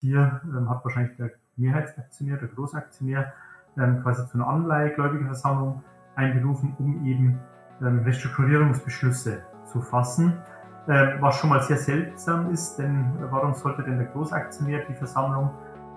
[0.00, 3.32] Hier ähm, hat wahrscheinlich der Mehrheitsaktionär, der Großaktionär,
[3.76, 5.82] ähm, quasi zu einer Anleihegläubigerversammlung
[6.14, 7.38] einberufen, um eben
[7.80, 10.34] ähm, Restrukturierungsbeschlüsse zu fassen.
[10.88, 15.50] Ähm, was schon mal sehr seltsam ist, denn warum sollte denn der Großaktionär die Versammlung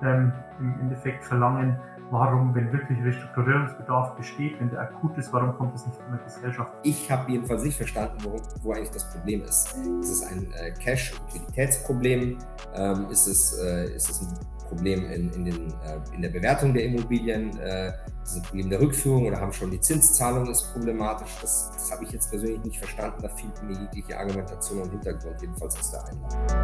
[0.04, 1.79] ähm, im Endeffekt verlangen?
[2.12, 6.20] Warum, wenn wirklich Restrukturierungsbedarf besteht, wenn der akut ist, warum kommt es nicht von der
[6.26, 6.74] Gesellschaft?
[6.83, 9.74] Ich habe jedenfalls nicht verstanden, wo, wo, eigentlich das Problem ist.
[10.01, 12.37] Ist es ein äh, Cash- und Liquiditätsproblem?
[12.76, 14.28] Ähm, ist, es, äh, ist es ein
[14.68, 17.58] Problem in, in, den, äh, in der Bewertung der Immobilien?
[17.60, 17.94] Äh,
[18.24, 21.38] ist es ein Problem der Rückführung oder haben schon die Zinszahlung ist problematisch?
[21.40, 23.22] Das, das habe ich jetzt persönlich nicht verstanden.
[23.22, 26.62] Da fehlt mir jegliche Argumentation und Hintergrund, jedenfalls aus der Einladung.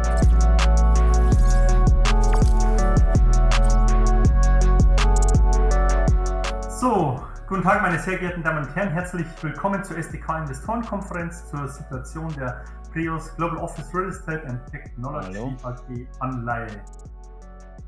[6.80, 8.90] So, guten Tag, meine sehr geehrten Damen und Herren.
[8.90, 15.56] Herzlich willkommen zur SDK Investorenkonferenz zur Situation der Prius Global Office Real Estate and Technology
[15.64, 16.68] AG Anleihe.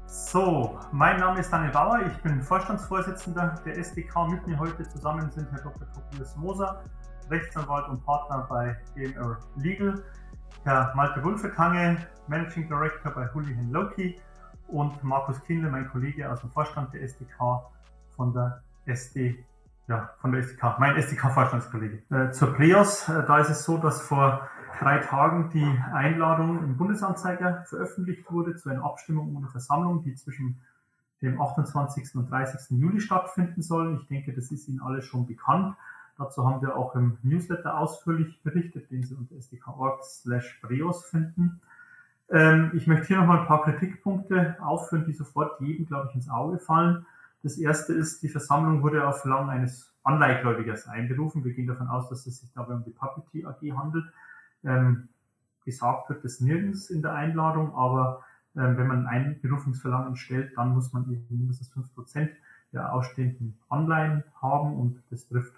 [0.07, 4.27] So, mein Name ist Daniel Bauer, ich bin Vorstandsvorsitzender der SDK.
[4.29, 5.87] Mit mir heute zusammen sind Herr Dr.
[5.93, 6.83] Tobias Moser,
[7.31, 10.03] Rechtsanwalt und Partner bei DMR Legal,
[10.65, 14.21] Herr Malte Wulfetange, Managing Director bei Hoolihan Loki
[14.67, 17.63] und Markus Kindle, mein Kollege aus dem Vorstand der SDK
[18.17, 18.61] von der
[18.91, 19.45] SD,
[19.89, 22.03] ja, von der SDK, mein SDK-Vorstandskollege.
[22.11, 26.77] Äh, zur Pleos, äh, da ist es so, dass vor drei Tagen die Einladung im
[26.77, 30.61] Bundesanzeiger veröffentlicht wurde zu einer Abstimmung und einer Versammlung, die zwischen
[31.23, 32.15] dem 28.
[32.15, 32.79] und 30.
[32.81, 33.99] Juli stattfinden soll.
[34.01, 35.77] Ich denke, das ist Ihnen alle schon bekannt.
[36.17, 41.61] Dazu haben wir auch im Newsletter ausführlich berichtet, den Sie unter sdk.org slash breos finden.
[42.31, 46.31] Ähm, ich möchte hier nochmal ein paar Kritikpunkte aufführen, die sofort jedem, glaube ich, ins
[46.31, 47.07] Auge fallen.
[47.43, 51.45] Das erste ist, die Versammlung wurde auf Verlangen eines Anleihgläubigers einberufen.
[51.45, 54.05] Wir gehen davon aus, dass es sich dabei um die Puppety AG handelt.
[54.65, 55.09] Ähm,
[55.65, 58.25] gesagt wird das nirgends in der Einladung, aber
[58.57, 62.31] ähm, wenn man ein Einberufungsverlangen stellt, dann muss man eben mindestens fünf Prozent
[62.73, 65.53] der ausstehenden Anleihen haben und das trifft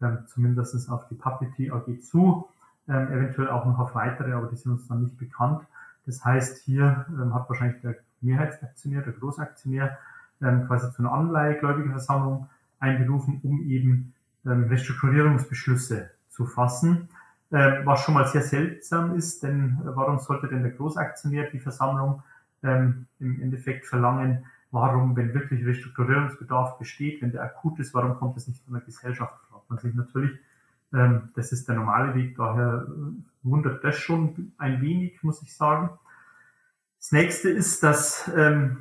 [0.00, 2.48] ähm, zumindest auf die Puppety AG zu,
[2.88, 5.62] ähm, eventuell auch noch auf weitere, aber die sind uns dann nicht bekannt.
[6.06, 9.98] Das heißt, hier ähm, hat wahrscheinlich der Mehrheitsaktionär, der Großaktionär,
[10.42, 12.48] ähm, quasi zu einer Anleihegläubigerversammlung
[12.78, 14.14] einberufen, um eben
[14.44, 17.08] ähm, Restrukturierungsbeschlüsse zu fassen.
[17.52, 21.60] Ähm, was schon mal sehr seltsam ist, denn äh, warum sollte denn der Großaktionär die
[21.60, 22.22] Versammlung
[22.62, 24.44] ähm, im Endeffekt verlangen?
[24.72, 28.82] Warum, wenn wirklich Restrukturierungsbedarf besteht, wenn der akut ist, warum kommt es nicht von der
[28.82, 29.34] Gesellschaft?
[29.48, 30.38] Fragt man sich natürlich.
[30.92, 35.54] Ähm, das ist der normale Weg, daher äh, wundert das schon ein wenig, muss ich
[35.54, 35.90] sagen.
[36.98, 38.78] Das nächste ist, dass ähm,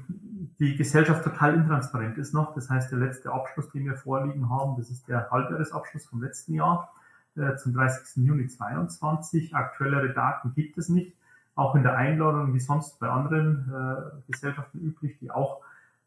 [0.60, 2.54] die Gesellschaft total intransparent ist noch.
[2.54, 6.54] Das heißt, der letzte Abschluss, den wir vorliegen haben, das ist der Halbjahresabschluss vom letzten
[6.54, 6.94] Jahr
[7.36, 8.26] äh, zum 30.
[8.26, 9.56] Juni 2022.
[9.56, 11.14] Aktuellere Daten gibt es nicht.
[11.56, 15.62] Auch in der Einladung, wie sonst bei anderen äh, Gesellschaften üblich, die auch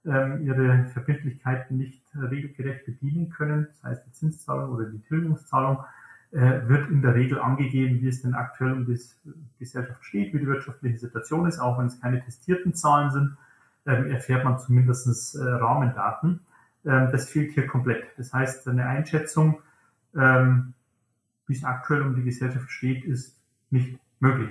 [0.04, 5.84] ähm, ihre Verbindlichkeiten nicht äh, regelgerecht bedienen können, das heißt die Zinszahlung oder die Tilgungszahlung,
[6.32, 8.98] äh, wird in der Regel angegeben, wie es denn aktuell um die
[9.58, 13.36] Gesellschaft steht, wie die wirtschaftliche Situation ist, auch wenn es keine testierten Zahlen sind
[13.88, 16.40] ähm, erfährt man zumindest äh, Rahmendaten.
[16.84, 18.06] Ähm, das fehlt hier komplett.
[18.16, 19.62] Das heißt, eine Einschätzung,
[20.14, 20.74] ähm,
[21.46, 23.34] wie es aktuell um die Gesellschaft steht, ist
[23.70, 24.50] nicht möglich.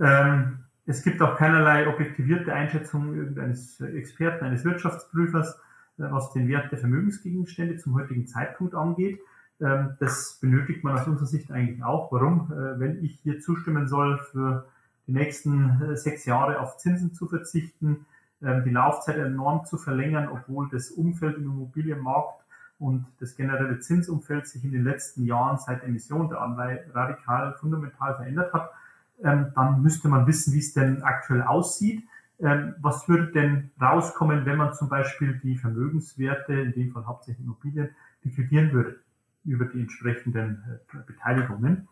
[0.00, 5.54] Ähm, es gibt auch keinerlei objektivierte Einschätzung irgendeines Experten, eines Wirtschaftsprüfers,
[5.98, 9.20] äh, was den Wert der Vermögensgegenstände zum heutigen Zeitpunkt angeht.
[9.60, 12.10] Ähm, das benötigt man aus unserer Sicht eigentlich auch.
[12.10, 12.50] Warum?
[12.50, 14.66] Äh, wenn ich hier zustimmen soll, für
[15.06, 18.06] die nächsten äh, sechs Jahre auf Zinsen zu verzichten,
[18.42, 22.42] die Laufzeit enorm zu verlängern, obwohl das Umfeld im Immobilienmarkt
[22.82, 28.16] und das generelle Zinsumfeld sich in den letzten Jahren seit Emission der Anleihe radikal fundamental
[28.16, 28.70] verändert hat,
[29.22, 32.02] ähm, dann müsste man wissen, wie es denn aktuell aussieht.
[32.40, 37.46] Ähm, was würde denn rauskommen, wenn man zum Beispiel die Vermögenswerte, in dem Fall hauptsächlich
[37.46, 37.90] Immobilien,
[38.24, 38.96] liquidieren würde
[39.44, 41.88] über die entsprechenden äh, Beteiligungen?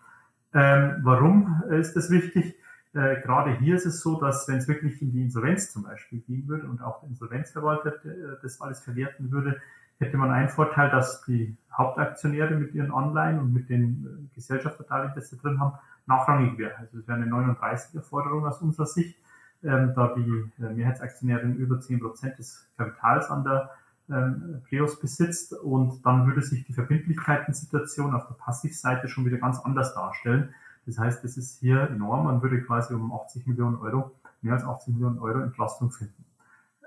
[0.53, 2.56] Warum ist das wichtig?
[2.93, 6.21] Äh, gerade hier ist es so, dass wenn es wirklich in die Insolvenz zum Beispiel
[6.21, 9.61] gehen würde und auch der Insolvenzverwalter äh, das alles verwerten würde,
[10.00, 15.12] hätte man einen Vorteil, dass die Hauptaktionäre mit ihren Anleihen und mit den äh, Gesellschaftsdarlehen,
[15.14, 16.76] das sie drin haben, nachrangig wäre.
[16.79, 19.17] Also es wäre eine 39er Forderung aus unserer Sicht,
[19.62, 23.70] ähm, da die äh, Mehrheitsaktionärin über 10 Prozent des Kapitals an der
[24.09, 29.61] ähm, Preos besitzt und dann würde sich die Verbindlichkeitensituation auf der Passivseite schon wieder ganz
[29.61, 30.55] anders darstellen.
[30.87, 32.25] Das heißt, es ist hier enorm.
[32.25, 34.12] Man würde quasi um 80 Millionen Euro,
[34.43, 36.25] mehr als 80 Millionen Euro Entlastung finden,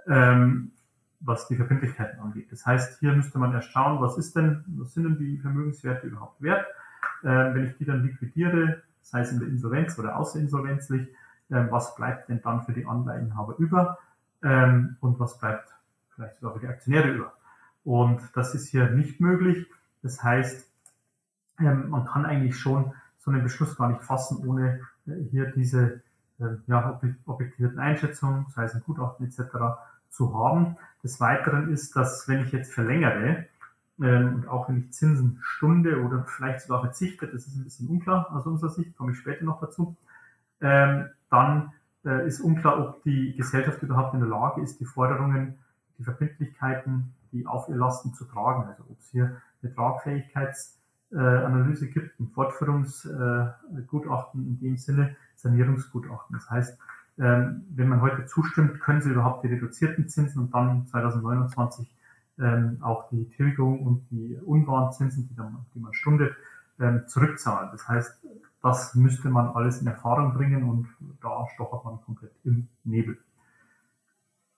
[0.08, 0.72] ähm,
[1.20, 2.52] was die Verbindlichkeiten angeht.
[2.52, 6.08] Das heißt, hier müsste man erst schauen, was ist denn, was sind denn die Vermögenswerte
[6.08, 6.66] überhaupt wert?
[7.24, 11.08] Ähm, wenn ich die dann liquidiere, sei es in der Insolvenz oder außerinsolvenzlich,
[11.52, 14.00] ähm, was bleibt denn dann für die Anleihenhaber über
[14.42, 15.68] ähm, und was bleibt
[16.16, 17.34] vielleicht sogar für die Aktionäre über.
[17.84, 19.68] Und das ist hier nicht möglich.
[20.02, 20.68] Das heißt,
[21.60, 22.94] ähm, man kann eigentlich schon
[23.24, 26.02] so einen Beschluss gar nicht fassen, ohne äh, hier diese
[26.40, 29.42] äh, ja, objektivierten Einschätzungen, sei es ein Gutachten etc.,
[30.10, 30.78] zu haben.
[31.04, 33.48] Des Weiteren ist, dass wenn ich jetzt verlängere
[34.00, 37.88] ähm, und auch wenn ich Zinsen stunde oder vielleicht sogar verzichte, das ist ein bisschen
[37.88, 39.96] unklar aus unserer Sicht, komme ich später noch dazu,
[40.62, 41.72] ähm, dann
[42.06, 45.58] äh, ist unklar, ob die Gesellschaft überhaupt in der Lage ist, die Forderungen,
[45.98, 48.66] die Verbindlichkeiten, die auf ihr Lasten zu tragen.
[48.66, 49.72] Also ob es hier eine
[51.14, 56.36] Tragfähigkeitsanalyse gibt, ein Fortführungsgutachten in dem Sinne, Sanierungsgutachten.
[56.36, 56.80] Das heißt,
[57.20, 61.88] ähm, wenn man heute zustimmt, können sie überhaupt die reduzierten Zinsen und dann 2029
[62.40, 66.36] ähm, auch die Tilgung und die Unwarenzinsen, die, dann, die man stundet,
[66.80, 67.70] ähm, zurückzahlen.
[67.72, 68.26] Das heißt,
[68.64, 70.88] das müsste man alles in Erfahrung bringen und
[71.22, 73.20] da stochert man komplett im Nebel.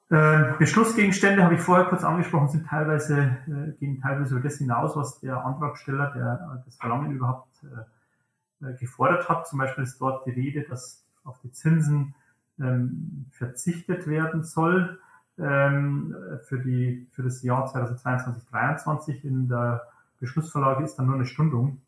[0.09, 4.95] Äh, Beschlussgegenstände habe ich vorher kurz angesprochen, sind teilweise, äh, gehen teilweise über das hinaus,
[4.95, 9.47] was der Antragsteller, der das Verlangen überhaupt äh, gefordert hat.
[9.47, 12.13] Zum Beispiel ist dort die Rede, dass auf die Zinsen
[12.59, 14.99] ähm, verzichtet werden soll
[15.39, 16.15] ähm,
[16.45, 19.83] für, die, für das Jahr 2022 2023 In der
[20.19, 21.81] Beschlussverlage ist dann nur eine Stundung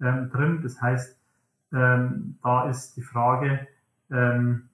[0.00, 0.60] ähm, drin.
[0.62, 1.16] Das heißt,
[1.72, 3.66] ähm, da ist die Frage,
[4.10, 4.69] ähm,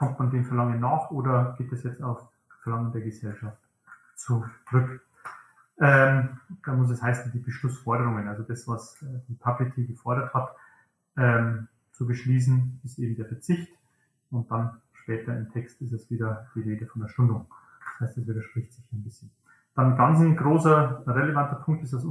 [0.00, 2.26] kommt man dem Verlangen nach oder geht es jetzt auf
[2.62, 3.58] Verlangen der Gesellschaft
[4.16, 5.02] zurück?
[5.78, 10.56] Ähm, da muss es heißen, die Beschlussforderungen, also das, was äh, die Publicity gefordert hat,
[11.18, 13.68] ähm, zu beschließen, ist eben der Verzicht
[14.30, 17.46] und dann später im Text ist es wieder die Rede von der Stundung.
[17.98, 19.30] Das heißt, es widerspricht sich ein bisschen.
[19.74, 22.04] Dann ganz ein großer, relevanter Punkt ist aus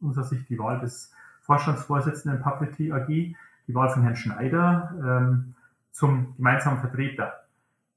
[0.00, 1.12] unserer Sicht die Wahl des
[1.42, 5.54] Vorstandsvorsitzenden Publicity AG, die Wahl von Herrn Schneider ähm,
[5.92, 7.44] zum gemeinsamen Vertreter.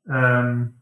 [0.07, 0.75] Ähm,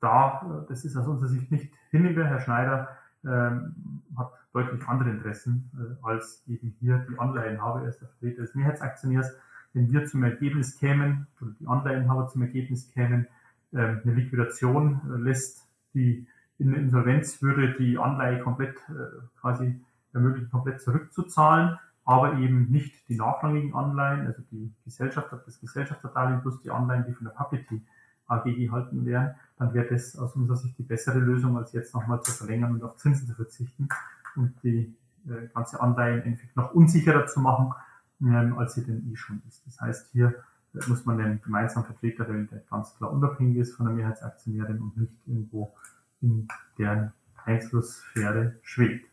[0.00, 2.26] da, das ist aus unserer Sicht nicht hinnehmbar.
[2.26, 2.88] Herr Schneider
[3.24, 7.82] ähm, hat deutlich andere Interessen äh, als eben hier die Anleihenhaber.
[7.82, 9.34] Er ist der Vertreter des Mehrheitsaktionärs.
[9.72, 13.26] Wenn wir zum Ergebnis kämen, oder die Anleihenhaber zum Ergebnis kämen,
[13.72, 16.26] äh, eine Liquidation äh, lässt die
[16.58, 19.80] in Insolvenz würde die Anleihe komplett äh, quasi
[20.12, 21.78] ermöglichen, komplett zurückzuzahlen
[22.08, 27.12] aber eben nicht die nachrangigen Anleihen, also die Gesellschaft, das Gesellschafterdarlehen plus die Anleihen, die
[27.12, 27.84] von der Publicity
[28.26, 32.22] AG gehalten werden, dann wäre das aus unserer Sicht die bessere Lösung, als jetzt nochmal
[32.22, 33.90] zu verlängern und auf Zinsen zu verzichten
[34.36, 34.96] und die
[35.26, 37.74] äh, ganze Anleihe im Endeffekt noch unsicherer zu machen,
[38.22, 39.66] ähm, als sie denn eh schon ist.
[39.66, 40.34] Das heißt, hier
[40.72, 44.80] äh, muss man einen gemeinsamen Vertreter wählen, der ganz klar unabhängig ist von der Mehrheitsaktionärin
[44.80, 45.74] und nicht irgendwo
[46.22, 47.12] in deren
[47.44, 49.06] Einflusssphäre schwebt.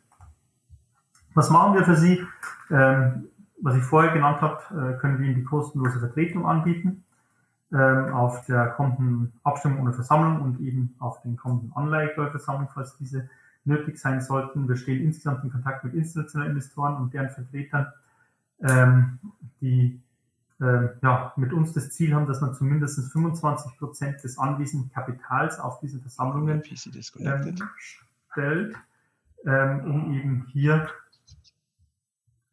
[1.35, 2.25] Was machen wir für Sie?
[2.71, 3.27] Ähm,
[3.61, 7.03] was ich vorher genannt habe, äh, können wir Ihnen die kostenlose Vertretung anbieten
[7.71, 13.29] ähm, auf der kommenden Abstimmung oder Versammlung und eben auf den kommenden Anleihekäuferversammlungen, falls diese
[13.65, 14.69] nötig sein sollten.
[14.69, 17.87] Wir stehen insgesamt in Kontakt mit institutionellen Investoren und deren Vertretern,
[18.61, 19.19] ähm,
[19.59, 20.01] die
[20.61, 25.59] äh, ja, mit uns das Ziel haben, dass man zumindest 25 Prozent des anwesenden Kapitals
[25.59, 26.63] auf diesen Versammlungen
[27.19, 27.57] ähm,
[28.31, 28.75] stellt,
[29.45, 30.87] ähm, um eben hier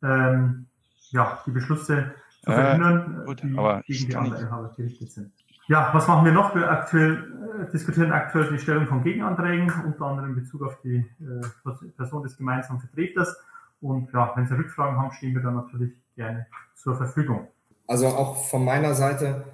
[0.03, 0.67] ähm,
[1.11, 2.13] ja, die Beschlüsse
[2.43, 5.33] zu äh, verhindern, gut, die aber gegen die Anleihehaber gerichtet sind.
[5.69, 6.55] Ja, was machen wir noch?
[6.55, 10.97] Wir aktuell, äh, diskutieren aktuell die Stellung von Gegenanträgen, unter anderem in Bezug auf die
[10.97, 13.37] äh, Person des gemeinsamen Vertreters.
[13.81, 17.49] Und ja, wenn Sie Rückfragen haben, stehen wir dann natürlich gerne zur Verfügung.
[17.87, 19.45] Also auch von meiner Seite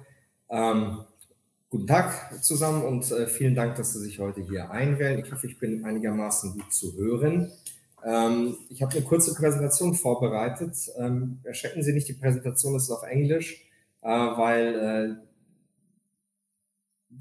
[0.49, 0.99] ähm,
[1.69, 5.19] guten Tag zusammen und äh, vielen Dank, dass Sie sich heute hier einwählen.
[5.19, 7.51] Ich hoffe, ich bin einigermaßen gut zu hören.
[8.05, 10.75] Ähm, ich habe eine kurze Präsentation vorbereitet.
[10.97, 13.65] Ähm, erschrecken Sie nicht, die Präsentation ist auf Englisch,
[14.01, 15.19] äh, weil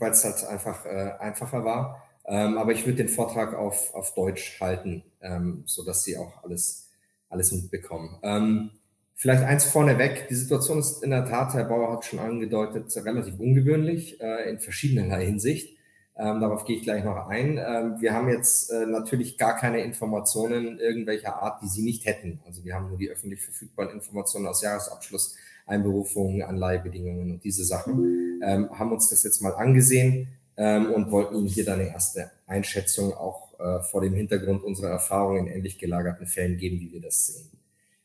[0.01, 2.03] äh, es halt einfach äh, einfacher war.
[2.27, 6.91] Ähm, aber ich würde den Vortrag auf, auf Deutsch halten, ähm, sodass Sie auch alles,
[7.31, 8.19] alles mitbekommen.
[8.23, 8.71] Ähm,
[9.15, 10.29] vielleicht eins vorneweg.
[10.29, 14.59] Die Situation ist in der Tat, Herr Bauer hat schon angedeutet, relativ ungewöhnlich äh, in
[14.59, 15.78] verschiedenerlei Hinsicht.
[16.21, 17.59] Ähm, darauf gehe ich gleich noch ein.
[17.59, 22.41] Ähm, wir haben jetzt äh, natürlich gar keine Informationen irgendwelcher Art, die Sie nicht hätten.
[22.45, 28.41] Also wir haben nur die öffentlich verfügbaren Informationen aus Jahresabschluss, Einberufungen, Anleihebedingungen und diese Sachen.
[28.43, 32.33] Ähm, haben uns das jetzt mal angesehen ähm, und wollten Ihnen hier dann eine erste
[32.47, 37.01] Einschätzung auch äh, vor dem Hintergrund unserer Erfahrungen in ähnlich gelagerten Fällen geben, wie wir
[37.01, 37.51] das sehen.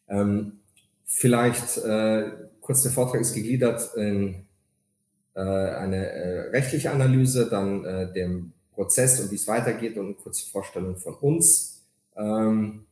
[0.08, 0.60] Ähm,
[1.06, 4.46] vielleicht äh, kurz der Vortrag ist gegliedert in
[5.40, 10.50] eine äh, rechtliche Analyse, dann äh, dem Prozess und wie es weitergeht und eine kurze
[10.50, 11.84] Vorstellung von uns.
[12.16, 12.86] Ähm,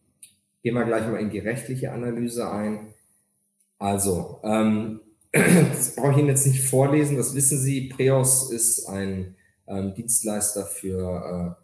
[0.63, 2.93] gehen wir gleich mal in die rechtliche Analyse ein.
[3.77, 7.89] Also, ähm, das brauche ich Ihnen jetzt nicht vorlesen, das wissen Sie.
[7.89, 9.35] Preos ist ein
[9.67, 11.57] ähm, Dienstleister für,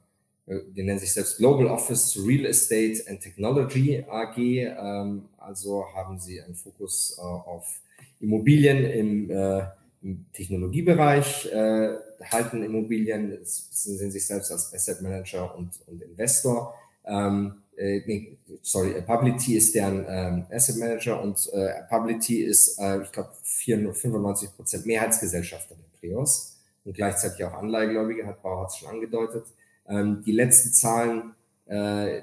[0.47, 4.37] äh, äh die nennen sich selbst Global Office Real Estate and Technology AG.
[4.37, 7.81] Ähm, also haben sie einen Fokus äh, auf
[8.19, 9.63] Immobilien im, äh,
[10.01, 11.95] im Technologiebereich, äh,
[12.31, 16.73] halten Immobilien, sehen sich selbst als Asset Manager und, und Investor.
[17.05, 23.01] Ähm, äh, nee, sorry, Publity ist deren ähm, Asset Manager und äh, Publity ist, äh,
[23.03, 28.77] ich glaube, 95 Prozent Mehrheitsgesellschafter der Prios und gleichzeitig auch Anleihegläubige, hat Bauer hat es
[28.77, 29.45] schon angedeutet.
[29.87, 31.33] Ähm, die letzten Zahlen,
[31.67, 32.21] äh,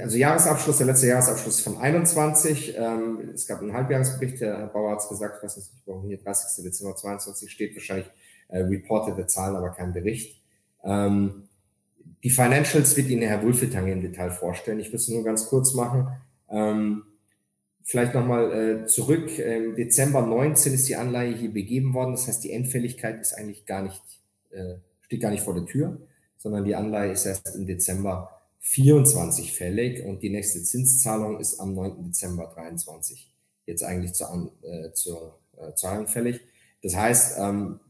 [0.00, 2.74] also Jahresabschluss, der letzte Jahresabschluss von 21.
[2.76, 6.06] Ähm, es gab einen Halbjahresbericht, der Herr Bauer hat es gesagt, ich weiß nicht, warum
[6.06, 6.64] hier 30.
[6.64, 8.10] Dezember 22 steht, wahrscheinlich
[8.48, 10.40] äh, reportete Zahlen, aber kein Bericht.
[10.82, 11.48] Ähm,
[12.22, 14.80] die Financials wird Ihnen Herr Wulfetang im Detail vorstellen.
[14.80, 16.08] Ich will es nur ganz kurz machen.
[16.48, 17.02] Ähm,
[17.82, 19.38] vielleicht nochmal äh, zurück.
[19.38, 22.12] Im Dezember 19 ist die Anleihe hier begeben worden.
[22.12, 24.02] Das heißt, die Endfälligkeit ist eigentlich gar nicht,
[24.50, 25.98] äh, steht gar nicht vor der Tür,
[26.38, 28.33] sondern die Anleihe ist erst im Dezember
[28.66, 32.02] 24 fällig und die nächste Zinszahlung ist am 9.
[32.04, 33.30] Dezember 23
[33.66, 36.40] jetzt eigentlich zur, äh, zur äh, Zahlung fällig.
[36.82, 37.80] Das heißt, ähm,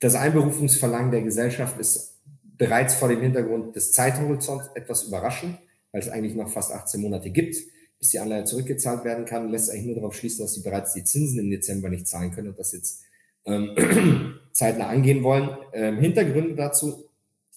[0.00, 5.58] das Einberufungsverlangen der Gesellschaft ist bereits vor dem Hintergrund des Zeithorizonts etwas überraschend,
[5.92, 7.56] weil es eigentlich noch fast 18 Monate gibt,
[8.00, 11.04] bis die Anleihe zurückgezahlt werden kann, lässt eigentlich nur darauf schließen, dass sie bereits die
[11.04, 13.04] Zinsen im Dezember nicht zahlen können und das jetzt
[13.44, 15.56] ähm, zeitnah angehen wollen.
[15.72, 17.05] Ähm, Hintergründe dazu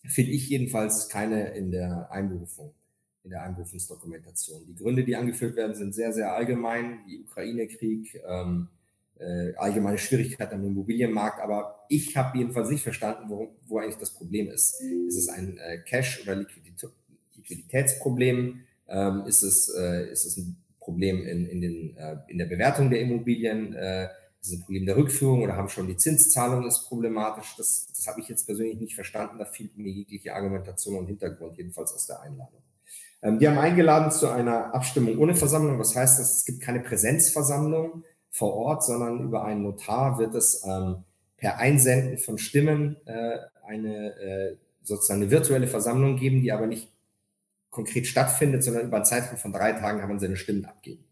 [0.08, 2.74] finde ich jedenfalls keine in der Einberufung,
[3.24, 4.66] in der Einberufungsdokumentation.
[4.66, 8.70] Die Gründe, die angeführt werden, sind sehr, sehr allgemein, wie Ukraine-Krieg, ähm,
[9.20, 14.14] äh, allgemeine Schwierigkeiten am Immobilienmarkt, aber ich habe jedenfalls nicht verstanden, wo, wo eigentlich das
[14.14, 14.82] Problem ist.
[14.82, 16.90] Ist es ein äh, Cash- oder Liquiditä
[17.36, 18.62] Liquiditätsproblem?
[18.88, 22.90] Ähm, ist, es, äh, ist es ein Problem in, in, den, äh, in der Bewertung
[22.90, 23.74] der Immobilien?
[23.74, 24.08] Äh,
[24.42, 27.56] ist es ein Problem der Rückführung oder haben schon die Zinszahlung ist problematisch?
[27.58, 29.38] Das, das habe ich jetzt persönlich nicht verstanden.
[29.38, 32.62] Da fehlt mir jegliche Argumentation und Hintergrund, jedenfalls aus der Einladung.
[33.22, 35.78] Ähm, die haben eingeladen zu einer Abstimmung ohne Versammlung.
[35.78, 36.38] Was heißt das?
[36.38, 41.04] Es gibt keine Präsenzversammlung vor Ort, sondern über einen Notar wird es ähm,
[41.36, 46.92] per Einsenden von Stimmen äh, eine äh, sozusagen eine virtuelle Versammlung geben, die aber nicht
[47.70, 51.04] konkret stattfindet, sondern über einen Zeitraum von drei Tagen kann man seine Stimmen abgeben.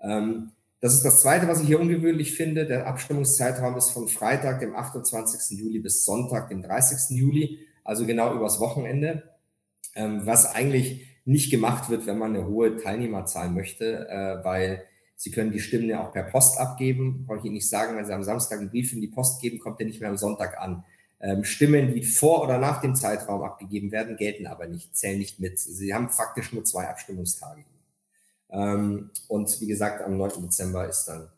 [0.00, 0.50] Ähm,
[0.84, 2.66] das ist das Zweite, was ich hier ungewöhnlich finde.
[2.66, 5.58] Der Abstimmungszeitraum ist von Freitag, dem 28.
[5.58, 7.16] Juli bis Sonntag, dem 30.
[7.16, 9.22] Juli, also genau übers Wochenende,
[9.94, 14.84] ähm, was eigentlich nicht gemacht wird, wenn man eine hohe Teilnehmerzahl möchte, äh, weil
[15.16, 17.24] Sie können die Stimmen ja auch per Post abgeben.
[17.26, 19.60] Brauche ich Ihnen nicht sagen, wenn Sie am Samstag einen Brief in die Post geben,
[19.60, 20.84] kommt der nicht mehr am Sonntag an.
[21.18, 25.40] Ähm, Stimmen, die vor oder nach dem Zeitraum abgegeben werden, gelten aber nicht, zählen nicht
[25.40, 25.58] mit.
[25.58, 27.64] Sie haben faktisch nur zwei Abstimmungstage.
[28.50, 30.42] Ähm, und wie gesagt, am 9.
[30.42, 31.28] Dezember ist dann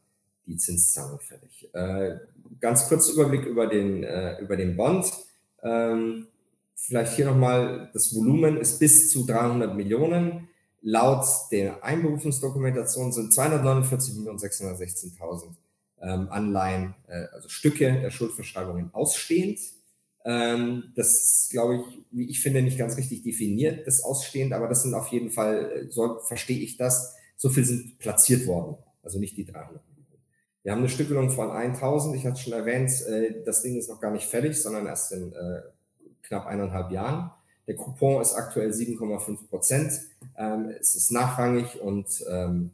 [0.46, 1.68] die Zinszahlung fällig.
[1.74, 2.18] Äh,
[2.60, 5.12] ganz kurz Überblick über den, äh, über den Bond.
[5.62, 6.28] Ähm,
[6.74, 10.48] vielleicht hier nochmal, das Volumen ist bis zu 300 Millionen.
[10.82, 15.48] Laut der Einberufungsdokumentation sind 249.616.000
[16.00, 19.58] ähm, Anleihen, äh, also Stücke der Schuldverschreibungen ausstehend.
[20.28, 24.82] Ähm, das glaube ich, wie ich finde, nicht ganz richtig definiert, das ausstehend, aber das
[24.82, 29.20] sind auf jeden Fall, äh, so verstehe ich das, so viel sind platziert worden, also
[29.20, 29.80] nicht die 300
[30.64, 34.00] Wir haben eine Stückelung von 1000, ich hatte schon erwähnt, äh, das Ding ist noch
[34.00, 35.60] gar nicht fertig, sondern erst in äh,
[36.22, 37.30] knapp eineinhalb Jahren.
[37.68, 39.92] Der Coupon ist aktuell 7,5 Prozent.
[40.36, 42.72] Ähm, es ist nachrangig und ähm,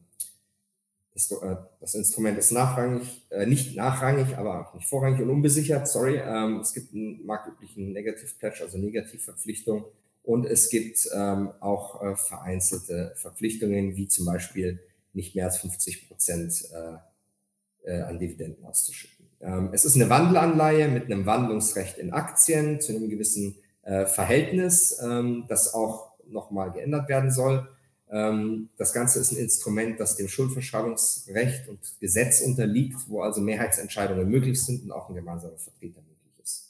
[1.14, 5.87] das, äh, das, Instrument ist nachrangig, äh, nicht nachrangig, aber auch nicht vorrangig und unbesichert.
[5.87, 9.85] Sorry, ähm, es gibt einen marktüblichen Negative Pledge, also Negativverpflichtung.
[10.23, 14.81] Und es gibt ähm, auch äh, vereinzelte Verpflichtungen, wie zum Beispiel
[15.12, 19.26] nicht mehr als 50 Prozent äh, äh, an Dividenden auszuschütten.
[19.40, 24.99] Ähm, es ist eine Wandelanleihe mit einem Wandlungsrecht in Aktien zu einem gewissen äh, Verhältnis,
[25.02, 27.69] ähm, das auch nochmal geändert werden soll.
[28.12, 34.28] Ähm, das Ganze ist ein Instrument, das dem Schuldverschreibungsrecht und Gesetz unterliegt, wo also Mehrheitsentscheidungen
[34.28, 36.69] möglich sind und auch ein gemeinsamer Vertreter möglich ist.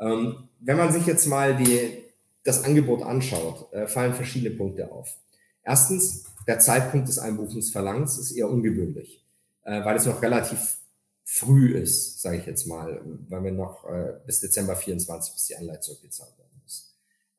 [0.00, 2.02] Ähm, wenn man sich jetzt mal die,
[2.42, 5.16] das Angebot anschaut, äh, fallen verschiedene Punkte auf.
[5.62, 9.24] Erstens, der Zeitpunkt des Einberufungsverlangens ist eher ungewöhnlich,
[9.62, 10.78] äh, weil es noch relativ
[11.24, 15.56] früh ist, sage ich jetzt mal, weil wir noch äh, bis Dezember 24, bis die
[15.56, 16.51] Anleihe zurückgezahlt werden.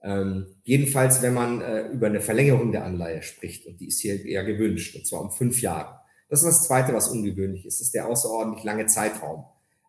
[0.03, 4.23] Ähm, jedenfalls, wenn man äh, über eine Verlängerung der Anleihe spricht, und die ist hier
[4.25, 5.99] eher gewünscht, und zwar um fünf Jahre.
[6.29, 9.45] Das ist das Zweite, was ungewöhnlich ist, ist der außerordentlich lange Zeitraum.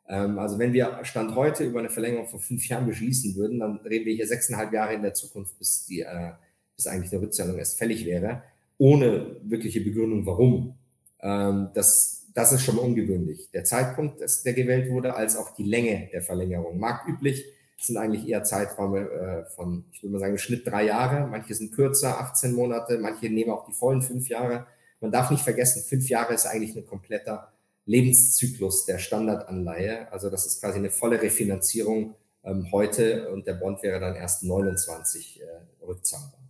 [0.08, 3.78] Ähm, also wenn wir Stand heute über eine Verlängerung von fünf Jahren beschließen würden, dann
[3.78, 6.32] reden wir hier sechseinhalb Jahre in der Zukunft, bis, die, äh,
[6.76, 8.42] bis eigentlich eine Rückzahlung erst fällig wäre,
[8.78, 10.76] ohne wirkliche Begründung, warum.
[11.20, 13.50] Ähm, das, das ist schon ungewöhnlich.
[13.52, 16.78] Der Zeitpunkt, der gewählt wurde, als auch die Länge der Verlängerung.
[16.78, 17.44] Marktüblich
[17.78, 21.26] sind eigentlich eher Zeiträume äh, von, ich würde mal sagen, Schnitt drei Jahre.
[21.26, 24.66] Manche sind kürzer, 18 Monate, manche nehmen auch die vollen fünf Jahre.
[25.00, 27.52] Man darf nicht vergessen, fünf Jahre ist eigentlich ein kompletter
[27.86, 30.10] Lebenszyklus der Standardanleihe.
[30.12, 32.14] Also das ist quasi eine volle Refinanzierung
[32.44, 36.40] ähm, heute und der Bond wäre dann erst 29 äh, rückzahlbar.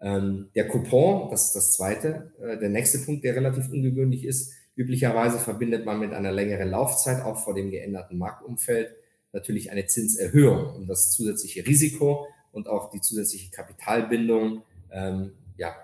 [0.00, 4.52] Ähm, der Coupon, das ist das zweite, äh, der nächste Punkt, der relativ ungewöhnlich ist.
[4.76, 8.94] Üblicherweise verbindet man mit einer längeren Laufzeit, auch vor dem geänderten Marktumfeld,
[9.34, 15.74] natürlich eine Zinserhöhung, um das zusätzliche Risiko und auch die zusätzliche Kapitalbindung ähm, ja,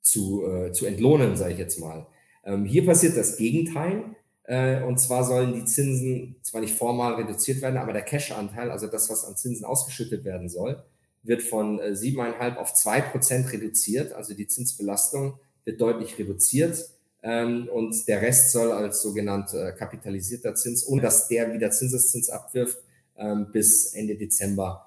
[0.00, 2.06] zu, äh, zu entlohnen, sage ich jetzt mal.
[2.44, 4.16] Ähm, hier passiert das Gegenteil.
[4.44, 8.86] Äh, und zwar sollen die Zinsen zwar nicht formal reduziert werden, aber der Cash-Anteil, also
[8.86, 10.82] das, was an Zinsen ausgeschüttet werden soll,
[11.24, 14.12] wird von 7,5 äh, auf 2 Prozent reduziert.
[14.12, 16.78] Also die Zinsbelastung wird deutlich reduziert.
[17.26, 22.30] Ähm, und der Rest soll als sogenannt äh, kapitalisierter Zins, ohne dass der wieder Zinseszins
[22.30, 22.78] abwirft,
[23.16, 24.82] ähm, bis Ende Dezember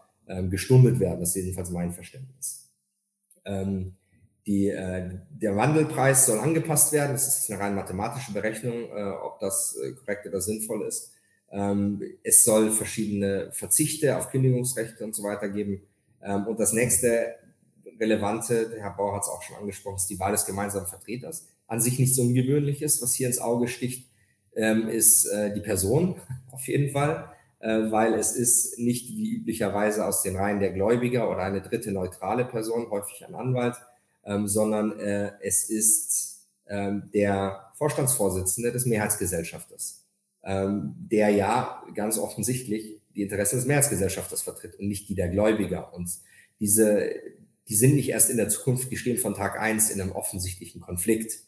[0.52, 1.22] gestundet werden.
[1.22, 2.70] Das ist jedenfalls mein Verständnis.
[4.46, 7.14] Die, äh, der Wandelpreis soll angepasst werden.
[7.14, 11.14] Das ist eine rein mathematische Berechnung, äh, ob das korrekt oder sinnvoll ist.
[11.52, 15.82] Ähm, es soll verschiedene Verzichte auf Kündigungsrechte und so weiter geben.
[16.22, 17.36] Ähm, und das nächste
[18.00, 21.48] relevante, der Herr Bauer hat es auch schon angesprochen, ist die Wahl des gemeinsamen Vertreters.
[21.70, 24.10] An sich nichts Ungewöhnliches, was hier ins Auge sticht,
[24.56, 26.16] ähm, ist äh, die Person
[26.52, 31.30] auf jeden Fall, äh, weil es ist nicht wie üblicherweise aus den Reihen der Gläubiger
[31.30, 33.76] oder eine dritte neutrale Person, häufig ein Anwalt,
[34.26, 40.06] ähm, sondern äh, es ist ähm, der Vorstandsvorsitzende des Mehrheitsgesellschafters,
[40.44, 45.94] ähm, der ja ganz offensichtlich die Interessen des Mehrheitsgesellschafters vertritt und nicht die der Gläubiger.
[45.94, 46.10] Und
[46.60, 47.12] diese,
[47.68, 50.82] die sind nicht erst in der Zukunft, die stehen von Tag eins in einem offensichtlichen
[50.82, 51.40] Konflikt.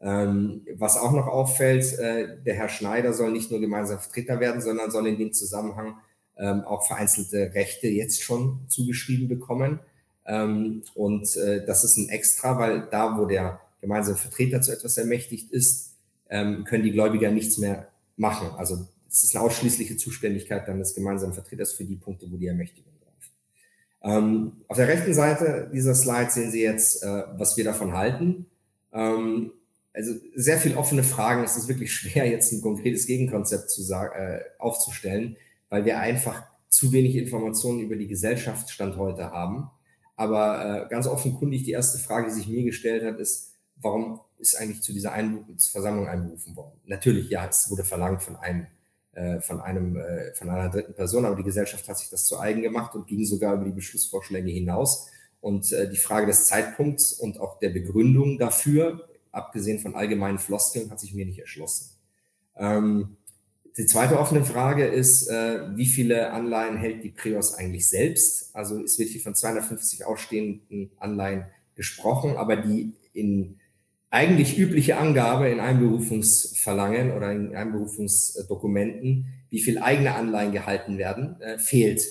[0.00, 4.60] Ähm, was auch noch auffällt, äh, der Herr Schneider soll nicht nur gemeinsam Vertreter werden,
[4.60, 5.96] sondern soll in dem Zusammenhang
[6.36, 9.80] ähm, auch vereinzelte Rechte jetzt schon zugeschrieben bekommen.
[10.26, 14.98] Ähm, und äh, das ist ein Extra, weil da, wo der gemeinsame Vertreter zu etwas
[14.98, 15.94] ermächtigt ist,
[16.28, 18.48] ähm, können die Gläubiger nichts mehr machen.
[18.56, 22.48] Also es ist eine ausschließliche Zuständigkeit dann des gemeinsamen Vertreters für die Punkte, wo die
[22.48, 23.32] Ermächtigung greift.
[24.02, 28.46] Ähm, auf der rechten Seite dieser Slide sehen Sie jetzt, äh, was wir davon halten.
[29.96, 31.42] Also sehr viel offene Fragen.
[31.42, 35.38] Es ist wirklich schwer, jetzt ein konkretes Gegenkonzept zu äh, aufzustellen,
[35.70, 39.70] weil wir einfach zu wenig Informationen über die Gesellschaft Stand heute haben.
[40.14, 44.54] Aber äh, ganz offenkundig die erste Frage, die sich mir gestellt hat, ist, warum ist
[44.56, 45.14] eigentlich zu dieser
[45.72, 46.78] Versammlung einberufen worden?
[46.84, 48.66] Natürlich, ja, es wurde verlangt von einem,
[49.12, 52.38] äh, von einem, äh, von einer dritten Person, aber die Gesellschaft hat sich das zu
[52.38, 55.08] eigen gemacht und ging sogar über die Beschlussvorschläge hinaus.
[55.40, 60.90] Und äh, die Frage des Zeitpunkts und auch der Begründung dafür, abgesehen von allgemeinen Floskeln,
[60.90, 61.90] hat sich mir nicht erschlossen.
[62.56, 63.16] Ähm,
[63.76, 68.54] die zweite offene Frage ist, äh, wie viele Anleihen hält die Prios eigentlich selbst?
[68.54, 71.44] Also es wird hier von 250 ausstehenden Anleihen
[71.74, 73.60] gesprochen, aber die in
[74.08, 81.58] eigentlich übliche Angabe in Einberufungsverlangen oder in Einberufungsdokumenten, wie viel eigene Anleihen gehalten werden, äh,
[81.58, 82.02] fehlt.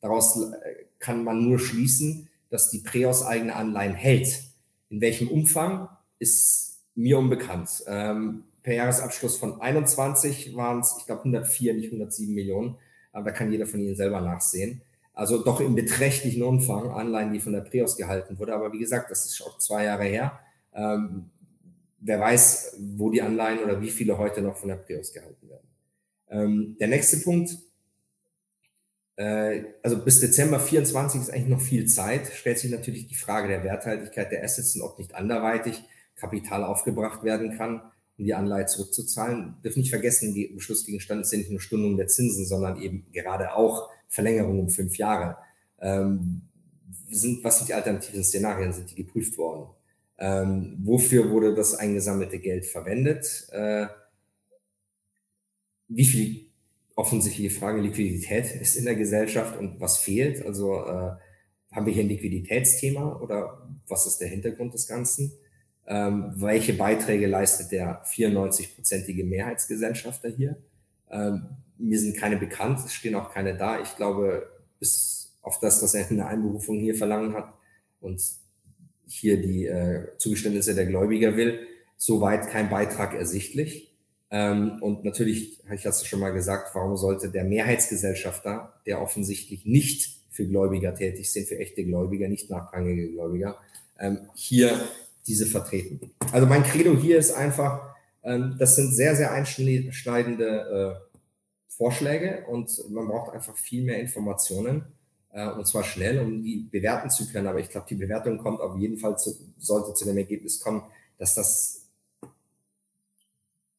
[0.00, 4.42] Daraus äh, kann man nur schließen, dass die Preos eigene Anleihen hält.
[4.90, 7.84] In welchem Umfang ist mir unbekannt.
[7.86, 12.76] Ähm, per Jahresabschluss von 21 waren es, ich glaube, 104, nicht 107 Millionen.
[13.12, 14.82] Aber da kann jeder von Ihnen selber nachsehen.
[15.12, 18.54] Also doch im beträchtlichen Umfang Anleihen, die von der Prios gehalten wurde.
[18.54, 20.40] Aber wie gesagt, das ist auch zwei Jahre her.
[20.74, 21.30] Ähm,
[22.00, 25.68] wer weiß, wo die Anleihen oder wie viele heute noch von der Prios gehalten werden.
[26.28, 27.56] Ähm, der nächste Punkt,
[29.16, 33.46] äh, also bis Dezember 24 ist eigentlich noch viel Zeit, stellt sich natürlich die Frage
[33.46, 35.84] der Werthaltigkeit der Assets und ob nicht anderweitig
[36.16, 37.82] Kapital aufgebracht werden kann
[38.16, 39.56] um die Anleihe zurückzuzahlen.
[39.62, 43.90] Dürfen nicht vergessen, die Beschlussgegenstand ja nicht nur Stundung der Zinsen, sondern eben gerade auch
[44.08, 45.36] Verlängerung um fünf Jahre.
[45.80, 46.42] Ähm,
[47.10, 48.72] sind, was sind die alternativen Szenarien?
[48.72, 49.68] Sind die geprüft worden?
[50.18, 53.48] Ähm, wofür wurde das eingesammelte Geld verwendet?
[53.50, 53.86] Äh,
[55.88, 56.46] wie viel
[56.94, 60.46] offensichtliche Frage Liquidität ist in der Gesellschaft und was fehlt?
[60.46, 61.16] Also äh,
[61.72, 65.32] haben wir hier ein Liquiditätsthema oder was ist der Hintergrund des Ganzen?
[65.86, 70.56] Ähm, welche Beiträge leistet der 94-prozentige Mehrheitsgesellschafter hier?
[71.10, 71.46] Ähm,
[71.78, 73.80] mir sind keine bekannt, es stehen auch keine da.
[73.80, 77.52] Ich glaube, bis auf das, dass er eine Einberufung hier verlangen hat
[78.00, 78.20] und
[79.06, 81.66] hier die äh, Zugeständnisse der Gläubiger will,
[81.96, 83.94] soweit kein Beitrag ersichtlich.
[84.30, 89.66] Ähm, und natürlich, ich hatte es schon mal gesagt, warum sollte der Mehrheitsgesellschafter, der offensichtlich
[89.66, 93.58] nicht für Gläubiger tätig sind, für echte Gläubiger, nicht nachrangige Gläubiger,
[93.98, 94.80] ähm, hier
[95.26, 96.10] diese vertreten.
[96.32, 101.14] Also mein Credo hier ist einfach, ähm, das sind sehr, sehr einschneidende äh,
[101.68, 104.84] Vorschläge und man braucht einfach viel mehr Informationen
[105.32, 107.46] äh, und zwar schnell, um die bewerten zu können.
[107.46, 110.82] Aber ich glaube, die Bewertung kommt auf jeden Fall zu, sollte zu dem Ergebnis kommen,
[111.18, 111.82] dass das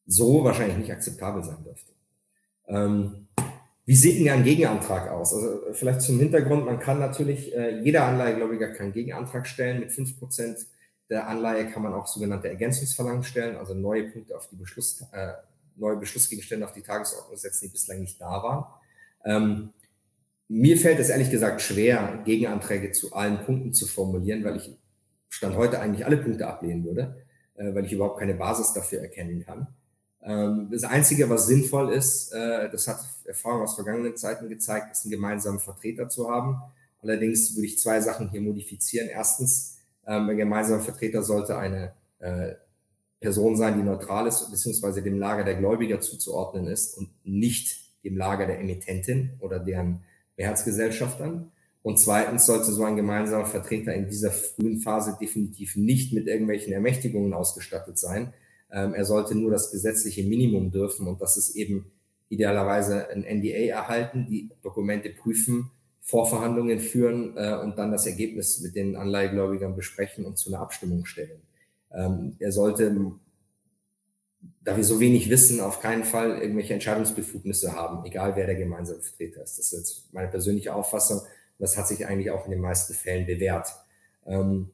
[0.08, 1.92] so wahrscheinlich nicht akzeptabel sein dürfte.
[2.68, 3.28] Ähm,
[3.86, 5.34] wie sieht denn ein Gegenantrag aus?
[5.34, 9.80] Also vielleicht zum Hintergrund, man kann natürlich, äh, jeder Anleihegläubiger kann Gegenantrag stellen.
[9.80, 10.58] Mit fünf Prozent
[11.10, 15.34] der Anleihe kann man auch sogenannte Ergänzungsverlangen stellen, also neue Punkte auf die Beschluss, äh,
[15.76, 18.66] neue Beschlussgegenstände auf die Tagesordnung setzen, die bislang nicht da waren.
[19.26, 19.70] Ähm,
[20.48, 24.78] mir fällt es ehrlich gesagt schwer, Gegenanträge zu allen Punkten zu formulieren, weil ich
[25.30, 29.44] Stand heute eigentlich alle Punkte ablehnen würde, äh, weil ich überhaupt keine Basis dafür erkennen
[29.46, 29.68] kann.
[30.24, 35.04] Ähm, das Einzige, was sinnvoll ist, äh, das hat Erfahrung aus vergangenen Zeiten gezeigt, ist
[35.04, 36.62] einen gemeinsamen Vertreter zu haben.
[37.02, 39.10] Allerdings würde ich zwei Sachen hier modifizieren.
[39.10, 39.75] Erstens,
[40.08, 42.54] ähm, ein gemeinsamer Vertreter sollte eine äh,
[43.20, 48.18] Person sein, die neutral ist, beziehungsweise dem Lager der Gläubiger zuzuordnen ist und nicht dem
[48.18, 50.04] Lager der Emittentin oder deren
[50.38, 51.52] Mehrheitsgesellschaftern.
[51.82, 56.74] Und zweitens sollte so ein gemeinsamer Vertreter in dieser frühen Phase definitiv nicht mit irgendwelchen
[56.74, 58.34] Ermächtigungen ausgestattet sein,
[58.72, 61.92] ähm, er sollte nur das gesetzliche Minimum dürfen und das ist eben
[62.30, 65.72] idealerweise ein NDA erhalten, die Dokumente prüfen,
[66.06, 71.06] Vorverhandlungen führen äh, und dann das Ergebnis mit den Anleihegläubigern besprechen und zu einer Abstimmung
[71.06, 71.42] stellen.
[71.92, 72.96] Ähm, er sollte,
[74.64, 79.02] da wir so wenig wissen, auf keinen Fall irgendwelche Entscheidungsbefugnisse haben, egal wer der gemeinsame
[79.02, 79.58] Vertreter ist.
[79.58, 81.22] Das ist jetzt meine persönliche Auffassung.
[81.58, 83.70] Das hat sich eigentlich auch in den meisten Fällen bewährt.
[84.28, 84.70] Ähm,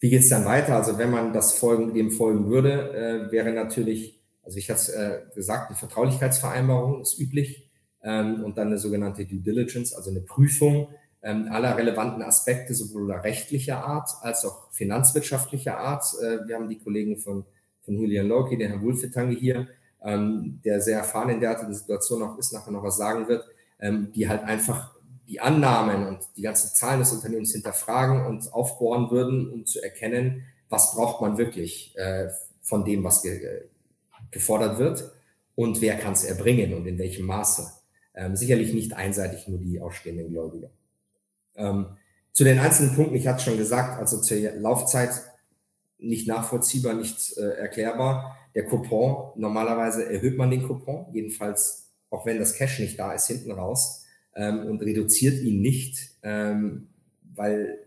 [0.00, 0.76] wie geht es dann weiter?
[0.76, 5.34] Also wenn man das folgen, dem folgen würde, äh, wäre natürlich, also ich hatte äh,
[5.34, 7.61] gesagt, eine Vertraulichkeitsvereinbarung ist üblich
[8.02, 10.88] ähm, und dann eine sogenannte Due Diligence, also eine Prüfung
[11.22, 16.04] ähm, aller relevanten Aspekte, sowohl rechtlicher Art als auch finanzwirtschaftlicher Art.
[16.20, 17.44] Äh, wir haben die Kollegen von,
[17.82, 19.68] von Julian Loki, den Herrn Wulfetange hier,
[20.02, 23.44] ähm, der sehr erfahren in derartigen Situationen auch ist, nachher noch was sagen wird,
[23.78, 24.92] ähm, die halt einfach
[25.28, 30.44] die Annahmen und die ganzen Zahlen des Unternehmens hinterfragen und aufbohren würden, um zu erkennen,
[30.68, 32.28] was braucht man wirklich äh,
[32.60, 33.68] von dem, was ge
[34.30, 35.12] gefordert wird
[35.54, 37.70] und wer kann es erbringen und in welchem Maße.
[38.14, 40.70] Ähm, sicherlich nicht einseitig nur die ausstehenden Gläubiger.
[41.56, 41.96] Ähm,
[42.32, 45.10] zu den einzelnen Punkten, ich hatte schon gesagt, also zur Laufzeit
[45.98, 48.38] nicht nachvollziehbar, nicht äh, erklärbar.
[48.54, 53.26] Der Coupon, normalerweise erhöht man den Coupon, jedenfalls auch wenn das Cash nicht da ist,
[53.26, 56.88] hinten raus ähm, und reduziert ihn nicht, ähm,
[57.34, 57.86] weil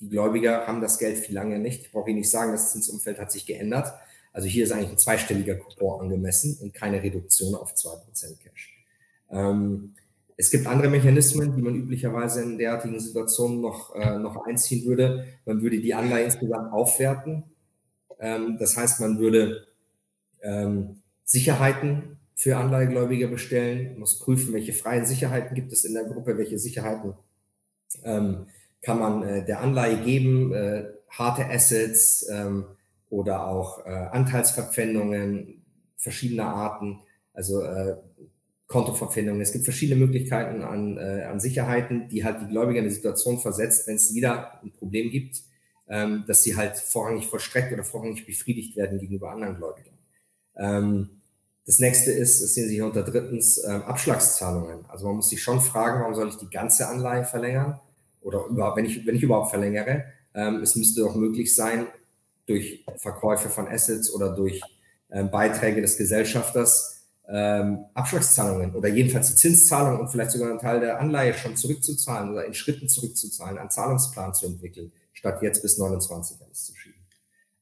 [0.00, 1.82] die Gläubiger haben das Geld viel lange nicht.
[1.82, 3.94] Ich brauche Ihnen nicht sagen, das Zinsumfeld hat sich geändert.
[4.32, 8.75] Also hier ist eigentlich ein zweistelliger Coupon angemessen und keine Reduktion auf 2% Cash.
[9.30, 9.94] Ähm,
[10.36, 15.24] es gibt andere Mechanismen, die man üblicherweise in derartigen Situationen noch, äh, noch einziehen würde.
[15.46, 17.44] Man würde die Anleihe insgesamt aufwerten.
[18.20, 19.66] Ähm, das heißt, man würde
[20.42, 26.36] ähm, Sicherheiten für Anleihegläubiger bestellen, muss prüfen, welche freien Sicherheiten gibt es in der Gruppe,
[26.36, 27.14] welche Sicherheiten
[28.04, 28.46] ähm,
[28.82, 32.66] kann man äh, der Anleihe geben, äh, harte Assets ähm,
[33.08, 35.64] oder auch äh, Anteilsverpfändungen
[35.96, 37.00] verschiedener Arten,
[37.32, 37.62] also
[38.66, 39.40] Kontoverpfändungen.
[39.40, 43.38] Es gibt verschiedene Möglichkeiten an, äh, an Sicherheiten, die halt die Gläubiger in eine Situation
[43.38, 45.42] versetzt, wenn es wieder ein Problem gibt,
[45.88, 49.94] ähm, dass sie halt vorrangig vollstreckt oder vorrangig befriedigt werden gegenüber anderen Gläubigern.
[50.56, 51.10] Ähm,
[51.64, 54.86] das nächste ist, das sehen Sie hier unter drittens, ähm, Abschlagszahlungen.
[54.86, 57.80] Also man muss sich schon fragen, warum soll ich die ganze Anleihe verlängern?
[58.20, 61.86] Oder überhaupt, wenn ich, wenn ich überhaupt verlängere, ähm, es müsste doch möglich sein,
[62.46, 64.60] durch Verkäufe von Assets oder durch
[65.10, 66.95] ähm, Beiträge des Gesellschafters
[67.28, 72.30] ähm, Abschlagszahlungen oder jedenfalls die Zinszahlung und vielleicht sogar einen Teil der Anleihe schon zurückzuzahlen
[72.30, 77.00] oder in Schritten zurückzuzahlen, einen Zahlungsplan zu entwickeln, statt jetzt bis 29 alles zu schieben.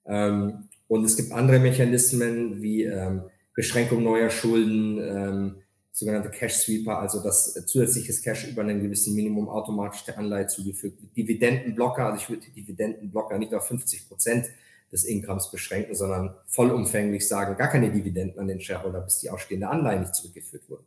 [0.07, 3.23] Ähm, und es gibt andere Mechanismen wie ähm,
[3.55, 5.55] Beschränkung neuer Schulden, ähm,
[5.93, 11.01] sogenannte Cash Sweeper, also dass zusätzliches Cash über einem gewissen Minimum automatisch der Anleihe zugefügt
[11.01, 11.17] wird.
[11.17, 14.47] Dividendenblocker, also ich würde Dividendenblocker nicht auf 50 Prozent
[14.95, 19.69] des Incomes beschränken, sondern vollumfänglich sagen, gar keine Dividenden an den Shareholder, bis die ausstehende
[19.69, 20.85] Anleihe nicht zurückgeführt wurde.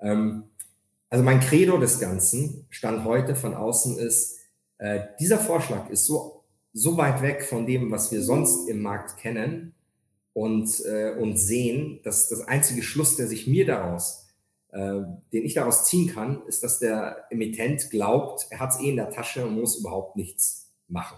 [0.00, 0.44] Ähm,
[1.10, 4.38] also mein Credo des Ganzen, Stand heute von außen ist,
[4.78, 9.16] äh, dieser Vorschlag ist so, so weit weg von dem, was wir sonst im Markt
[9.16, 9.74] kennen,
[10.38, 14.28] und, äh, und sehen, dass das einzige Schluss, der sich mir daraus,
[14.70, 15.00] äh,
[15.32, 18.96] den ich daraus ziehen kann, ist, dass der Emittent glaubt, er hat es eh in
[18.96, 21.16] der Tasche und muss überhaupt nichts machen.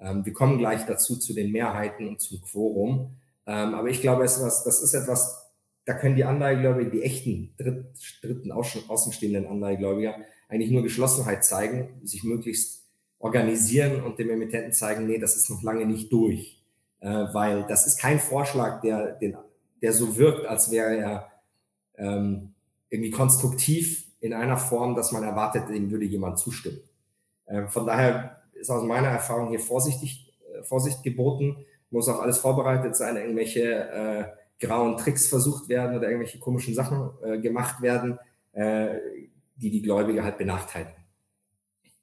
[0.00, 3.16] Ähm, wir kommen gleich dazu zu den Mehrheiten und zum Quorum.
[3.46, 5.50] Ähm, aber ich glaube, es ist was, das ist etwas,
[5.84, 7.86] da können die Anleihegläubiger, die echten dritt,
[8.22, 10.16] dritten außenstehenden Anleihegläubiger
[10.48, 12.84] eigentlich nur Geschlossenheit zeigen, sich möglichst
[13.18, 16.60] organisieren und dem Emittenten zeigen, nee, das ist noch lange nicht durch.
[17.00, 19.36] äh, weil das ist kein Vorschlag, der, den,
[19.82, 21.30] der so wirkt, als wäre er
[21.96, 22.54] ähm,
[22.88, 26.80] irgendwie konstruktiv in einer Form, dass man erwartet, dem würde jemand zustimmen.
[27.46, 32.38] Äh, von daher ist aus meiner Erfahrung hier vorsichtig, äh, Vorsicht geboten, muss auch alles
[32.38, 34.24] vorbereitet sein, irgendwelche äh,
[34.64, 38.18] grauen Tricks versucht werden oder irgendwelche komischen Sachen äh, gemacht werden,
[38.52, 38.98] äh,
[39.56, 40.94] die die Gläubige halt benachteiligen.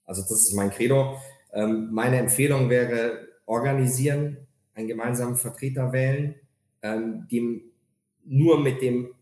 [0.05, 1.17] Also das ist mein Credo.
[1.53, 4.37] Ähm, meine Empfehlung wäre, organisieren,
[4.73, 6.35] einen gemeinsamen Vertreter wählen,
[6.81, 7.61] ähm, dem
[8.25, 9.13] nur mit dem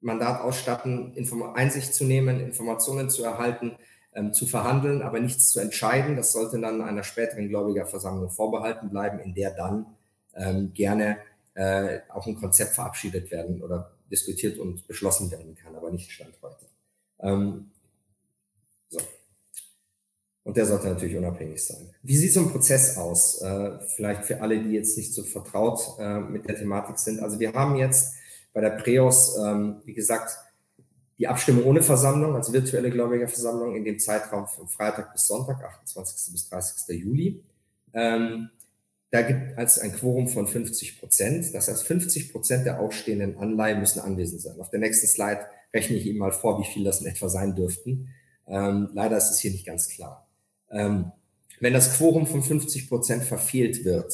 [0.00, 3.76] Mandat ausstatten, Inform Einsicht zu nehmen, Informationen zu erhalten,
[4.16, 6.16] ähm, zu verhandeln, aber nichts zu entscheiden.
[6.16, 9.86] Das sollte dann einer späteren Gläubigerversammlung vorbehalten bleiben, in der dann
[10.34, 11.18] ähm, gerne
[11.54, 16.34] äh, auch ein Konzept verabschiedet werden oder diskutiert und beschlossen werden kann, aber nicht Stand
[16.42, 16.66] heute.
[17.20, 17.70] Ähm,
[18.88, 19.00] so.
[20.44, 21.90] Und der sollte natürlich unabhängig sein.
[22.02, 23.42] Wie sieht so ein Prozess aus?
[23.42, 27.20] Äh, vielleicht für alle, die jetzt nicht so vertraut äh, mit der Thematik sind.
[27.20, 28.14] Also wir haben jetzt
[28.52, 30.38] bei der Preos, ähm, wie gesagt,
[31.18, 36.32] die Abstimmung ohne Versammlung, also virtuelle Gläubigerversammlung in dem Zeitraum von Freitag bis Sonntag, 28.
[36.32, 37.02] bis 30.
[37.02, 37.42] Juli.
[37.94, 38.50] Ähm,
[39.10, 41.54] da gibt es ein Quorum von 50 Prozent.
[41.54, 44.60] Das heißt, 50 Prozent der ausstehenden Anleihen müssen anwesend sein.
[44.60, 47.54] Auf der nächsten Slide rechne ich Ihnen mal vor, wie viel das in etwa sein
[47.54, 48.08] dürften.
[48.46, 50.28] Ähm, leider ist es hier nicht ganz klar.
[50.70, 51.12] Ähm,
[51.60, 54.12] wenn das Quorum von 50 Prozent verfehlt wird,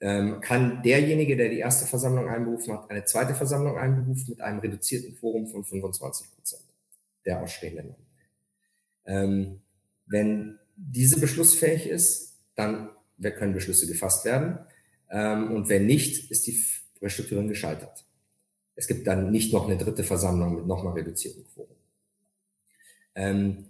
[0.00, 4.58] ähm, kann derjenige, der die erste Versammlung einberufen hat, eine zweite Versammlung einberufen mit einem
[4.58, 6.62] reduzierten Quorum von 25 Prozent
[7.24, 7.94] der ausstehenden.
[9.06, 9.60] Ähm,
[10.06, 14.58] wenn diese beschlussfähig ist, dann können Beschlüsse gefasst werden.
[15.10, 16.58] Ähm, und wenn nicht, ist die
[17.00, 18.04] Restrukturierung gescheitert.
[18.74, 21.76] Es gibt dann nicht noch eine dritte Versammlung mit nochmal reduziertem Quorum.
[23.14, 23.66] Ähm,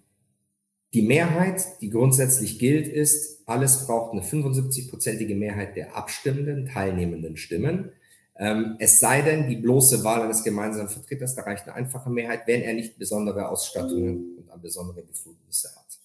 [0.96, 7.92] die Mehrheit, die grundsätzlich gilt, ist, alles braucht eine 75-prozentige Mehrheit der abstimmenden, teilnehmenden Stimmen.
[8.38, 12.46] Ähm, es sei denn, die bloße Wahl eines gemeinsamen Vertreters, da reicht eine einfache Mehrheit,
[12.46, 15.98] wenn er nicht besondere Ausstattungen und besondere Befugnisse hat.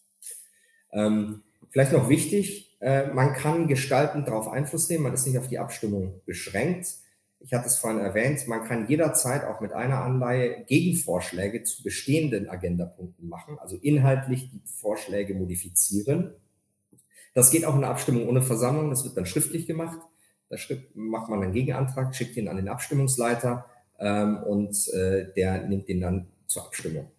[0.92, 5.48] Ähm, vielleicht noch wichtig, äh, man kann gestaltend darauf Einfluss nehmen, man ist nicht auf
[5.48, 6.96] die Abstimmung beschränkt.
[7.44, 12.48] Ich hatte es vorhin erwähnt, man kann jederzeit auch mit einer Anleihe Gegenvorschläge zu bestehenden
[12.48, 16.36] Agendapunkten machen, also inhaltlich die Vorschläge modifizieren.
[17.34, 20.00] Das geht auch in der Abstimmung ohne Versammlung, das wird dann schriftlich gemacht.
[20.50, 20.58] Da
[20.94, 23.66] macht man einen Gegenantrag, schickt ihn an den Abstimmungsleiter
[24.00, 27.10] ähm, und äh, der nimmt den dann zur Abstimmung.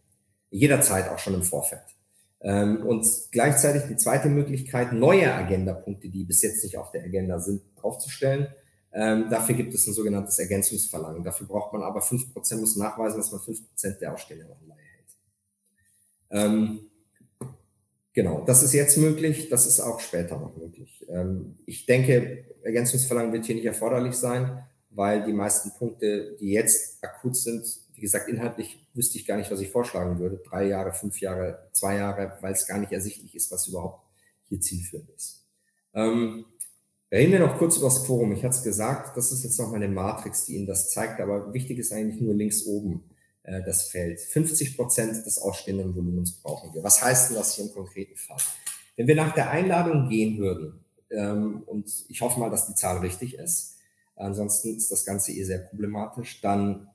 [0.51, 1.83] Jederzeit auch schon im Vorfeld.
[2.43, 7.41] Ähm, und gleichzeitig die zweite Möglichkeit, neue Agendapunkte, die bis jetzt nicht auf der Agenda
[7.41, 8.49] sind, draufzustellen
[8.95, 11.25] ähm, dafür gibt es ein sogenanntes Ergänzungsverlangen.
[11.25, 15.13] Dafür braucht man aber 5%, muss nachweisen, dass man 5% der ausstehenden Anleihe hält.
[16.31, 16.81] Ähm,
[18.13, 21.07] genau, das ist jetzt möglich, das ist auch später noch möglich.
[21.09, 27.03] Ähm, ich denke, Ergänzungsverlangen wird hier nicht erforderlich sein, weil die meisten Punkte, die jetzt
[27.03, 30.43] akut sind, wie gesagt, inhaltlich wüsste ich gar nicht, was ich vorschlagen würde.
[30.49, 34.05] Drei Jahre, fünf Jahre, zwei Jahre, weil es gar nicht ersichtlich ist, was überhaupt
[34.49, 35.47] hier zielführend ist.
[35.95, 36.45] Ähm,
[37.13, 38.33] Reden wir noch kurz über das Quorum.
[38.33, 41.21] Ich hatte es gesagt, das ist jetzt noch mal eine Matrix, die Ihnen das zeigt,
[41.21, 43.05] aber wichtig ist eigentlich nur links oben
[43.43, 44.19] äh, das Feld.
[44.19, 46.83] 50 Prozent des ausstehenden Volumens brauchen wir.
[46.83, 48.39] Was heißt denn das hier im konkreten Fall?
[48.97, 53.01] Wenn wir nach der Einladung gehen würden, ähm, und ich hoffe mal, dass die Zahl
[53.01, 53.77] richtig ist,
[54.17, 56.89] ansonsten ist das Ganze eh sehr problematisch, dann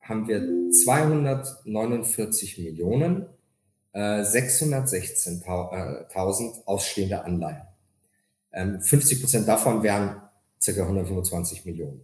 [0.00, 3.26] haben wir 249 Millionen
[3.92, 7.71] äh, 616.000 ausstehende Anleihen.
[8.52, 10.20] 50 ähm, Prozent davon wären
[10.64, 10.82] ca.
[10.82, 12.00] 125 Millionen.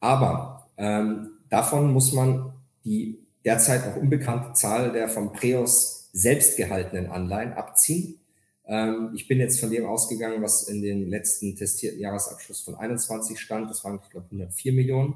[0.00, 2.52] Aber ähm, davon muss man
[2.84, 8.20] die derzeit noch unbekannte Zahl der vom Preos selbst gehaltenen Anleihen abziehen.
[8.66, 13.38] Ähm, ich bin jetzt von dem ausgegangen, was in den letzten testierten Jahresabschluss von 21
[13.38, 13.70] stand.
[13.70, 15.14] Das waren, ich glaube, 104 Millionen,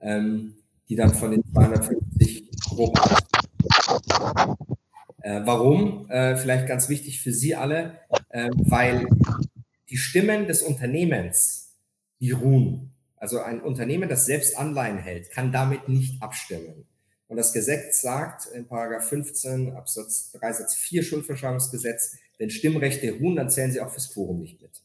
[0.00, 0.54] ähm,
[0.88, 2.98] die dann von den 250 grob.
[5.22, 6.08] Äh, warum?
[6.08, 7.98] Äh, vielleicht ganz wichtig für Sie alle,
[8.30, 9.06] äh, weil
[9.90, 11.74] die Stimmen des Unternehmens,
[12.20, 12.92] die ruhen.
[13.16, 16.86] Also ein Unternehmen, das selbst Anleihen hält, kann damit nicht abstimmen.
[17.26, 23.36] Und das Gesetz sagt in Paragraph 15 Absatz 3 Satz 4 Schuldverschreibungsgesetz, wenn Stimmrechte ruhen,
[23.36, 24.82] dann zählen sie auch fürs Quorum nicht mit.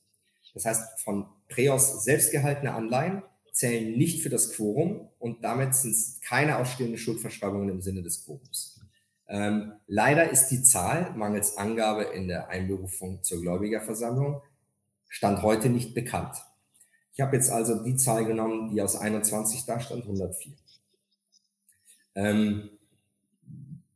[0.53, 5.91] Das heißt, von Preos selbst gehaltene Anleihen zählen nicht für das Quorum und damit sind
[5.91, 8.81] es keine ausstehenden Schuldverschreibungen im Sinne des Quorums.
[9.27, 14.41] Ähm, leider ist die Zahl mangels Angabe in der Einberufung zur Gläubigerversammlung
[15.13, 16.36] Stand heute nicht bekannt.
[17.13, 20.54] Ich habe jetzt also die Zahl genommen, die aus 21 da stand, 104.
[22.15, 22.71] Ähm,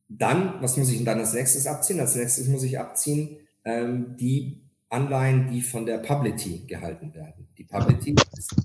[0.08, 2.00] dann, was muss ich dann als nächstes abziehen?
[2.00, 7.48] Als nächstes muss ich abziehen ähm, die Anleihen, die von der Publity gehalten werden.
[7.58, 8.56] Die Publity ist,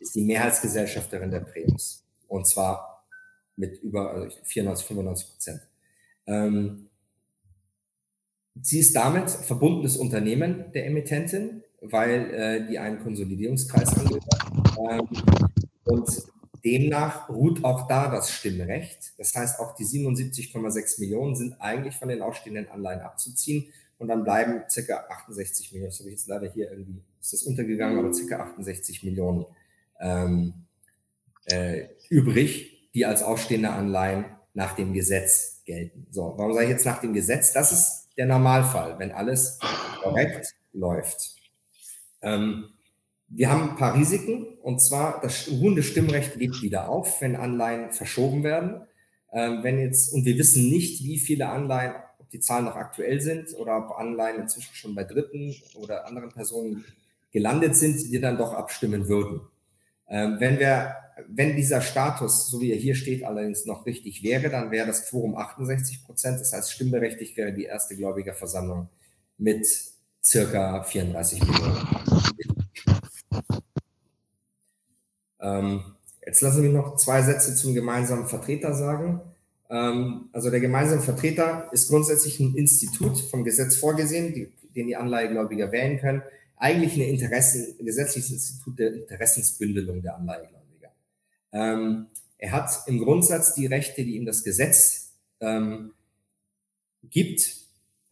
[0.00, 2.04] ist die Mehrheitsgesellschafterin der Preos.
[2.26, 3.06] Und zwar
[3.54, 5.60] mit über also 94, 95 Prozent.
[6.26, 6.90] Ähm,
[8.60, 14.24] sie ist damit verbundenes Unternehmen der Emittentin, weil äh, die einen Konsolidierungskreis angehört.
[14.90, 15.08] Ähm,
[15.84, 16.08] und
[16.64, 19.12] demnach ruht auch da das Stimmrecht.
[19.18, 23.66] Das heißt, auch die 77,6 Millionen sind eigentlich von den ausstehenden Anleihen abzuziehen.
[23.98, 27.42] Und dann bleiben circa 68 Millionen, das habe ich jetzt leider hier irgendwie, ist das
[27.44, 29.46] untergegangen, aber circa 68 Millionen
[30.00, 30.54] ähm,
[31.46, 36.06] äh, übrig, die als ausstehende Anleihen nach dem Gesetz gelten.
[36.10, 37.52] So, warum sage ich jetzt nach dem Gesetz?
[37.52, 39.58] Das ist der Normalfall, wenn alles
[40.02, 41.34] korrekt läuft.
[42.24, 42.70] Ähm,
[43.28, 47.92] wir haben ein paar Risiken und zwar das ruhende Stimmrecht lebt wieder auf, wenn Anleihen
[47.92, 48.82] verschoben werden.
[49.32, 53.20] Ähm, wenn jetzt, und wir wissen nicht, wie viele Anleihen, ob die Zahlen noch aktuell
[53.20, 56.84] sind oder ob Anleihen inzwischen schon bei Dritten oder anderen Personen
[57.32, 59.40] gelandet sind, die dann doch abstimmen würden.
[60.08, 60.94] Ähm, wenn wir,
[61.28, 65.08] wenn dieser Status, so wie er hier steht, allerdings noch richtig wäre, dann wäre das
[65.08, 66.40] Quorum 68 Prozent.
[66.40, 68.88] Das heißt, stimmberechtigt wäre die erste Gläubigerversammlung
[69.38, 69.66] mit
[70.24, 71.88] circa 34 Millionen.
[75.40, 75.84] Ähm,
[76.24, 79.20] jetzt lassen mich noch zwei Sätze zum gemeinsamen Vertreter sagen.
[79.68, 84.96] Ähm, also der gemeinsame Vertreter ist grundsätzlich ein Institut vom Gesetz vorgesehen, die, den die
[84.96, 86.22] Anleihegläubiger wählen können.
[86.56, 90.92] Eigentlich eine Interessen, ein gesetzliches Institut der Interessensbündelung der Anleihegläubiger.
[91.52, 92.06] Ähm,
[92.38, 95.92] er hat im Grundsatz die Rechte, die ihm das Gesetz ähm,
[97.02, 97.63] gibt,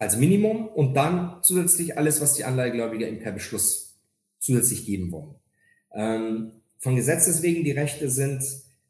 [0.02, 4.00] als Minimum und dann zusätzlich alles, was die Anleihegläubiger ihm per Beschluss
[4.40, 5.36] zusätzlich geben wollen.
[5.94, 8.42] Ähm, von Gesetzes wegen die Rechte sind,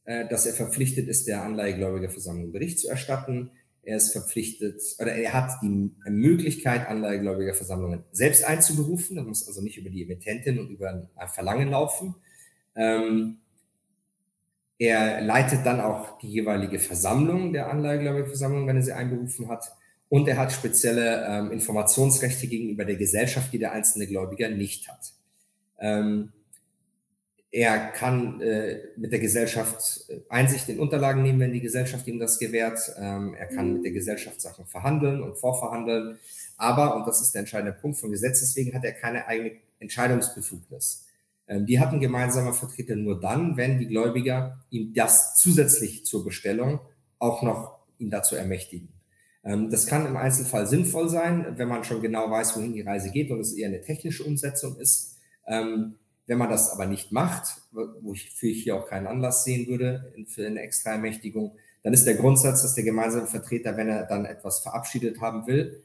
[0.07, 3.51] äh, dass er verpflichtet ist, der Anleihegläubigerversammlung Bericht zu erstatten.
[3.83, 9.17] Er ist verpflichtet, oder er hat die Möglichkeit, Anleihegläubigerversammlungen selbst einzuberufen.
[9.17, 12.15] Das muss also nicht über die Emittentin und über ein Verlangen laufen.
[12.75, 13.37] Ähm,
[14.79, 19.73] er leitet dann auch die jeweilige Versammlung der Anleihegläubigerversammlung, wenn er sie einberufen hat.
[20.13, 25.15] Und er hat spezielle ähm, Informationsrechte gegenüber der Gesellschaft, die der einzelne Gläubiger nicht hat.
[25.79, 26.35] Ähm,
[27.51, 32.19] er kann äh, mit der Gesellschaft äh, Einsicht in Unterlagen nehmen, wenn die Gesellschaft ihm
[32.19, 32.79] das gewährt.
[32.99, 36.19] Ähm, er kann mit der Gesellschaft Sachen verhandeln und vorverhandeln.
[36.59, 41.07] Aber, und das ist der entscheidende Punkt, vom Gesetz wegen hat er keine eigene Entscheidungsbefugnis.
[41.49, 46.81] Ähm, die hatten gemeinsame Vertreter nur dann, wenn die Gläubiger ihm das zusätzlich zur Bestellung
[47.19, 48.91] auch noch ihn dazu ermächtigen.
[49.45, 53.11] Ähm, das kann im Einzelfall sinnvoll sein, wenn man schon genau weiß, wohin die Reise
[53.11, 55.19] geht und es eher eine technische Umsetzung ist.
[55.47, 60.15] Ähm, wenn man das aber nicht macht, wofür ich hier auch keinen Anlass sehen würde
[60.29, 64.61] für eine Extraermächtigung, dann ist der Grundsatz, dass der gemeinsame Vertreter, wenn er dann etwas
[64.61, 65.83] verabschiedet haben will,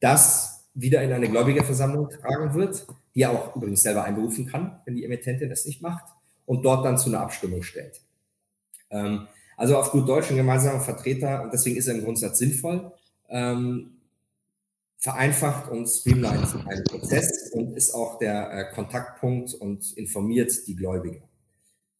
[0.00, 4.96] das wieder in eine Gläubigerversammlung tragen wird, die er auch übrigens selber einberufen kann, wenn
[4.96, 6.04] die Emittentin das nicht macht,
[6.44, 8.00] und dort dann zu einer Abstimmung stellt.
[8.90, 12.92] Ähm, also auf gut Deutsch ein gemeinsamer Vertreter, und deswegen ist er im Grundsatz sinnvoll,
[13.28, 13.98] ähm,
[14.96, 21.22] vereinfacht und streamlined einen Prozess und ist auch der äh, Kontaktpunkt und informiert die Gläubiger.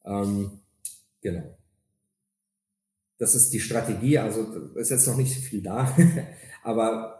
[0.05, 0.61] Ähm,
[1.21, 1.57] genau.
[3.18, 4.42] Das ist die Strategie, also
[4.77, 5.97] ist jetzt noch nicht viel da,
[6.62, 7.18] aber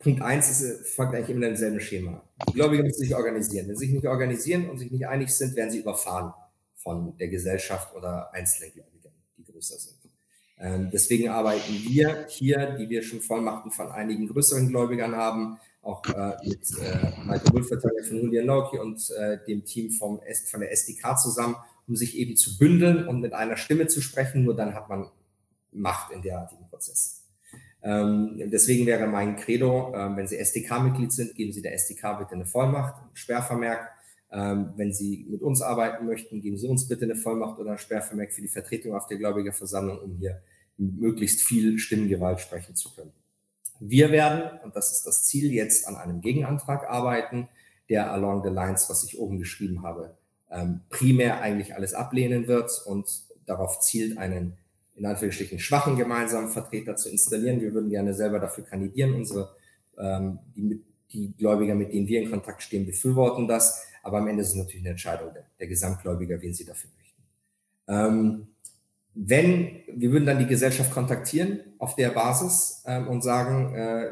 [0.00, 2.22] Punkt 1 ist, äh, folgt eigentlich immer demselben Schema.
[2.48, 3.68] Die Gläubiger müssen sich organisieren.
[3.68, 6.32] Wenn sie sich nicht organisieren und sich nicht einig sind, werden sie überfahren
[6.74, 8.97] von der Gesellschaft oder einzelnen Gläubigern, die
[9.58, 9.96] größer sind.
[10.60, 16.04] Ähm, deswegen arbeiten wir hier, die wir schon Vollmachten von einigen größeren Gläubigern haben, auch
[16.06, 20.72] äh, mit äh, Michael Wohlverteidiger von Julian Lauki und äh, dem Team vom, von der
[20.72, 24.44] SDK zusammen, um sich eben zu bündeln und mit einer Stimme zu sprechen.
[24.44, 25.08] Nur dann hat man
[25.70, 27.22] Macht in derartigen Prozessen.
[27.82, 32.32] Ähm, deswegen wäre mein Credo, äh, wenn Sie SDK-Mitglied sind, geben Sie der SDK bitte
[32.32, 33.90] eine Vollmacht, einen Sperrvermerk.
[34.30, 37.78] Ähm, wenn Sie mit uns arbeiten möchten, geben Sie uns bitte eine Vollmacht oder ein
[37.78, 40.42] Sperrvermerk für die Vertretung auf der Gläubigerversammlung, um hier
[40.76, 43.12] möglichst viel Stimmengewalt sprechen zu können.
[43.80, 47.48] Wir werden, und das ist das Ziel, jetzt an einem Gegenantrag arbeiten,
[47.88, 50.16] der along the lines, was ich oben geschrieben habe,
[50.50, 53.08] ähm, primär eigentlich alles ablehnen wird und
[53.46, 54.56] darauf zielt, einen
[54.96, 57.60] in Anführungsstrichen schwachen gemeinsamen Vertreter zu installieren.
[57.60, 59.14] Wir würden gerne selber dafür kandidieren.
[59.14, 59.54] Unsere,
[59.96, 63.86] ähm, die, die Gläubiger, mit denen wir in Kontakt stehen, befürworten das.
[64.02, 67.22] Aber am Ende ist es natürlich eine Entscheidung der, der Gesamtgläubiger, wen sie dafür möchten.
[67.88, 68.48] Ähm,
[69.14, 74.10] wenn, wir würden dann die Gesellschaft kontaktieren auf der Basis ähm, und sagen, äh,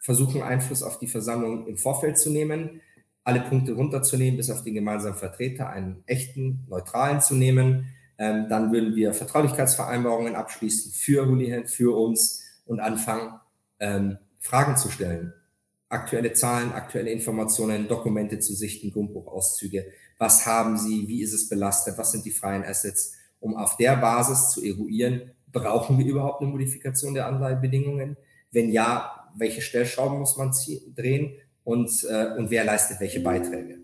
[0.00, 2.80] versuchen Einfluss auf die Versammlung im Vorfeld zu nehmen,
[3.24, 7.88] alle Punkte runterzunehmen, bis auf den gemeinsamen Vertreter, einen echten, neutralen zu nehmen.
[8.18, 13.40] Ähm, dann würden wir Vertraulichkeitsvereinbarungen abschließen für Houlihan, für uns und anfangen,
[13.80, 15.32] ähm, Fragen zu stellen.
[15.88, 19.86] Aktuelle Zahlen, aktuelle Informationen, Dokumente zu sichten, Grundbuchauszüge.
[20.18, 21.08] Was haben Sie?
[21.08, 21.98] Wie ist es belastet?
[21.98, 23.14] Was sind die freien Assets?
[23.40, 28.16] Um auf der Basis zu eruieren, brauchen wir überhaupt eine Modifikation der Anleihebedingungen?
[28.50, 30.52] Wenn ja, welche Stellschrauben muss man
[30.94, 33.78] drehen und, äh, und wer leistet welche Beiträge?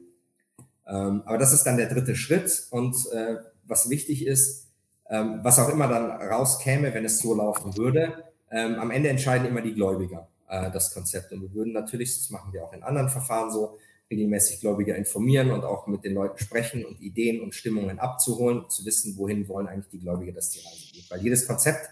[0.86, 4.68] Ähm, aber das ist dann der dritte Schritt und äh, was wichtig ist,
[5.08, 9.46] ähm, was auch immer dann rauskäme, wenn es so laufen würde, ähm, am Ende entscheiden
[9.46, 11.32] immer die Gläubiger äh, das Konzept.
[11.32, 13.78] Und wir würden natürlich, das machen wir auch in anderen Verfahren so,
[14.10, 18.84] regelmäßig Gläubiger informieren und auch mit den Leuten sprechen und Ideen und Stimmungen abzuholen, zu
[18.84, 21.10] wissen, wohin wollen eigentlich die Gläubiger, dass die Reise geht.
[21.10, 21.88] Weil jedes Konzept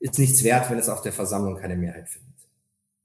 [0.00, 2.32] ist nichts wert, wenn es auf der Versammlung keine Mehrheit findet.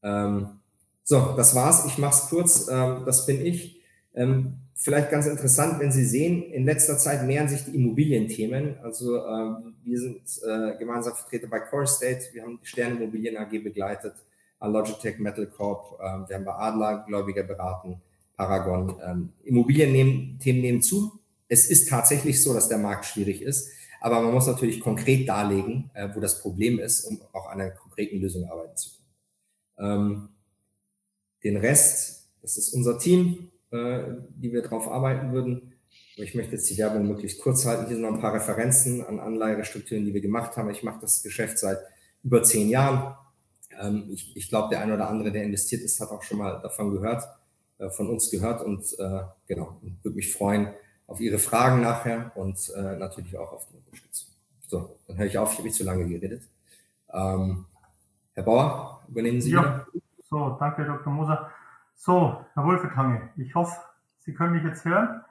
[0.01, 0.59] Ähm,
[1.03, 1.85] so, das war's.
[1.85, 2.67] Ich mache es kurz.
[2.67, 3.79] Ähm, das bin ich.
[4.15, 8.79] Ähm, vielleicht ganz interessant, wenn Sie sehen, in letzter Zeit mehren sich die Immobilienthemen.
[8.79, 12.25] Also ähm, wir sind äh, gemeinsam Vertreter bei Core State.
[12.33, 14.15] Wir haben die Sterne Immobilien AG begleitet.
[14.61, 18.01] Logitech Metal Corp, ähm, wir haben bei Adler Gläubiger beraten,
[18.35, 18.95] Paragon.
[19.03, 21.19] Ähm, Immobilienthemen nehmen zu.
[21.47, 25.89] Es ist tatsächlich so, dass der Markt schwierig ist, aber man muss natürlich konkret darlegen,
[25.93, 29.07] äh, wo das Problem ist, um auch an einer konkreten Lösung arbeiten zu können.
[29.79, 30.29] Ähm,
[31.43, 35.73] den Rest, das ist unser Team, äh, die wir darauf arbeiten würden.
[36.15, 37.85] Ich möchte jetzt die Werbung möglichst kurz halten.
[37.87, 40.69] Hier sind noch ein paar Referenzen an Anleihestrukturen, die wir gemacht haben.
[40.69, 41.79] Ich mache das Geschäft seit
[42.23, 43.15] über zehn Jahren
[43.79, 46.59] ähm, ich, ich glaube, der eine oder andere, der investiert ist, hat auch schon mal
[46.61, 47.23] davon gehört,
[47.77, 50.73] äh, von uns gehört und äh, genau, würde mich freuen
[51.07, 54.29] auf Ihre Fragen nachher und äh, natürlich auch auf die Unterstützung.
[54.67, 56.43] So, dann höre ich auf, ich habe nicht zu lange geredet.
[57.13, 57.65] Ähm,
[58.33, 59.61] Herr Bauer, übernehmen Sie ja.
[59.61, 59.87] wieder.
[60.29, 61.13] So, danke, Dr.
[61.13, 61.49] Moser.
[61.95, 63.79] So, Herr Wolfetange, ich hoffe,
[64.19, 65.23] Sie können mich jetzt hören.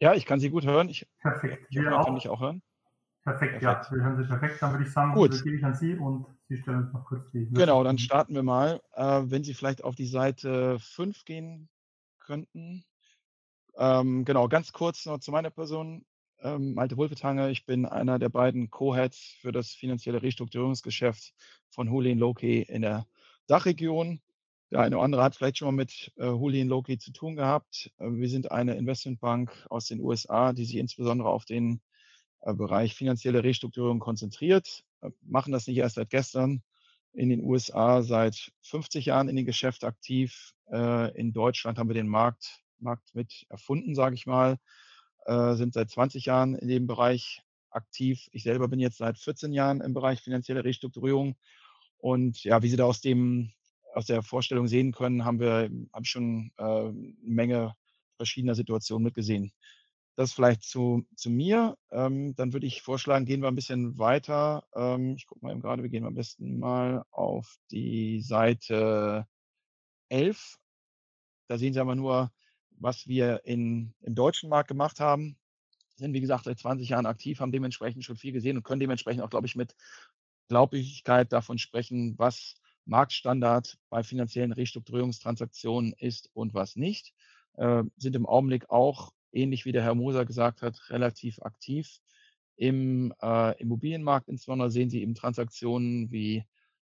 [0.00, 0.88] Ja, ich kann Sie gut hören.
[0.88, 1.66] Ich, Perfekt.
[1.70, 2.62] Ich hoffe, kann mich auch hören.
[3.28, 4.62] Perfekt, perfekt, ja, wir hören Sie perfekt.
[4.62, 5.44] Dann würde ich sagen, Gut.
[5.44, 7.46] gebe ich an Sie und Sie stellen uns noch kurz die.
[7.50, 8.80] Genau, dann starten wir mal.
[8.94, 11.68] Äh, wenn Sie vielleicht auf die Seite 5 gehen
[12.20, 12.84] könnten.
[13.76, 16.06] Ähm, genau, ganz kurz noch zu meiner Person.
[16.40, 21.34] Ähm, Malte Wulfetange, ich bin einer der beiden Co-Heads für das finanzielle Restrukturierungsgeschäft
[21.70, 23.06] von Hulien Loki in der
[23.46, 24.20] Dachregion.
[24.70, 27.90] Der eine oder andere hat vielleicht schon mal mit äh, Hulien Loki zu tun gehabt.
[27.98, 31.80] Äh, wir sind eine Investmentbank aus den USA, die sich insbesondere auf den
[32.40, 36.62] Bereich finanzielle Restrukturierung konzentriert, äh, machen das nicht erst seit gestern.
[37.12, 40.54] In den USA seit 50 Jahren in dem Geschäft aktiv.
[40.70, 44.58] Äh, in Deutschland haben wir den Markt, Markt mit erfunden, sage ich mal,
[45.26, 48.28] sind seit 20 Jahren in dem Bereich aktiv.
[48.32, 51.36] Ich selber bin jetzt seit 14 Jahren im Bereich finanzielle Restrukturierung.
[51.98, 53.52] Und ja, wie Sie da aus dem
[53.94, 57.74] aus der Vorstellung sehen können, haben wir habe ich schon äh, eine Menge
[58.16, 59.52] verschiedener Situationen mitgesehen.
[60.18, 61.78] Das vielleicht zu, zu mir.
[61.92, 64.64] Ähm, dann würde ich vorschlagen, gehen wir ein bisschen weiter.
[64.74, 69.28] Ähm, ich gucke mal eben gerade, wir gehen am besten mal auf die Seite
[70.08, 70.58] 11.
[71.46, 72.32] Da sehen Sie aber nur,
[72.70, 75.38] was wir in, im deutschen Markt gemacht haben.
[75.94, 79.22] Sind, wie gesagt, seit 20 Jahren aktiv, haben dementsprechend schon viel gesehen und können dementsprechend
[79.22, 79.76] auch, glaube ich, mit
[80.48, 82.56] Glaubwürdigkeit davon sprechen, was
[82.86, 87.14] Marktstandard bei finanziellen Restrukturierungstransaktionen ist und was nicht.
[87.52, 92.00] Äh, sind im Augenblick auch ähnlich wie der Herr Moser gesagt hat, relativ aktiv
[92.56, 94.28] im äh, Immobilienmarkt.
[94.28, 96.44] Insbesondere sehen Sie eben Transaktionen wie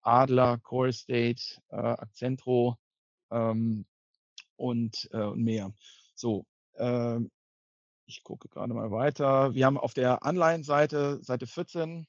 [0.02, 2.78] Adler, Core Estate, äh, Accentro
[3.32, 3.86] ähm,
[4.58, 5.74] und, äh, und mehr.
[6.16, 7.20] So, äh,
[8.06, 9.54] ich gucke gerade mal weiter.
[9.56, 12.06] Wir haben auf der Anleihenseite, Seite 14,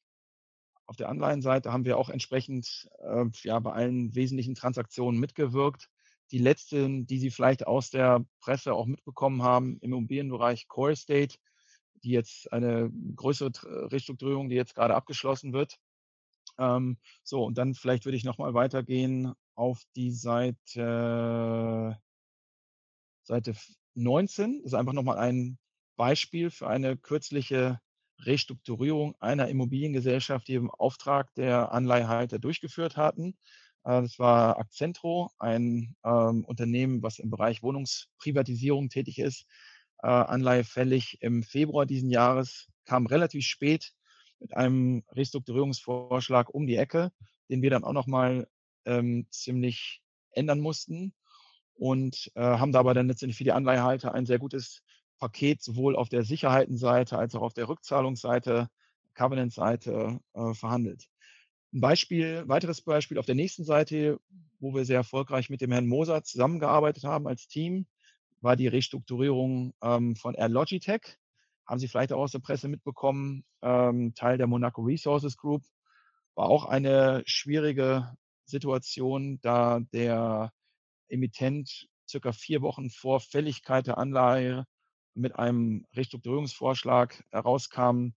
[0.86, 5.88] auf der Anleihenseite haben wir auch entsprechend äh, ja, bei allen wesentlichen Transaktionen mitgewirkt
[6.30, 11.36] die letzten, die Sie vielleicht aus der Presse auch mitbekommen haben, im Immobilienbereich Core Estate,
[12.02, 13.52] die jetzt eine größere
[13.92, 15.78] Restrukturierung, die jetzt gerade abgeschlossen wird.
[16.58, 21.98] Ähm, so, und dann vielleicht würde ich nochmal weitergehen auf die Seite,
[23.22, 23.54] Seite
[23.94, 24.58] 19.
[24.62, 25.58] Das ist einfach nochmal ein
[25.96, 27.80] Beispiel für eine kürzliche
[28.20, 33.36] Restrukturierung einer Immobiliengesellschaft, die im Auftrag der Anleihehalter durchgeführt hatten.
[33.84, 39.46] Äh, das war Accentro, ein ähm, Unternehmen, was im Bereich Wohnungsprivatisierung tätig ist.
[40.02, 43.92] Äh, Anleihe fällig im Februar diesen Jahres, kam relativ spät
[44.40, 47.12] mit einem Restrukturierungsvorschlag um die Ecke,
[47.48, 48.46] den wir dann auch nochmal
[48.84, 51.14] ähm, ziemlich ändern mussten
[51.74, 54.82] und äh, haben dabei dann letztendlich für die Anleihehalter ein sehr gutes
[55.18, 58.68] Paket sowohl auf der Sicherheitenseite als auch auf der Rückzahlungsseite,
[59.14, 61.08] Covenant-Seite äh, verhandelt.
[61.74, 64.20] Ein Beispiel, weiteres Beispiel auf der nächsten Seite,
[64.60, 67.88] wo wir sehr erfolgreich mit dem Herrn Moser zusammengearbeitet haben als Team,
[68.40, 71.18] war die Restrukturierung ähm, von Air Logitech.
[71.66, 75.64] Haben Sie vielleicht auch aus der Presse mitbekommen, ähm, Teil der Monaco Resources Group.
[76.36, 80.52] War auch eine schwierige Situation, da der
[81.08, 84.64] Emittent circa vier Wochen vor Fälligkeit der Anleihe
[85.14, 88.10] mit einem Restrukturierungsvorschlag herauskam,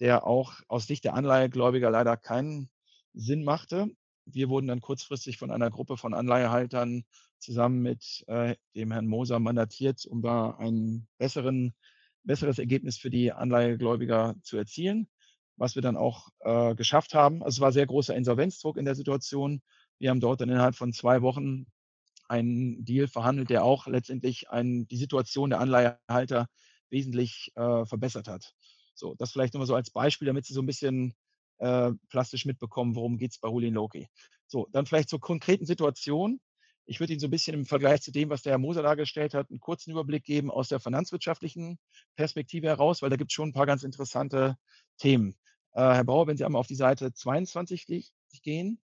[0.00, 2.68] der auch aus Sicht der Anleihegläubiger leider keinen
[3.16, 3.88] Sinn machte.
[4.26, 7.04] Wir wurden dann kurzfristig von einer Gruppe von Anleihehaltern
[7.38, 11.74] zusammen mit äh, dem Herrn Moser mandatiert, um da ein besseren,
[12.22, 15.08] besseres Ergebnis für die Anleihegläubiger zu erzielen,
[15.56, 17.42] was wir dann auch äh, geschafft haben.
[17.42, 19.62] Also es war sehr großer Insolvenzdruck in der Situation.
[19.98, 21.66] Wir haben dort dann innerhalb von zwei Wochen
[22.28, 26.48] einen Deal verhandelt, der auch letztendlich ein, die Situation der Anleihehalter
[26.90, 28.54] wesentlich äh, verbessert hat.
[28.94, 31.14] So, das vielleicht nochmal so als Beispiel, damit Sie so ein bisschen
[31.58, 34.08] äh, plastisch mitbekommen, worum geht es bei Hulin Loki.
[34.46, 36.40] So, dann vielleicht zur konkreten Situation.
[36.84, 39.34] Ich würde Ihnen so ein bisschen im Vergleich zu dem, was der Herr Moser dargestellt
[39.34, 41.78] hat, einen kurzen Überblick geben aus der finanzwirtschaftlichen
[42.14, 44.56] Perspektive heraus, weil da gibt es schon ein paar ganz interessante
[44.98, 45.36] Themen.
[45.72, 48.80] Äh, Herr Bauer, wenn Sie einmal auf die Seite 22 gehen,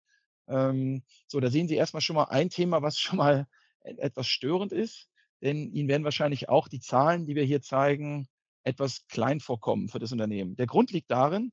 [0.48, 3.46] ähm, so, da sehen Sie erstmal schon mal ein Thema, was schon mal
[3.84, 5.08] e-, etwas störend ist,
[5.42, 8.28] denn Ihnen werden wahrscheinlich auch die Zahlen, die wir hier zeigen,
[8.64, 10.56] etwas klein vorkommen für das Unternehmen.
[10.56, 11.52] Der Grund liegt darin,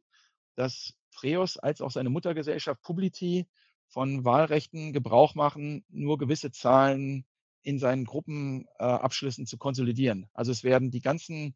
[0.55, 3.47] dass Freos als auch seine Muttergesellschaft Publity
[3.87, 7.25] von Wahlrechten Gebrauch machen, nur gewisse Zahlen
[7.61, 10.29] in seinen Gruppenabschlüssen äh, zu konsolidieren.
[10.33, 11.55] Also es werden die ganzen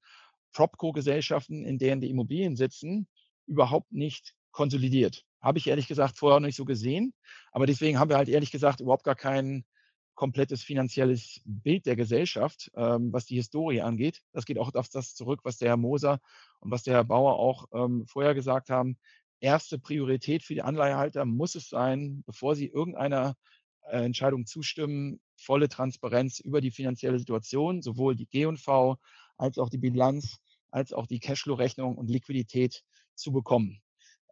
[0.53, 3.07] Propco-Gesellschaften, in denen die Immobilien sitzen,
[3.45, 5.26] überhaupt nicht konsolidiert.
[5.41, 7.14] Habe ich ehrlich gesagt vorher noch nicht so gesehen.
[7.51, 9.64] Aber deswegen haben wir halt ehrlich gesagt überhaupt gar kein
[10.16, 14.22] komplettes finanzielles Bild der Gesellschaft, ähm, was die Historie angeht.
[14.34, 16.20] Das geht auch auf das zurück, was der Herr Moser
[16.60, 18.97] und was der Herr Bauer auch ähm, vorher gesagt haben.
[19.39, 23.35] Erste Priorität für die Anleihehalter muss es sein, bevor sie irgendeiner
[23.83, 28.97] äh, Entscheidung zustimmen, volle Transparenz über die finanzielle Situation, sowohl die G&V
[29.37, 32.83] als auch die Bilanz, als auch die Cashflow-Rechnung und Liquidität
[33.15, 33.81] zu bekommen.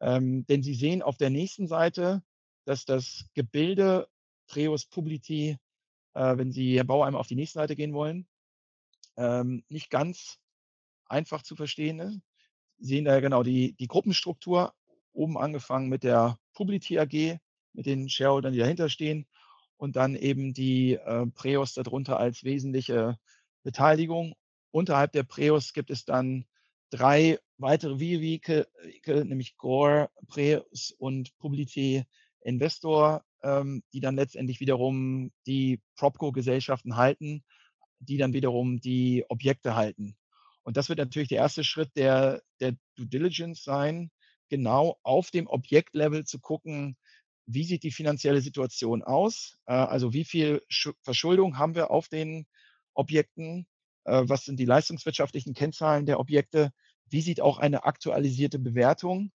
[0.02, 2.22] Ähm, denn Sie sehen auf der nächsten Seite,
[2.66, 4.08] dass das Gebilde
[4.48, 5.58] Treus Publiti,
[6.14, 8.28] äh, wenn Sie, Herr Bauer, einmal auf die nächste Seite gehen wollen,
[9.16, 10.38] ähm, nicht ganz
[11.06, 12.20] einfach zu verstehen ist.
[12.80, 14.74] Sie sehen da ja genau die, die Gruppenstruktur,
[15.18, 17.40] oben angefangen mit der Publiti AG,
[17.74, 19.28] mit den Shareholdern, die dahinter stehen,
[19.78, 23.18] und dann eben die äh, Preos darunter als wesentliche
[23.64, 24.34] Beteiligung.
[24.72, 26.46] Unterhalb der Preos gibt es dann
[26.90, 28.68] drei weitere Vehikel,
[29.06, 32.06] nämlich Gore, Preus und Publity
[32.42, 37.44] Investor, ähm, die dann letztendlich wiederum die Propco-Gesellschaften halten,
[38.00, 40.16] die dann wiederum die Objekte halten.
[40.64, 44.12] Und das wird natürlich der erste Schritt der, der Due Diligence sein,
[44.50, 46.98] genau auf dem Objektlevel zu gucken,
[47.46, 50.62] wie sieht die finanzielle Situation aus, äh, also wie viel
[51.02, 52.46] Verschuldung haben wir auf den
[52.94, 53.66] Objekten,
[54.04, 56.72] äh, was sind die leistungswirtschaftlichen Kennzahlen der Objekte,
[57.10, 59.32] wie sieht auch eine aktualisierte Bewertung,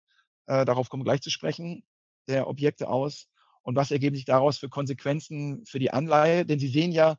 [0.46, 1.84] äh, darauf kommen gleich zu sprechen,
[2.28, 3.28] der Objekte aus?
[3.62, 7.16] Und was ergeben sich daraus für Konsequenzen für die Anleihe, denn Sie sehen ja,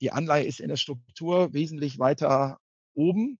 [0.00, 2.58] die Anleihe ist in der Struktur wesentlich weiter
[2.94, 3.38] oben.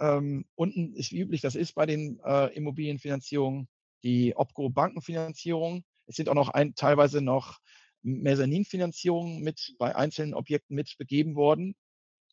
[0.00, 3.68] Ähm, unten ist wie üblich, das ist bei den äh, Immobilienfinanzierungen
[4.02, 5.84] die Opco-Bankenfinanzierung.
[6.06, 7.58] Es sind auch noch ein, teilweise noch
[8.02, 11.74] Mezzaninfinanzierungen mit bei einzelnen Objekten mit begeben worden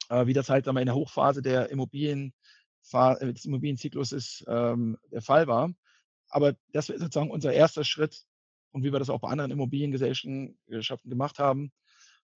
[0.10, 2.34] äh, wie das halt in der Hochphase der Immobilien,
[2.94, 5.74] äh, des Immobilienzykluses ähm, der Fall war.
[6.30, 8.24] Aber das wäre sozusagen unser erster Schritt
[8.72, 10.58] und wie wir das auch bei anderen Immobiliengesellschaften
[11.10, 11.72] gemacht haben,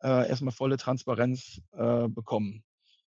[0.02, 2.64] äh, erstmal volle Transparenz äh, bekommen.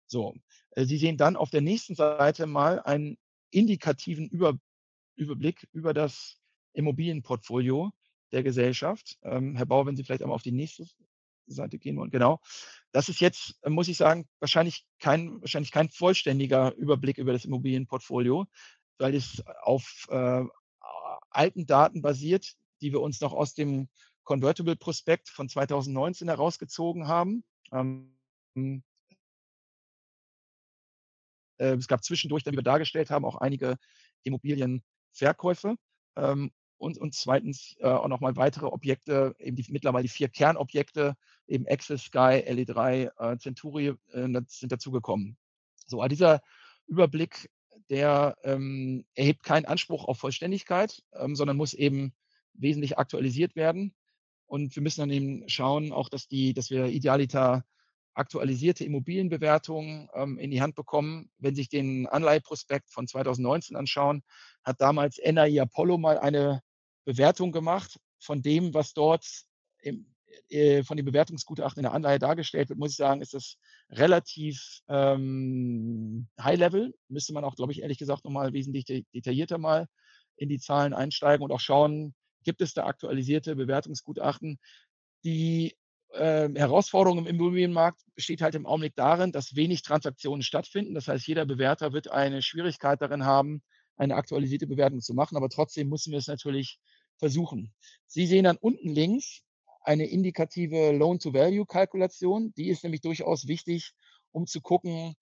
[0.06, 0.34] So,
[0.72, 3.18] äh, Sie sehen dann auf der nächsten Seite mal einen
[3.50, 4.58] indikativen Über
[5.16, 6.38] Überblick über das
[6.72, 7.92] Immobilienportfolio
[8.32, 9.16] der Gesellschaft.
[9.22, 10.86] Ähm, Herr Bauer, wenn Sie vielleicht einmal auf die nächste
[11.46, 12.10] Seite gehen wollen.
[12.10, 12.40] Genau.
[12.92, 17.44] Das ist jetzt, äh, muss ich sagen, wahrscheinlich kein, wahrscheinlich kein vollständiger Überblick über das
[17.44, 18.46] Immobilienportfolio,
[18.98, 20.44] weil es auf äh,
[21.30, 23.88] alten Daten basiert, die wir uns noch aus dem
[24.24, 27.44] Convertible Prospekt von 2019 herausgezogen haben.
[27.72, 28.16] Ähm,
[28.56, 28.80] äh,
[31.72, 33.76] es gab zwischendurch, wie wir dargestellt haben, auch einige
[34.22, 35.76] Immobilienverkäufe.
[36.16, 41.16] Ähm, und, und zweitens äh, auch nochmal weitere Objekte, eben die, mittlerweile die vier Kernobjekte,
[41.46, 45.36] eben Access, Sky, LE3, äh, Centuri äh, sind dazugekommen.
[45.86, 46.42] So, aber dieser
[46.86, 47.50] Überblick,
[47.90, 52.12] der ähm, erhebt keinen Anspruch auf Vollständigkeit, ähm, sondern muss eben
[52.54, 53.94] wesentlich aktualisiert werden.
[54.46, 57.64] Und wir müssen dann eben schauen, auch dass die, dass wir idealiter
[58.14, 61.30] aktualisierte Immobilienbewertungen ähm, in die Hand bekommen.
[61.38, 64.22] Wenn Sie sich den Anleiheprospekt von 2019 anschauen,
[64.62, 66.62] hat damals NAI Apollo mal eine
[67.04, 69.26] Bewertung gemacht von dem, was dort
[69.82, 70.06] im,
[70.48, 73.56] äh, von den Bewertungsgutachten in der Anleihe dargestellt wird, muss ich sagen, ist das
[73.90, 76.94] relativ ähm, High Level.
[77.08, 79.86] Müsste man auch, glaube ich, ehrlich gesagt nochmal wesentlich detaillierter mal
[80.36, 84.58] in die Zahlen einsteigen und auch schauen, gibt es da aktualisierte Bewertungsgutachten,
[85.24, 85.76] die
[86.14, 90.94] äh, Herausforderung im Immobilienmarkt besteht halt im Augenblick darin, dass wenig Transaktionen stattfinden.
[90.94, 93.62] Das heißt, jeder Bewerter wird eine Schwierigkeit darin haben,
[93.96, 96.78] eine aktualisierte Bewertung zu machen, aber trotzdem müssen wir es natürlich
[97.18, 97.72] versuchen.
[98.06, 99.42] Sie sehen dann unten links
[99.82, 102.52] eine indikative Loan-to-Value-Kalkulation.
[102.56, 103.92] Die ist nämlich durchaus wichtig,
[104.32, 105.14] um zu gucken,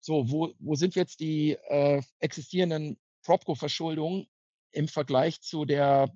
[0.00, 4.26] so, wo, wo sind jetzt die äh, existierenden Propco-Verschuldungen
[4.72, 6.08] im Vergleich zu der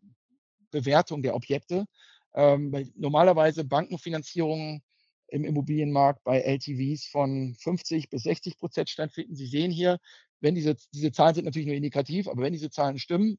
[0.71, 1.87] Bewertung der Objekte.
[2.35, 4.83] Ähm, normalerweise Bankenfinanzierungen
[5.29, 9.35] im Immobilienmarkt bei LTVs von 50 bis 60 Prozent stattfinden.
[9.35, 9.99] Sie sehen hier,
[10.41, 13.39] wenn diese, diese Zahlen sind natürlich nur indikativ, aber wenn diese Zahlen stimmen,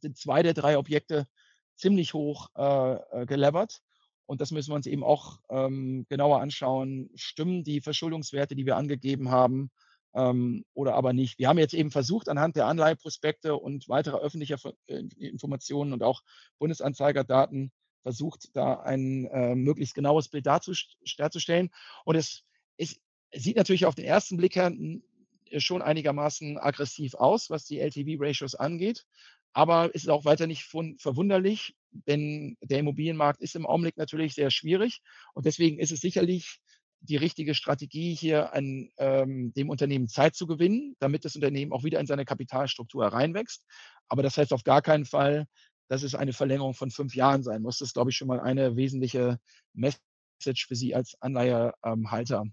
[0.00, 1.26] sind zwei der drei Objekte
[1.74, 3.80] ziemlich hoch äh, äh gelevert.
[4.26, 7.10] Und das müssen wir uns eben auch ähm, genauer anschauen.
[7.14, 9.70] Stimmen die Verschuldungswerte, die wir angegeben haben,
[10.14, 11.38] ähm, oder aber nicht?
[11.38, 16.22] Wir haben jetzt eben versucht, anhand der Anleiheprospekte und weiterer öffentlicher äh, Informationen und auch
[16.58, 17.70] Bundesanzeigerdaten
[18.06, 21.70] versucht, da ein äh, möglichst genaues Bild darzustellen.
[22.04, 22.44] Und es,
[22.76, 23.00] es
[23.34, 24.72] sieht natürlich auf den ersten Blick her
[25.56, 29.04] schon einigermaßen aggressiv aus, was die LTV-Ratios angeht.
[29.54, 34.52] Aber es ist auch weiter nicht verwunderlich, denn der Immobilienmarkt ist im Augenblick natürlich sehr
[34.52, 35.00] schwierig.
[35.34, 36.60] Und deswegen ist es sicherlich
[37.00, 41.82] die richtige Strategie, hier an ähm, dem Unternehmen Zeit zu gewinnen, damit das Unternehmen auch
[41.82, 43.64] wieder in seine Kapitalstruktur hereinwächst.
[44.08, 45.46] Aber das heißt auf gar keinen Fall,
[45.88, 47.78] dass es eine Verlängerung von fünf Jahren sein muss.
[47.78, 49.38] Das ist, glaube ich, schon mal eine wesentliche
[49.72, 52.44] Message für Sie als Anleihehalter.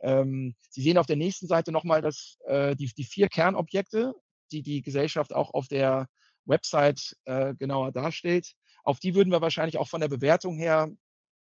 [0.00, 4.14] Ähm, Sie sehen auf der nächsten Seite nochmal dass, äh, die, die vier Kernobjekte,
[4.52, 6.06] die die Gesellschaft auch auf der
[6.44, 8.52] Website äh, genauer darstellt.
[8.84, 10.88] Auf die würden wir wahrscheinlich auch von der Bewertung her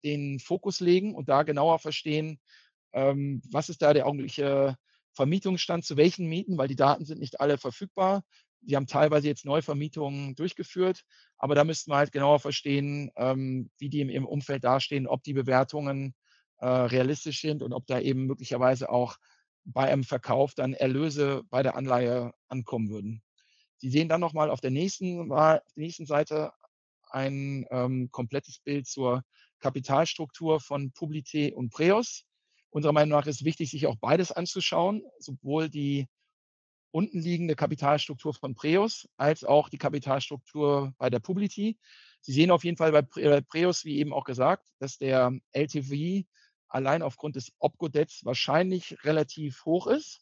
[0.03, 2.39] den Fokus legen und da genauer verstehen,
[2.93, 4.75] ähm, was ist da der augenblickliche
[5.13, 8.23] Vermietungsstand, zu welchen Mieten, weil die Daten sind nicht alle verfügbar.
[8.61, 11.05] Wir haben teilweise jetzt Neuvermietungen durchgeführt,
[11.37, 15.23] aber da müssten wir halt genauer verstehen, ähm, wie die im, im, Umfeld dastehen, ob
[15.23, 16.13] die Bewertungen
[16.57, 19.17] äh, realistisch sind und ob da eben möglicherweise auch
[19.65, 23.21] bei einem Verkauf dann Erlöse bei der Anleihe ankommen würden.
[23.77, 26.51] Sie sehen dann nochmal auf der nächsten, der nächsten Seite
[27.11, 29.23] ein ähm, komplettes Bild zur
[29.59, 32.25] Kapitalstruktur von Publité und Preos.
[32.71, 36.07] Unserer Meinung nach ist wichtig, sich auch beides anzuschauen, sowohl die
[36.91, 41.77] unten liegende Kapitalstruktur von Preos als auch die Kapitalstruktur bei der Publity.
[42.21, 46.25] Sie sehen auf jeden Fall bei äh, Preos, wie eben auch gesagt, dass der LTV
[46.67, 50.21] allein aufgrund des Opco-Debts wahrscheinlich relativ hoch ist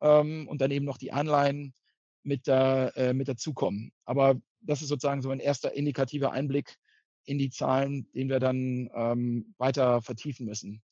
[0.00, 1.74] ähm, und dann eben noch die Anleihen
[2.22, 3.92] mit, äh, mit dazukommen.
[4.04, 6.76] Aber das ist sozusagen so ein erster indikativer Einblick
[7.24, 10.82] in die Zahlen, den wir dann ähm, weiter vertiefen müssen.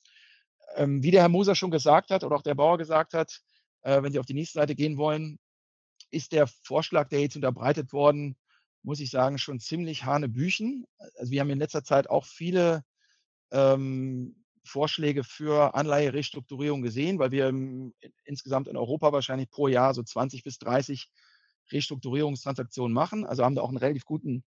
[0.77, 3.41] Ähm, wie der Herr Moser schon gesagt hat oder auch der Bauer gesagt hat,
[3.83, 5.39] äh, wenn Sie auf die nächste Seite gehen wollen,
[6.11, 8.37] ist der Vorschlag, der jetzt unterbreitet worden,
[8.83, 10.87] muss ich sagen, schon ziemlich hanebüchen.
[11.17, 12.85] Also wir haben in letzter Zeit auch viele
[13.51, 17.53] ähm, Vorschläge für Anleiherestrukturierung gesehen, weil wir
[18.25, 21.09] insgesamt in Europa wahrscheinlich pro Jahr so 20 bis 30
[21.71, 23.25] Restrukturierungstransaktionen machen.
[23.25, 24.45] Also haben da auch einen relativ guten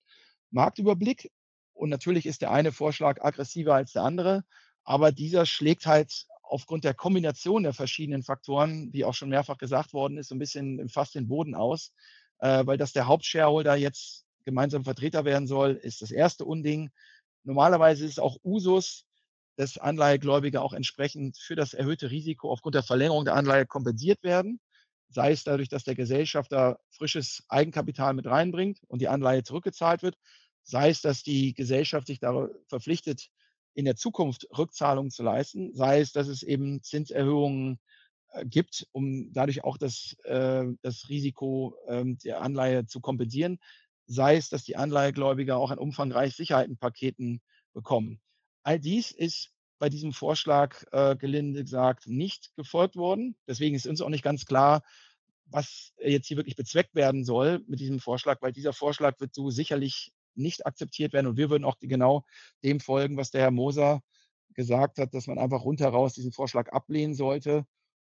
[0.51, 1.31] Marktüberblick.
[1.73, 4.45] Und natürlich ist der eine Vorschlag aggressiver als der andere,
[4.83, 9.93] aber dieser schlägt halt aufgrund der Kombination der verschiedenen Faktoren, wie auch schon mehrfach gesagt
[9.93, 11.91] worden ist, so ein bisschen fast den Boden aus,
[12.39, 16.91] äh, weil dass der Hauptshareholder jetzt gemeinsam Vertreter werden soll, ist das erste Unding.
[17.43, 19.05] Normalerweise ist es auch Usus,
[19.57, 24.59] dass Anleihegläubige auch entsprechend für das erhöhte Risiko aufgrund der Verlängerung der Anleihe kompensiert werden,
[25.09, 30.17] sei es dadurch, dass der Gesellschafter frisches Eigenkapital mit reinbringt und die Anleihe zurückgezahlt wird,
[30.63, 33.29] sei es, dass die Gesellschaft sich da verpflichtet,
[33.75, 37.79] in der Zukunft Rückzahlungen zu leisten, sei es, dass es eben Zinserhöhungen
[38.29, 43.59] äh, gibt, um dadurch auch das, äh, das Risiko ähm, der Anleihe zu kompensieren,
[44.07, 47.41] sei es, dass die Anleihegläubiger auch ein umfangreiches Sicherheitenpaketen
[47.73, 48.21] bekommen.
[48.63, 53.35] All dies ist bei diesem Vorschlag, äh, gelinde gesagt, nicht gefolgt worden.
[53.45, 54.83] Deswegen ist uns auch nicht ganz klar,
[55.47, 59.49] was jetzt hier wirklich bezweckt werden soll mit diesem Vorschlag, weil dieser Vorschlag wird so
[59.49, 61.27] sicherlich nicht akzeptiert werden.
[61.27, 62.25] Und wir würden auch genau
[62.63, 64.01] dem folgen, was der Herr Moser
[64.53, 67.65] gesagt hat, dass man einfach rundheraus diesen Vorschlag ablehnen sollte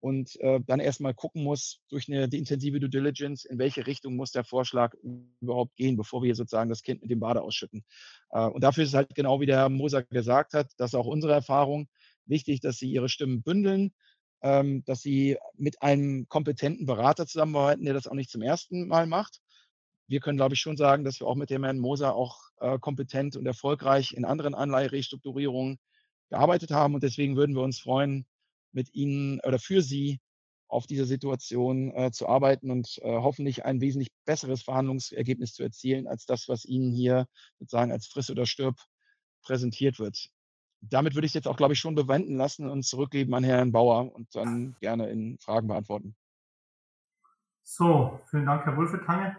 [0.05, 4.33] und äh, dann erstmal gucken muss durch eine intensive Due Diligence, in welche Richtung muss
[4.33, 4.95] der Vorschlag
[5.41, 7.85] überhaupt gehen, bevor wir sozusagen das Kind mit dem Bade ausschütten.
[8.29, 11.07] Äh, und dafür ist halt genau wie der Herr Moser gesagt hat, das ist auch
[11.07, 11.89] unsere Erfahrung,
[12.27, 13.95] wichtig, dass sie ihre Stimmen bündeln,
[14.43, 19.07] ähm, dass sie mit einem kompetenten Berater zusammenarbeiten, der das auch nicht zum ersten Mal
[19.07, 19.41] macht
[20.07, 22.78] wir können, glaube ich, schon sagen, dass wir auch mit dem Herrn Moser auch äh,
[22.78, 25.78] kompetent und erfolgreich in anderen Anleiherestrukturierungen
[26.30, 26.94] gearbeitet haben.
[26.94, 28.26] Und deswegen würden wir uns freuen,
[28.72, 30.20] mit Ihnen oder für Sie
[30.68, 36.09] auf dieser Situation äh, zu arbeiten und äh, hoffentlich ein wesentlich besseres Verhandlungsergebnis zu erzielen,
[36.09, 37.26] als das, was Ihnen hier
[37.59, 38.76] sozusagen als Friss oder Stirb
[39.42, 40.30] präsentiert wird.
[40.80, 44.12] damit würde ich jetzt auch, glaube ich, schon bewenden lassen und zurückgeben an Herrn Bauer
[44.14, 46.16] und dann gerne in Fragen beantworten.
[47.62, 49.36] So, vielen Dank, Herr Wolfetange.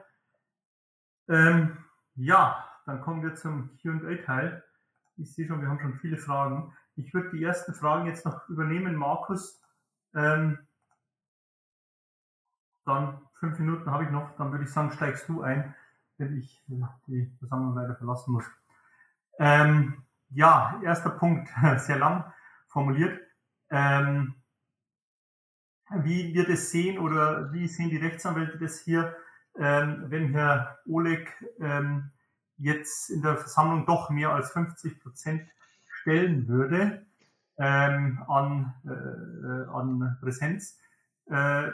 [1.27, 1.77] Ähm,
[2.15, 4.63] ja, dann kommen wir zum QA-Teil.
[5.17, 6.73] Ich sehe schon, wir haben schon viele Fragen.
[6.95, 9.61] Ich würde die ersten Fragen jetzt noch übernehmen, Markus.
[10.13, 10.59] Ähm,
[12.85, 15.73] dann fünf Minuten habe ich noch, dann würde ich sagen, steigst du ein,
[16.17, 16.63] wenn ich
[17.07, 18.45] die Versammlung leider verlassen muss.
[19.39, 22.31] Ähm, ja, erster Punkt, sehr lang
[22.67, 23.19] formuliert.
[23.69, 24.35] Ähm,
[25.89, 29.15] wie wir das sehen oder wie sehen die Rechtsanwälte das hier,
[29.57, 32.11] ähm, wenn Herr Oleg ähm,
[32.57, 35.41] jetzt in der Versammlung doch mehr als 50 Prozent
[35.87, 37.05] stellen würde
[37.57, 40.79] ähm, an, äh, an Präsenz,
[41.27, 41.69] äh,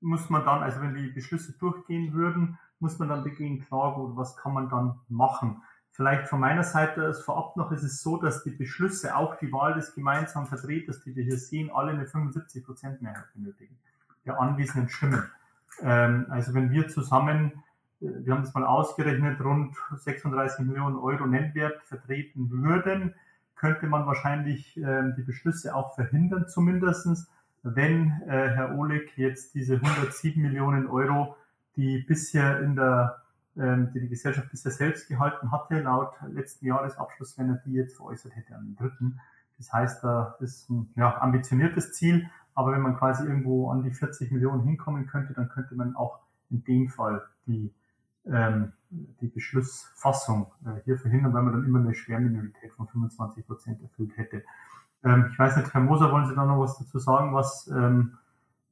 [0.00, 4.16] muss man dann, also wenn die Beschlüsse durchgehen würden, muss man dann dagegen klagen oder
[4.16, 5.62] was kann man dann machen?
[5.90, 9.50] Vielleicht von meiner Seite aus vorab noch ist es so, dass die Beschlüsse, auch die
[9.50, 13.76] Wahl des gemeinsamen Vertreters, die wir hier sehen, alle eine 75 Prozent Mehrheit benötigen,
[14.24, 15.28] der anwesenden Stimmen.
[15.82, 17.62] Ähm, also wenn wir zusammen,
[18.00, 23.14] äh, wir haben das mal ausgerechnet, rund 36 Millionen Euro Nennwert vertreten würden,
[23.54, 27.28] könnte man wahrscheinlich äh, die Beschlüsse auch verhindern, zumindestens,
[27.62, 31.36] wenn äh, Herr Oleg jetzt diese 107 Millionen Euro,
[31.76, 33.22] die bisher in der
[33.58, 37.96] ähm, die die Gesellschaft bisher selbst gehalten hatte, laut letzten Jahresabschluss, wenn er die jetzt
[37.96, 39.20] veräußert hätte an den dritten.
[39.58, 43.90] Das heißt, da ist ein ja, ambitioniertes Ziel, aber wenn man quasi irgendwo an die
[43.90, 47.72] 40 Millionen hinkommen könnte, dann könnte man auch in dem Fall die,
[48.26, 53.82] ähm, die Beschlussfassung äh, hier verhindern, weil man dann immer eine Schwerminorität von 25 Prozent
[53.82, 54.42] erfüllt hätte.
[55.04, 58.18] Ähm, ich weiß nicht, Herr Moser, wollen Sie da noch was dazu sagen, was ähm,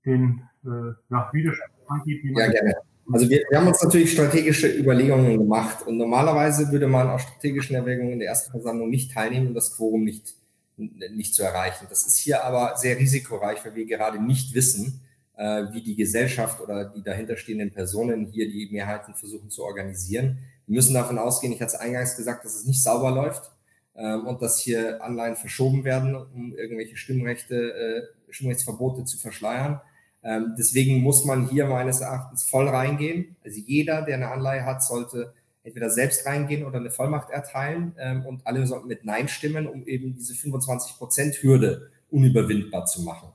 [0.04, 2.22] den äh, ja, Widerstand angeht?
[2.24, 2.74] ja, gerne.
[3.12, 7.76] Also wir, wir, haben uns natürlich strategische Überlegungen gemacht und normalerweise würde man aus strategischen
[7.76, 10.34] Erwägungen in der ersten Versammlung nicht teilnehmen, um das Quorum nicht,
[10.76, 11.86] nicht zu erreichen.
[11.88, 15.00] Das ist hier aber sehr risikoreich, weil wir gerade nicht wissen,
[15.36, 20.38] äh, wie die Gesellschaft oder die dahinterstehenden Personen hier die Mehrheiten versuchen zu organisieren.
[20.66, 23.50] Wir müssen davon ausgehen, ich hatte es eingangs gesagt, dass es nicht sauber läuft
[23.94, 29.80] ähm, und dass hier Anleihen verschoben werden, um irgendwelche Stimmrechte, äh, Stimmrechtsverbote zu verschleiern.
[30.22, 33.36] Ähm, deswegen muss man hier meines Erachtens voll reingehen.
[33.44, 35.32] Also jeder, der eine Anleihe hat, sollte
[35.66, 39.86] entweder selbst reingehen oder eine Vollmacht erteilen ähm, und alle sollten mit Nein stimmen, um
[39.86, 43.32] eben diese 25%-Hürde unüberwindbar zu machen.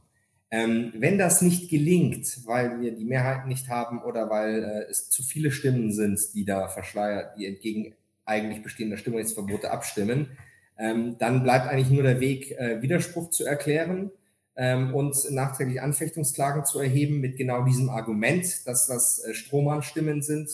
[0.49, 5.09] Ähm, wenn das nicht gelingt, weil wir die Mehrheit nicht haben oder weil äh, es
[5.09, 10.37] zu viele Stimmen sind, die da verschleiert, die entgegen eigentlich bestehender Stimmrechtsverbote abstimmen,
[10.77, 14.11] ähm, dann bleibt eigentlich nur der Weg, äh, Widerspruch zu erklären
[14.55, 20.49] ähm, und nachträglich Anfechtungsklagen zu erheben mit genau diesem Argument, dass das äh, Strohmann-Stimmen sind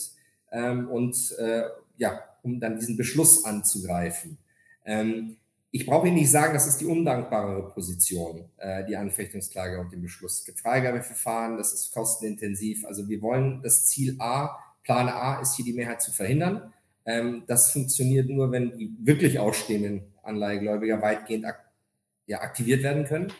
[0.52, 1.64] ähm, und äh,
[1.96, 4.38] ja, um dann diesen Beschluss anzugreifen.
[4.84, 5.36] Ähm,
[5.70, 10.00] ich brauche Ihnen nicht sagen, das ist die undankbarere Position, äh, die Anfechtungsklage und den
[10.00, 10.50] Beschluss.
[10.56, 12.86] Freigabeverfahren, das ist kostenintensiv.
[12.86, 16.72] Also wir wollen das Ziel A, Plan A ist hier die Mehrheit zu verhindern.
[17.04, 21.64] Ähm, das funktioniert nur, wenn die wirklich ausstehenden Anleihegläubiger weitgehend ak
[22.26, 23.32] ja, aktiviert werden können.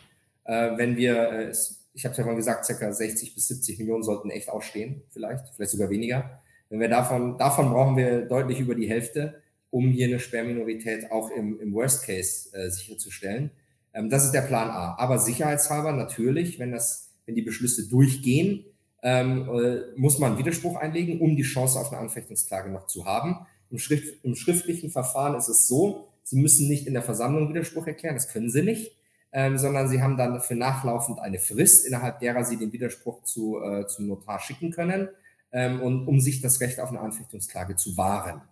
[0.45, 1.53] Äh, wenn wir, äh,
[1.95, 5.73] ich habe ja mal gesagt, circa 60 bis 70 Millionen sollten echt ausstehen, vielleicht, vielleicht
[5.73, 6.41] sogar weniger.
[6.71, 11.31] Wenn wir davon, davon brauchen wir deutlich über die Hälfte, um hier eine Sperrminorität auch
[11.31, 13.51] im, im Worst Case äh, sicherzustellen.
[13.95, 14.97] Ähm, das ist der Plan A.
[14.99, 18.65] Aber sicherheitshalber natürlich, wenn das, wenn die Beschlüsse durchgehen,
[19.03, 23.47] ähm, äh, muss man Widerspruch einlegen, um die Chance auf eine Anfechtungsklage noch zu haben.
[23.71, 27.87] Im, Schrift, Im schriftlichen Verfahren ist es so, Sie müssen nicht in der Versammlung Widerspruch
[27.87, 28.93] erklären, das können Sie nicht
[29.33, 33.61] ähm, sondern sie haben dann dafür nachlaufend eine Frist, innerhalb derer sie den Widerspruch zu,
[33.63, 35.09] äh, zum Notar schicken können,
[35.53, 38.43] ähm, und, um sich das Recht auf eine Anfechtungsklage zu wahren.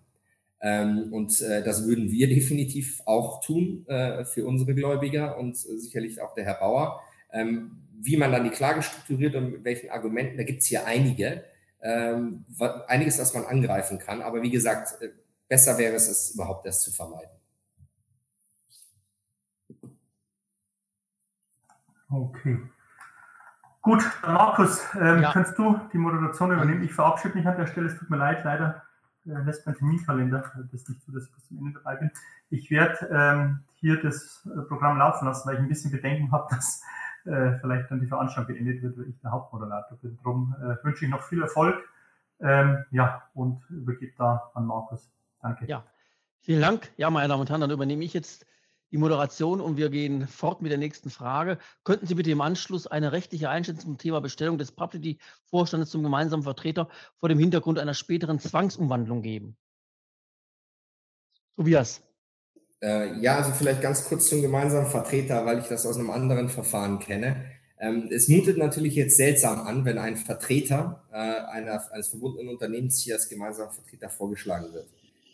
[0.61, 5.79] Ähm, und äh, das würden wir definitiv auch tun äh, für unsere Gläubiger und äh,
[5.79, 7.01] sicherlich auch der Herr Bauer.
[7.33, 10.87] Ähm, wie man dann die Klage strukturiert und mit welchen Argumenten, da gibt es hier
[10.87, 11.45] einige,
[11.83, 12.45] ähm,
[12.89, 14.23] einiges, was man angreifen kann.
[14.23, 15.11] Aber wie gesagt, äh,
[15.49, 17.31] besser wäre es, es überhaupt erst zu vermeiden.
[22.11, 22.59] Okay.
[23.87, 25.31] Gut, Markus, ähm, ja.
[25.33, 26.83] kannst du die Moderation übernehmen?
[26.83, 27.87] Ich verabschiede mich an der Stelle.
[27.87, 28.83] Es tut mir leid, leider
[29.27, 32.11] äh, lässt mein Terminkalender das nicht zu, dass ich bis zum Ende dabei bin.
[32.51, 36.49] Ich werde ähm, hier das äh, Programm laufen lassen, weil ich ein bisschen Bedenken habe,
[36.57, 36.83] dass
[37.27, 40.17] äh, vielleicht dann die Veranstaltung beendet wird, weil ich der Hauptmoderator bin.
[40.17, 41.77] Darum äh, wünsche ich noch viel Erfolg.
[42.41, 45.09] Ähm, ja, und übergebe da an Markus.
[45.41, 45.65] Danke.
[45.67, 45.85] Ja,
[46.41, 46.91] vielen Dank.
[46.97, 48.47] Ja, meine Damen und Herren, dann übernehme ich jetzt
[48.93, 51.59] die Moderation und wir gehen fort mit der nächsten Frage.
[51.85, 56.43] Könnten Sie bitte im Anschluss eine rechtliche Einschätzung zum Thema Bestellung des Publicity-Vorstandes zum gemeinsamen
[56.43, 59.57] Vertreter vor dem Hintergrund einer späteren Zwangsumwandlung geben?
[61.57, 62.03] Tobias.
[62.83, 66.49] Äh, ja, also vielleicht ganz kurz zum gemeinsamen Vertreter, weil ich das aus einem anderen
[66.49, 67.47] Verfahren kenne.
[67.79, 73.01] Ähm, es mutet natürlich jetzt seltsam an, wenn ein Vertreter äh, einer, eines verbundenen Unternehmens
[73.01, 74.89] hier als gemeinsamer Vertreter vorgeschlagen wird.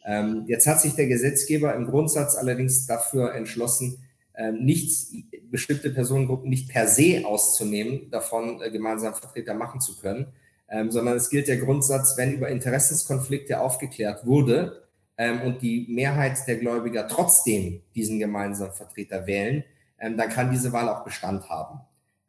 [0.04, 3.98] Ähm, jetzt hat sich der Gesetzgeber im Grundsatz allerdings dafür entschlossen,
[4.34, 5.12] ähm, nicht
[5.50, 10.32] bestimmte Personengruppen nicht per se auszunehmen, davon äh, gemeinsam Vertreter machen zu können,
[10.68, 14.78] ähm, sondern es gilt der Grundsatz, wenn über Interessenskonflikte aufgeklärt wurde
[15.44, 19.62] und die Mehrheit der Gläubiger trotzdem diesen gemeinsamen Vertreter wählen,
[19.98, 21.80] dann kann diese Wahl auch Bestand haben.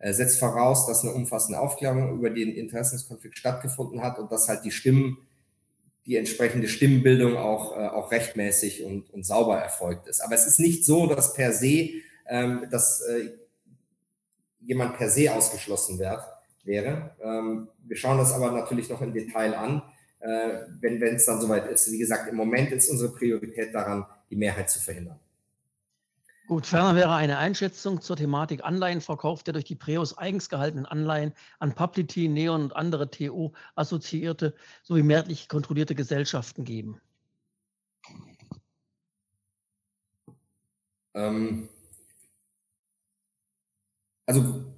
[0.03, 4.65] Äh, setzt voraus, dass eine umfassende Aufklärung über den Interessenskonflikt stattgefunden hat und dass halt
[4.65, 5.17] die Stimmen,
[6.05, 10.21] die entsprechende Stimmenbildung auch, äh, auch rechtmäßig und, und sauber erfolgt ist.
[10.21, 11.89] Aber es ist nicht so, dass per se,
[12.27, 13.31] ähm, dass äh,
[14.59, 16.21] jemand per se ausgeschlossen wird,
[16.63, 17.15] wäre.
[17.21, 19.81] Ähm, wir schauen das aber natürlich noch im Detail an,
[20.19, 20.49] äh,
[20.79, 21.91] wenn es dann soweit ist.
[21.91, 25.19] Wie gesagt, im Moment ist unsere Priorität daran, die Mehrheit zu verhindern.
[26.47, 31.33] Gut, ferner wäre eine Einschätzung zur Thematik Anleihenverkauf der durch die Preus eigens gehaltenen Anleihen
[31.59, 36.99] an Publity, Neon und andere TO-assoziierte sowie mehrheitlich kontrollierte Gesellschaften geben.
[41.13, 41.69] Ähm,
[44.25, 44.73] also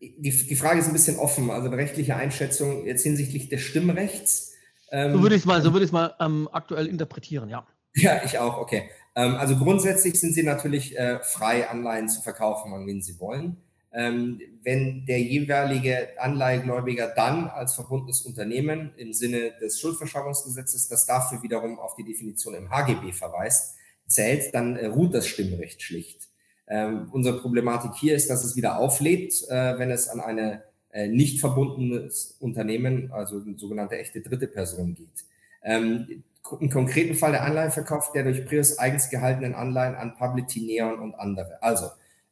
[0.00, 4.54] die, die Frage ist ein bisschen offen, also eine rechtliche Einschätzung jetzt hinsichtlich des Stimmrechts.
[4.90, 7.66] Ähm, so würde ich es mal, so würde ich mal ähm, aktuell interpretieren, ja.
[7.94, 8.90] Ja, ich auch, okay.
[9.14, 13.56] Ähm, also grundsätzlich sind Sie natürlich äh, frei, Anleihen zu verkaufen, an wen Sie wollen.
[13.92, 21.42] Ähm, wenn der jeweilige Anleihegläubiger dann als verbundenes Unternehmen im Sinne des Schuldverschreibungsgesetzes, das dafür
[21.42, 26.28] wiederum auf die Definition im HGB verweist, zählt, dann äh, ruht das Stimmrecht schlicht.
[26.66, 31.08] Ähm, unsere Problematik hier ist, dass es wieder auflebt, äh, wenn es an eine äh,
[31.08, 35.24] nicht verbundenes Unternehmen, also eine sogenannte echte dritte Person geht.
[35.62, 36.24] Ähm,
[36.60, 41.14] Im konkreten Fall der Anleihenverkauf der durch Prius eigens gehaltenen Anleihen an Publity, Neon und
[41.14, 41.62] andere.
[41.62, 41.86] Also,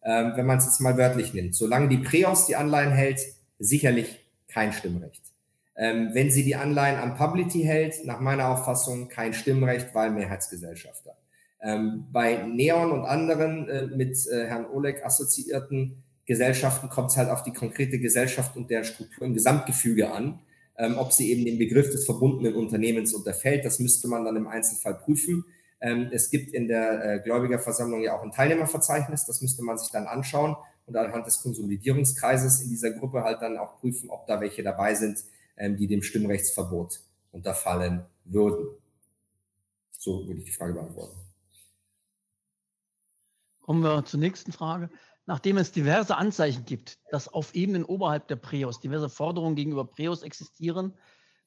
[0.04, 3.20] ähm, wenn man es jetzt mal wörtlich nimmt, solange die Preos die Anleihen hält,
[3.58, 5.22] sicherlich kein Stimmrecht.
[5.76, 11.16] Ähm, wenn sie die Anleihen an Publity hält, nach meiner Auffassung kein Stimmrecht, weil Mehrheitsgesellschafter.
[11.62, 17.30] Ähm, bei Neon und anderen äh, mit äh, Herrn Oleg assoziierten Gesellschaften kommt es halt
[17.30, 20.40] auf die konkrete Gesellschaft und der Struktur im Gesamtgefüge an.
[20.76, 24.46] Ähm, ob sie eben dem Begriff des verbundenen Unternehmens unterfällt, das müsste man dann im
[24.46, 25.44] Einzelfall prüfen.
[25.80, 29.90] Ähm, es gibt in der äh, Gläubigerversammlung ja auch ein Teilnehmerverzeichnis, das müsste man sich
[29.90, 30.56] dann anschauen
[30.86, 34.94] und anhand des Konsolidierungskreises in dieser Gruppe halt dann auch prüfen, ob da welche dabei
[34.94, 35.24] sind,
[35.56, 37.00] ähm, die dem Stimmrechtsverbot
[37.32, 38.68] unterfallen würden.
[39.90, 41.16] So würde ich die Frage beantworten.
[43.60, 44.90] Kommen wir zur nächsten Frage.
[45.26, 50.22] Nachdem es diverse Anzeichen gibt, dass auf Ebenen oberhalb der Preos diverse Forderungen gegenüber Preos
[50.22, 50.94] existieren,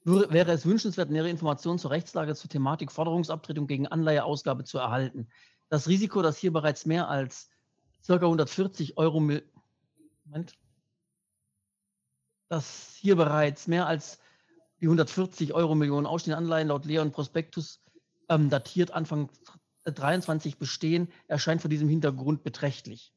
[0.03, 5.27] wäre es wünschenswert, nähere Informationen zur Rechtslage zur Thematik Forderungsabtretung gegen Anleiheausgabe zu erhalten.
[5.69, 7.49] Das Risiko, dass hier bereits mehr als
[8.05, 8.13] ca.
[8.13, 10.53] 140 Euro, Moment,
[12.49, 14.19] dass hier bereits mehr als
[14.79, 17.81] die 140 Euro Millionen ausstehende Anleihen laut Leon Prospektus
[18.29, 19.29] ähm, datiert Anfang
[19.85, 23.14] 23 bestehen, erscheint vor diesem Hintergrund beträchtlich.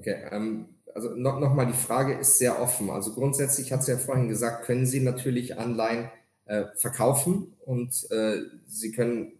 [0.00, 2.90] Okay, ähm, also noch, noch die Frage ist sehr offen.
[2.90, 6.10] Also grundsätzlich hat sie ja vorhin gesagt, können Sie natürlich Anleihen
[6.46, 9.32] äh, verkaufen und äh, Sie können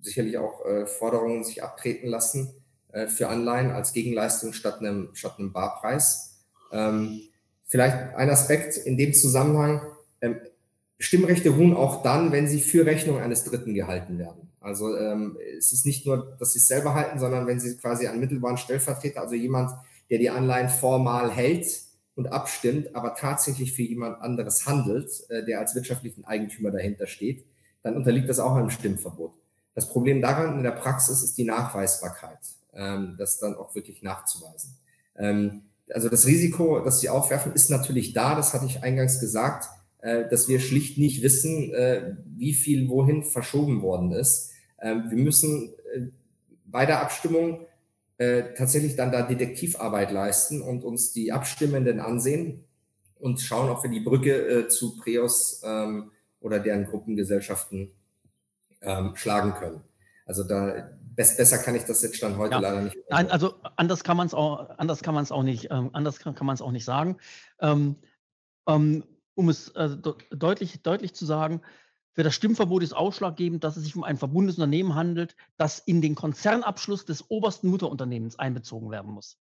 [0.00, 2.54] sicherlich auch äh, Forderungen sich abtreten lassen
[2.92, 6.40] äh, für Anleihen als Gegenleistung statt einem, statt einem Barpreis.
[6.72, 7.20] Ähm,
[7.66, 9.82] vielleicht ein Aspekt in dem Zusammenhang.
[10.22, 10.40] Ähm,
[11.00, 14.52] Stimmrechte ruhen auch dann, wenn sie für Rechnung eines Dritten gehalten werden.
[14.60, 18.06] Also ähm, es ist nicht nur, dass sie es selber halten, sondern wenn sie quasi
[18.06, 19.72] einen mittelbaren Stellvertreter, also jemand,
[20.10, 21.66] der die Anleihen formal hält
[22.14, 27.44] und abstimmt, aber tatsächlich für jemand anderes handelt, äh, der als wirtschaftlichen Eigentümer dahinter steht,
[27.82, 29.32] dann unterliegt das auch einem Stimmverbot.
[29.74, 32.38] Das Problem daran in der Praxis ist die Nachweisbarkeit
[32.74, 34.76] ähm, das dann auch wirklich nachzuweisen.
[35.16, 39.68] Ähm, also das Risiko, das Sie aufwerfen, ist natürlich da, das hatte ich eingangs gesagt,
[40.02, 44.52] dass wir schlicht nicht wissen, äh, wie viel wohin verschoben worden ist.
[44.80, 46.06] Ähm, wir müssen äh,
[46.64, 47.66] bei der Abstimmung
[48.18, 52.64] äh, tatsächlich dann da Detektivarbeit leisten und uns die Abstimmenden ansehen
[53.18, 57.92] und schauen, ob wir die Brücke äh, zu Preos ähm, oder deren Gruppengesellschaften
[58.82, 59.80] ähm, schlagen können.
[60.24, 62.60] Also da besser kann ich das jetzt schon heute ja.
[62.60, 62.96] leider nicht.
[63.10, 66.18] Nein, also anders kann man es auch, anders kann man es auch nicht, ähm, anders
[66.18, 67.18] kann, kann man es auch nicht sagen.
[67.60, 67.96] Ähm,
[68.66, 69.04] ähm,
[69.40, 69.96] um es äh,
[70.30, 71.62] deutlich, deutlich zu sagen,
[72.12, 76.02] Für das Stimmverbot ist ausschlaggebend, dass es sich um ein verbundenes Unternehmen handelt, das in
[76.02, 79.38] den Konzernabschluss des obersten Mutterunternehmens einbezogen werden muss.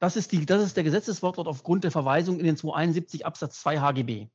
[0.00, 3.78] Das ist, die, das ist der Gesetzeswortlaut aufgrund der Verweisung in den 271 Absatz 2
[3.80, 4.28] HGB.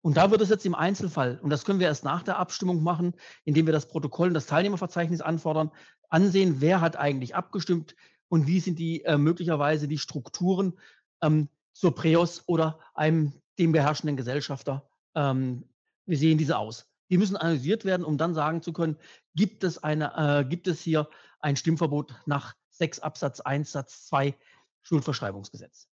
[0.00, 2.82] Und da wird es jetzt im Einzelfall, und das können wir erst nach der Abstimmung
[2.82, 3.14] machen,
[3.44, 5.70] indem wir das Protokoll und das Teilnehmerverzeichnis anfordern,
[6.08, 7.94] ansehen, wer hat eigentlich abgestimmt
[8.28, 10.78] und wie sind die äh, möglicherweise die Strukturen
[11.22, 14.88] ähm, zur Preos oder einem dem beherrschenden Gesellschafter.
[15.14, 15.68] Ähm,
[16.06, 16.86] wie sehen diese aus?
[17.10, 18.96] Die müssen analysiert werden, um dann sagen zu können,
[19.34, 21.08] gibt es, eine, äh, gibt es hier
[21.40, 24.36] ein Stimmverbot nach 6 Absatz 1 Satz 2
[24.82, 25.88] Schuldverschreibungsgesetz.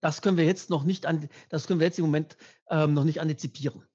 [0.00, 2.36] Das können wir jetzt noch nicht an, das können wir jetzt im Moment
[2.68, 3.86] ähm, noch nicht antizipieren,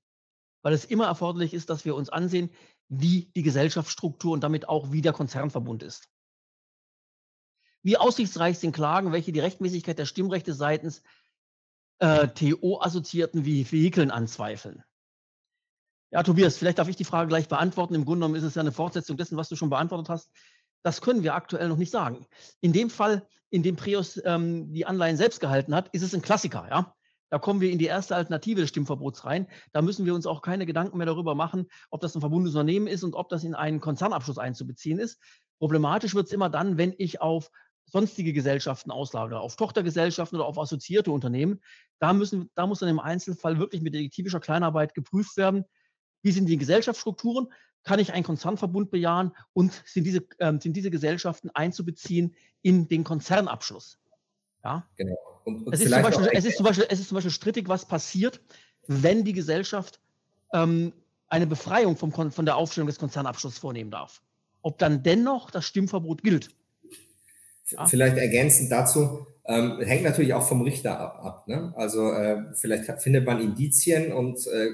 [0.62, 2.49] weil es immer erforderlich ist, dass wir uns ansehen,
[2.88, 6.08] wie die Gesellschaftsstruktur und damit auch wie der Konzernverbund ist.
[7.84, 11.03] Wie aussichtsreich sind Klagen, welche die Rechtmäßigkeit der Stimmrechte seitens
[11.99, 14.84] äh, TO-Assoziierten wie Vehikeln anzweifeln?
[16.11, 17.95] Ja, Tobias, vielleicht darf ich die Frage gleich beantworten.
[17.95, 20.32] Im Grunde genommen ist es ja eine Fortsetzung dessen, was du schon beantwortet hast.
[20.84, 22.25] Das können wir aktuell noch nicht sagen.
[22.61, 26.21] In dem Fall, in dem Prius ähm, die Anleihen selbst gehalten hat, ist es ein
[26.21, 26.65] Klassiker.
[26.69, 26.95] Ja?
[27.30, 29.47] Da kommen wir in die erste Alternative des Stimmverbots rein.
[29.73, 32.88] Da müssen wir uns auch keine Gedanken mehr darüber machen, ob das ein verbundenes Unternehmen
[32.88, 35.19] ist und ob das in einen Konzernabschluss einzubeziehen ist.
[35.59, 37.51] Problematisch wird es immer dann, wenn ich auf
[37.90, 41.62] sonstige Gesellschaften auslagere, auf Tochtergesellschaften oder auf assoziierte Unternehmen.
[42.00, 45.66] Da, müssen, da muss dann im Einzelfall wirklich mit detektivischer Kleinarbeit geprüft werden,
[46.22, 47.48] wie sind die Gesellschaftsstrukturen,
[47.84, 53.06] kann ich einen Konzernverbund bejahen und sind diese, ähm, sind diese Gesellschaften einzubeziehen in den
[53.06, 53.98] Konzernabschluss.
[54.64, 54.86] Ja?
[54.98, 55.16] Genau.
[55.46, 58.42] Und, und es, ist Beispiel, es, ist Beispiel, es, ist zum Beispiel, strittig, was passiert,
[58.88, 60.02] wenn die Gesellschaft
[60.54, 60.92] ähm,
[61.30, 64.22] eine Befreiung vom, von der Aufstellung des Konzernabschlusses vornehmen darf.
[64.62, 66.50] Ob dann dennoch das Stimmverbot gilt.
[67.88, 71.20] Vielleicht ergänzend dazu, ähm, hängt natürlich auch vom Richter ab.
[71.24, 71.74] ab ne?
[71.76, 74.70] Also äh, vielleicht findet man Indizien und äh,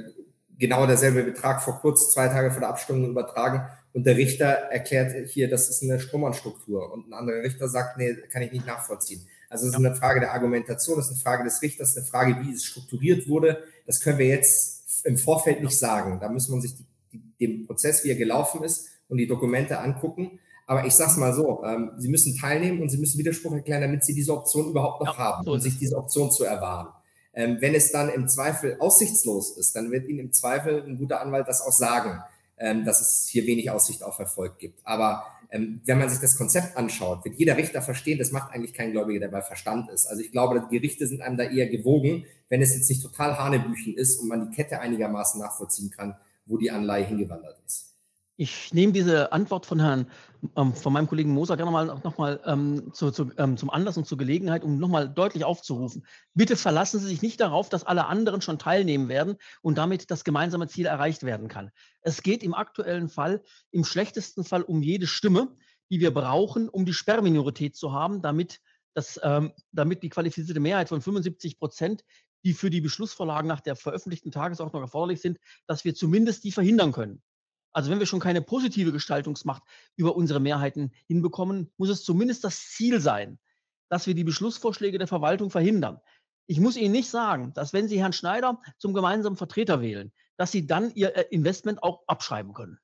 [0.58, 3.68] genau derselbe Betrag vor kurz, zwei Tage vor der Abstimmung übertragen.
[3.94, 6.92] Und der Richter erklärt hier, das ist eine Strohmannstruktur.
[6.92, 9.28] Und ein anderer Richter sagt, nee, kann ich nicht nachvollziehen.
[9.50, 12.38] Also es ist eine Frage der Argumentation, es ist eine Frage des Richters, eine Frage,
[12.42, 13.64] wie es strukturiert wurde.
[13.86, 16.20] Das können wir jetzt im Vorfeld nicht sagen.
[16.20, 19.80] Da muss man sich die, die, den Prozess, wie er gelaufen ist, und die Dokumente
[19.80, 20.40] angucken.
[20.66, 23.82] Aber ich sage es mal so, ähm, Sie müssen teilnehmen und Sie müssen Widerspruch erklären,
[23.82, 26.88] damit Sie diese Option überhaupt noch ja, haben, um sich diese Option zu erwahren.
[27.34, 31.22] Ähm, wenn es dann im Zweifel aussichtslos ist, dann wird Ihnen im Zweifel ein guter
[31.22, 32.22] Anwalt das auch sagen,
[32.58, 34.80] ähm, dass es hier wenig Aussicht auf Erfolg gibt.
[34.84, 38.74] Aber ähm, wenn man sich das Konzept anschaut, wird jeder Richter verstehen, das macht eigentlich
[38.74, 40.06] kein Gläubiger, der bei Verstand ist.
[40.06, 43.38] Also ich glaube, die Gerichte sind einem da eher gewogen, wenn es jetzt nicht total
[43.38, 47.94] Hanebüchen ist und man die Kette einigermaßen nachvollziehen kann, wo die Anleihe hingewandert ist.
[48.36, 50.08] Ich nehme diese Antwort von Herrn,
[50.56, 54.06] ähm, von meinem Kollegen Moser gerne mal nochmal ähm, zu, zu, ähm, zum Anlass und
[54.06, 56.06] zur Gelegenheit, um nochmal deutlich aufzurufen.
[56.34, 60.24] Bitte verlassen Sie sich nicht darauf, dass alle anderen schon teilnehmen werden und damit das
[60.24, 61.72] gemeinsame Ziel erreicht werden kann.
[62.02, 63.42] Es geht im aktuellen Fall,
[63.72, 65.56] im schlechtesten Fall um jede Stimme,
[65.90, 68.60] die wir brauchen, um die Sperrminorität zu haben, damit,
[68.94, 72.04] das, ähm, damit die qualifizierte Mehrheit von 75 Prozent,
[72.44, 76.92] die für die Beschlussvorlagen nach der veröffentlichten Tagesordnung erforderlich sind, dass wir zumindest die verhindern
[76.92, 77.22] können.
[77.74, 79.64] Also wenn wir schon keine positive Gestaltungsmacht
[79.96, 83.40] über unsere Mehrheiten hinbekommen, muss es zumindest das Ziel sein,
[83.90, 86.00] dass wir die Beschlussvorschläge der Verwaltung verhindern.
[86.46, 90.52] Ich muss Ihnen nicht sagen, dass wenn Sie Herrn Schneider zum gemeinsamen Vertreter wählen, dass
[90.52, 92.80] Sie dann Ihr äh, Investment auch abschreiben können.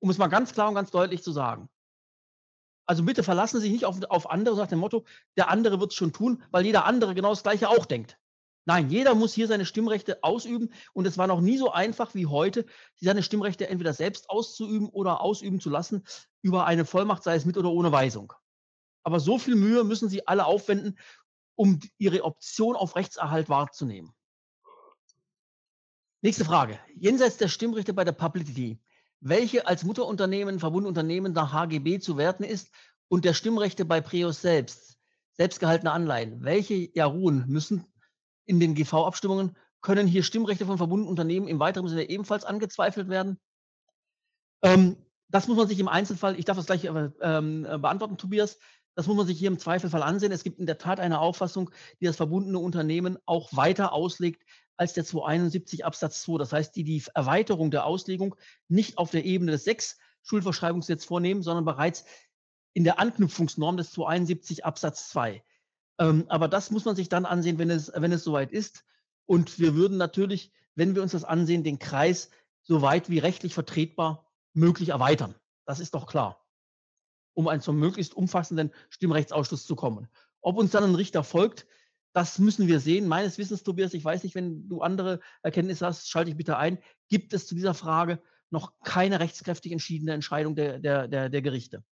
[0.00, 1.68] Um es mal ganz klar und ganz deutlich zu sagen.
[2.86, 5.04] Also bitte verlassen Sie sich nicht auf, auf andere nach dem Motto,
[5.36, 8.18] der andere wird es schon tun, weil jeder andere genau das Gleiche auch denkt.
[8.68, 12.26] Nein, jeder muss hier seine Stimmrechte ausüben und es war noch nie so einfach wie
[12.26, 12.66] heute,
[13.00, 16.04] seine Stimmrechte entweder selbst auszuüben oder ausüben zu lassen
[16.42, 18.34] über eine Vollmacht, sei es mit oder ohne Weisung.
[19.04, 20.98] Aber so viel Mühe müssen Sie alle aufwenden,
[21.54, 24.12] um Ihre Option auf Rechtserhalt wahrzunehmen.
[26.20, 26.78] Nächste Frage.
[26.94, 28.78] Jenseits der Stimmrechte bei der Publicity,
[29.20, 32.68] welche als Mutterunternehmen, Verbundunternehmen nach HGB zu werten ist
[33.08, 34.98] und der Stimmrechte bei Preos selbst,
[35.32, 37.86] selbstgehaltene Anleihen, welche ja ruhen, müssen
[38.48, 43.38] in den GV-Abstimmungen können hier Stimmrechte von verbundenen Unternehmen im weiteren Sinne ebenfalls angezweifelt werden.
[44.62, 44.96] Ähm,
[45.28, 48.58] das muss man sich im Einzelfall, ich darf das gleich äh, ähm, beantworten, Tobias,
[48.94, 50.32] das muss man sich hier im Zweifelfall ansehen.
[50.32, 51.70] Es gibt in der Tat eine Auffassung,
[52.00, 54.42] die das verbundene Unternehmen auch weiter auslegt
[54.76, 56.38] als der 271 Absatz 2.
[56.38, 58.34] Das heißt, die die Erweiterung der Auslegung
[58.66, 62.06] nicht auf der Ebene des 6 Schuldverschreibungsgesetzes vornehmen, sondern bereits
[62.72, 65.44] in der Anknüpfungsnorm des 271 Absatz 2.
[65.98, 68.84] Ähm, aber das muss man sich dann ansehen, wenn es, wenn es soweit ist.
[69.26, 72.30] Und wir würden natürlich, wenn wir uns das ansehen, den Kreis
[72.62, 75.34] so weit wie rechtlich vertretbar möglich erweitern.
[75.66, 76.46] Das ist doch klar,
[77.34, 80.08] um einen zum möglichst umfassenden Stimmrechtsausschuss zu kommen.
[80.40, 81.66] Ob uns dann ein Richter folgt,
[82.12, 83.06] Das müssen wir sehen.
[83.06, 86.78] Meines Wissens, Tobias, ich weiß nicht, wenn du andere Erkenntnisse hast, schalte ich bitte ein.
[87.08, 88.20] Gibt es zu dieser Frage
[88.50, 91.84] noch keine rechtskräftig entschiedene Entscheidung der, der, der, der Gerichte?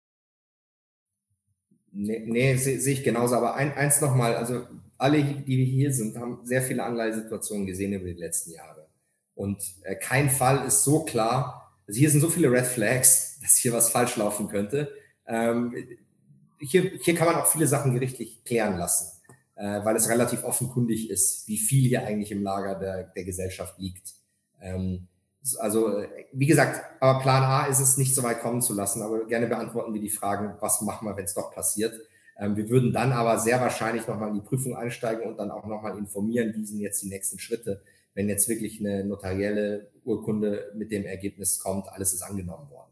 [1.97, 3.35] Nee, nee sehe seh ich genauso.
[3.35, 4.63] Aber ein, eins nochmal, also
[4.97, 8.87] alle, die hier sind, haben sehr viele Anleihesituationen gesehen über die letzten Jahre.
[9.33, 11.73] Und äh, kein Fall ist so klar.
[11.87, 14.91] Also hier sind so viele Red Flags, dass hier was falsch laufen könnte.
[15.25, 15.73] Ähm,
[16.59, 19.21] hier, hier kann man auch viele Sachen gerichtlich klären lassen,
[19.55, 23.79] äh, weil es relativ offenkundig ist, wie viel hier eigentlich im Lager der, der Gesellschaft
[23.79, 24.15] liegt.
[24.61, 25.07] Ähm,
[25.59, 29.25] also, wie gesagt, aber Plan A ist es nicht so weit kommen zu lassen, aber
[29.25, 31.93] gerne beantworten wir die Fragen, was machen wir, wenn es doch passiert.
[32.37, 35.65] Ähm, wir würden dann aber sehr wahrscheinlich nochmal in die Prüfung einsteigen und dann auch
[35.65, 37.81] nochmal informieren, wie sind jetzt die nächsten Schritte,
[38.13, 42.91] wenn jetzt wirklich eine notarielle Urkunde mit dem Ergebnis kommt, alles ist angenommen worden.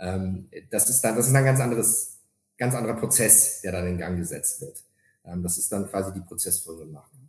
[0.00, 2.18] Ähm, das ist dann, das ist ein ganz anderes,
[2.58, 4.82] ganz anderer Prozess, der dann in Gang gesetzt wird.
[5.24, 7.23] Ähm, das ist dann quasi die Prozessfolge machen.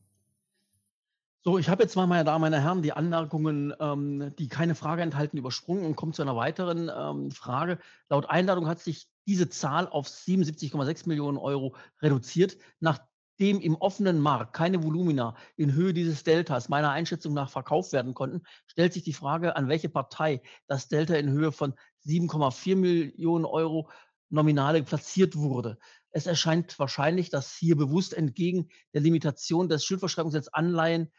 [1.48, 5.04] So, ich habe jetzt mal, meine Damen, meine Herren, die Anmerkungen, ähm, die keine Frage
[5.04, 7.78] enthalten, übersprungen und komme zu einer weiteren ähm, Frage.
[8.10, 14.54] Laut Einladung hat sich diese Zahl auf 77,6 Millionen Euro reduziert, nachdem im offenen Markt
[14.54, 19.14] keine Volumina in Höhe dieses Deltas meiner Einschätzung nach verkauft werden konnten, stellt sich die
[19.14, 21.76] Frage, an welche Partei das Delta in Höhe von
[22.08, 23.92] 7,4 Millionen Euro
[24.32, 25.78] Nominale platziert wurde.
[26.10, 31.12] Es erscheint wahrscheinlich, dass hier bewusst entgegen der Limitation des Schuldverschreibungsgesetzes Anleihen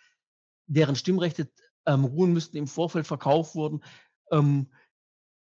[0.66, 1.48] deren Stimmrechte
[1.86, 3.82] ähm, ruhen müssten, im Vorfeld verkauft wurden,
[4.30, 4.70] ähm,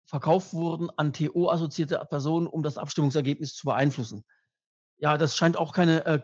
[0.05, 4.24] verkauft wurden an TO-assoziierte Personen, um das Abstimmungsergebnis zu beeinflussen.
[4.97, 6.22] Ja, das scheint auch keine, äh,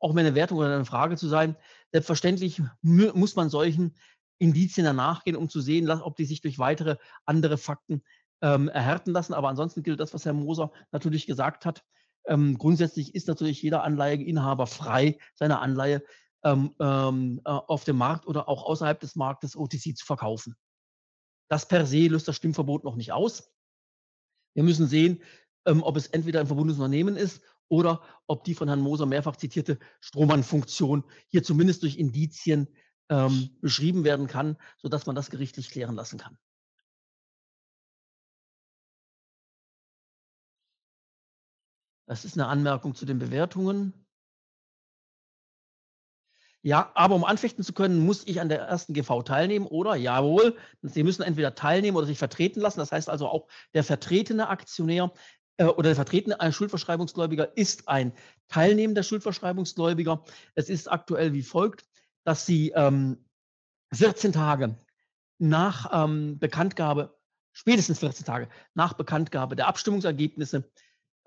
[0.00, 1.56] auch mehr eine Wertung oder eine Frage zu sein.
[1.92, 3.94] Selbstverständlich muss man solchen
[4.38, 8.02] Indizien danach gehen, um zu sehen, ob die sich durch weitere andere Fakten
[8.42, 9.34] ähm, erhärten lassen.
[9.34, 11.84] Aber ansonsten gilt das, was Herr Moser natürlich gesagt hat.
[12.26, 16.02] Ähm, grundsätzlich ist natürlich jeder Anleiheinhaber frei, seine Anleihe
[16.46, 20.54] ähm, ähm, äh, auf dem Markt oder auch außerhalb des Marktes OTC zu verkaufen.
[21.48, 23.52] Das per se löst das Stimmverbot noch nicht aus.
[24.54, 25.22] Wir müssen sehen,
[25.66, 29.34] ähm, ob es entweder ein verbundenes Unternehmen ist oder ob die von Herrn Moser mehrfach
[29.34, 32.68] zitierte Strohmann-Funktion hier zumindest durch Indizien
[33.08, 36.38] ähm, beschrieben werden kann, sodass man das gerichtlich klären lassen kann.
[42.08, 44.05] Das ist eine Anmerkung zu den Bewertungen.
[46.66, 50.56] Ja, aber um anfechten zu können, muss ich an der ersten GV teilnehmen oder jawohl,
[50.82, 52.80] Sie müssen entweder teilnehmen oder sich vertreten lassen.
[52.80, 55.12] Das heißt also auch der vertretene Aktionär
[55.58, 58.12] äh, oder der vertretene Schuldverschreibungsgläubiger ist ein
[58.48, 60.24] teilnehmender Schuldverschreibungsgläubiger.
[60.56, 61.86] Es ist aktuell wie folgt,
[62.24, 63.24] dass Sie ähm,
[63.94, 64.76] 14 Tage
[65.38, 67.16] nach ähm, Bekanntgabe,
[67.52, 70.68] spätestens 14 Tage nach Bekanntgabe der Abstimmungsergebnisse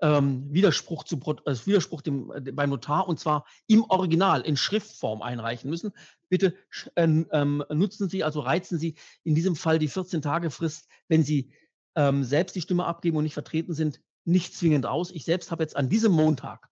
[0.02, 5.22] ähm, Widerspruch, zu, äh, Widerspruch dem, äh, beim Notar und zwar im Original in Schriftform
[5.22, 5.92] einreichen müssen.
[6.28, 6.54] Bitte
[6.96, 11.52] ähm, ähm, nutzen Sie, also reizen Sie in diesem Fall die 14-Tage-Frist, wenn Sie
[11.96, 15.10] ähm, selbst die Stimme abgeben und nicht vertreten sind, nicht zwingend aus.
[15.10, 16.68] Ich selbst habe jetzt an diesem Montag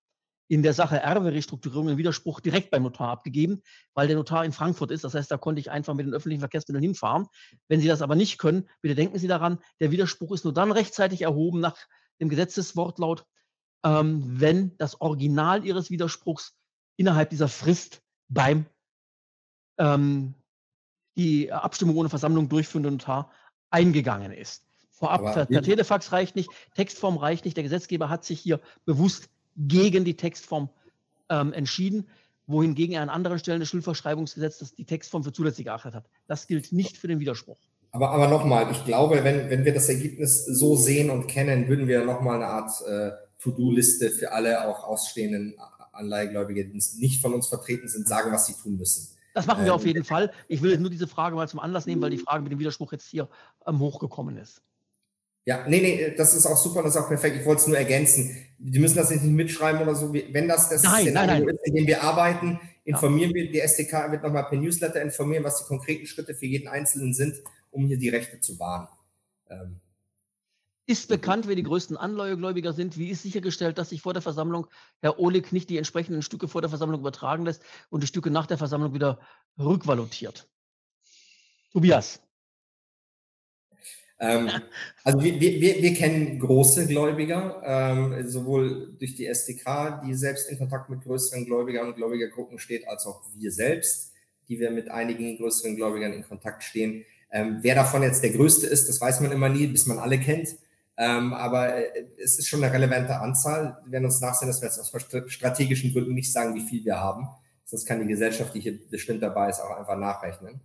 [0.48, 3.62] in der Sache Erbe-Restrukturierung einen Widerspruch direkt beim Notar abgegeben,
[3.94, 5.04] weil der Notar in Frankfurt ist.
[5.04, 7.26] Das heißt, da konnte ich einfach mit den öffentlichen Verkehrsmitteln hinfahren.
[7.68, 10.72] Wenn Sie das aber nicht können, bitte denken Sie daran, der Widerspruch ist nur dann
[10.72, 11.76] rechtzeitig erhoben nach
[12.20, 13.26] dem Gesetzeswortlaut,
[13.84, 16.56] ähm, wenn das Original Ihres Widerspruchs
[16.96, 18.66] innerhalb dieser Frist beim
[19.78, 20.34] ähm,
[21.16, 23.30] die Abstimmung ohne Versammlung durchführenden Notar
[23.70, 24.64] eingegangen ist.
[24.90, 27.56] Vorab per, per Telefax reicht nicht, Textform reicht nicht.
[27.56, 30.70] Der Gesetzgeber hat sich hier bewusst gegen die Textform
[31.28, 32.08] ähm, entschieden,
[32.46, 36.08] wohingegen er an anderen Stellen des Schuldverschreibungsgesetzes die Textform für zulässig erachtet hat.
[36.26, 37.58] Das gilt nicht für den Widerspruch.
[37.90, 41.88] Aber, aber nochmal, ich glaube, wenn, wenn wir das Ergebnis so sehen und kennen, würden
[41.88, 43.12] wir nochmal eine Art äh,
[43.42, 45.54] To-Do-Liste für alle auch ausstehenden
[45.92, 49.08] Anleihegläubige, die nicht von uns vertreten sind, sagen, was sie tun müssen.
[49.34, 50.32] Das machen wir ähm, auf jeden Fall.
[50.48, 52.92] Ich will nur diese Frage mal zum Anlass nehmen, weil die Frage mit dem Widerspruch
[52.92, 53.28] jetzt hier
[53.66, 54.62] ähm, hochgekommen ist.
[55.44, 57.36] Ja, nee, nee, das ist auch super, das ist auch perfekt.
[57.40, 58.36] Ich wollte es nur ergänzen.
[58.58, 60.12] Die müssen das nicht mitschreiben oder so.
[60.12, 61.54] Wenn das das nein, Szenario nein, nein.
[61.54, 63.36] ist, in dem wir arbeiten, informieren ja.
[63.36, 67.14] wir, die SDK wird nochmal per Newsletter informieren, was die konkreten Schritte für jeden Einzelnen
[67.14, 67.36] sind
[67.78, 68.88] um hier die Rechte zu wahren.
[69.48, 69.80] Ähm,
[70.86, 72.98] ist bekannt, wer die größten Anleihegläubiger sind?
[72.98, 74.66] Wie ist sichergestellt, dass sich vor der Versammlung
[75.00, 78.46] Herr Ohlig nicht die entsprechenden Stücke vor der Versammlung übertragen lässt und die Stücke nach
[78.46, 79.20] der Versammlung wieder
[79.58, 80.48] rückvalutiert?
[81.72, 82.20] Tobias.
[84.18, 84.50] Ähm,
[85.04, 90.58] also wir, wir, wir kennen große Gläubiger, ähm, sowohl durch die SDK, die selbst in
[90.58, 94.14] Kontakt mit größeren Gläubigern und Gläubigergruppen steht, als auch wir selbst,
[94.48, 97.04] die wir mit einigen größeren Gläubigern in Kontakt stehen.
[97.30, 100.18] Ähm, wer davon jetzt der größte ist, das weiß man immer nie, bis man alle
[100.18, 100.56] kennt.
[100.96, 103.78] Ähm, aber äh, es ist schon eine relevante Anzahl.
[103.84, 104.92] Wir werden uns nachsehen, dass wir jetzt aus
[105.26, 107.28] strategischen Gründen nicht sagen, wie viel wir haben.
[107.64, 110.60] Sonst kann die Gesellschaft, die hier bestimmt dabei ist, auch einfach nachrechnen.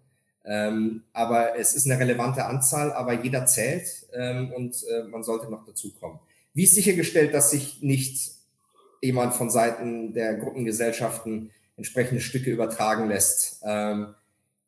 [0.45, 5.49] Ähm, aber es ist eine relevante Anzahl, aber jeder zählt ähm, und äh, man sollte
[5.49, 6.19] noch dazukommen.
[6.53, 8.31] Wie ist sichergestellt, dass sich nicht
[9.01, 13.61] jemand von Seiten der Gruppengesellschaften entsprechende Stücke übertragen lässt?
[13.63, 14.15] Ähm,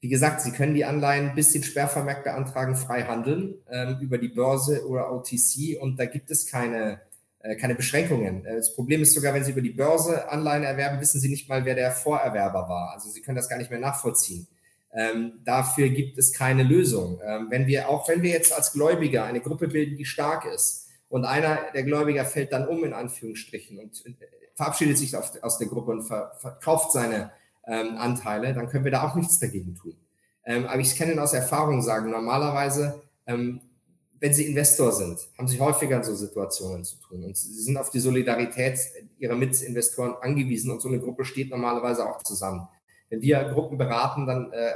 [0.05, 4.27] wie gesagt, Sie können die Anleihen bis den Sperrvermerk beantragen, frei handeln ähm, über die
[4.27, 7.01] Börse oder OTC und da gibt es keine,
[7.39, 8.45] äh, keine Beschränkungen.
[8.45, 11.49] Äh, das Problem ist sogar, wenn Sie über die Börse Anleihen erwerben, wissen Sie nicht
[11.49, 12.91] mal, wer der Vorerwerber war.
[12.93, 14.45] Also Sie können das gar nicht mehr nachvollziehen.
[14.93, 17.19] Ähm, dafür gibt es keine Lösung.
[17.25, 20.87] Ähm, wenn wir, auch wenn wir jetzt als Gläubiger eine Gruppe bilden, die stark ist
[21.09, 24.13] und einer der Gläubiger fällt dann um in Anführungsstrichen und äh,
[24.53, 27.31] verabschiedet sich auf, aus der Gruppe und ver, verkauft seine
[27.67, 29.95] ähm, Anteile, dann können wir da auch nichts dagegen tun.
[30.45, 33.61] Ähm, aber ich kann Ihnen aus Erfahrung sagen, normalerweise, ähm,
[34.19, 37.77] wenn Sie Investor sind, haben Sie häufiger in so Situationen zu tun und Sie sind
[37.77, 38.79] auf die Solidarität
[39.19, 42.67] Ihrer Mitinvestoren angewiesen und so eine Gruppe steht normalerweise auch zusammen
[43.09, 44.73] wenn wir Gruppen beraten, dann äh,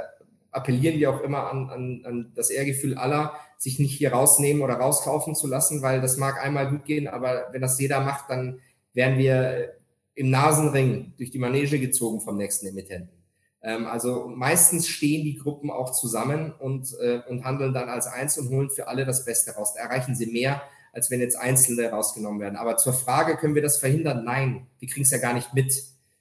[0.50, 4.74] appellieren wir auch immer an, an, an das Ehrgefühl aller, sich nicht hier rausnehmen oder
[4.74, 8.60] rauskaufen zu lassen, weil das mag einmal gut gehen, aber wenn das jeder macht, dann
[8.94, 9.74] werden wir
[10.20, 13.20] im Nasenring durch die Manege gezogen vom nächsten Emittenten.
[13.62, 18.36] Ähm, also meistens stehen die Gruppen auch zusammen und, äh, und handeln dann als eins
[18.36, 19.72] und holen für alle das Beste raus.
[19.74, 20.60] Da erreichen sie mehr,
[20.92, 22.56] als wenn jetzt Einzelne rausgenommen werden.
[22.56, 24.22] Aber zur Frage, können wir das verhindern?
[24.22, 25.72] Nein, die kriegen es ja gar nicht mit.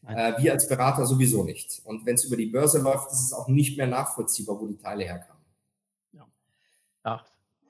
[0.08, 1.82] Äh, wir als Berater sowieso nicht.
[1.84, 4.78] Und wenn es über die Börse läuft, ist es auch nicht mehr nachvollziehbar, wo die
[4.78, 5.44] Teile herkamen.
[6.14, 6.26] Ja,
[7.04, 7.26] ja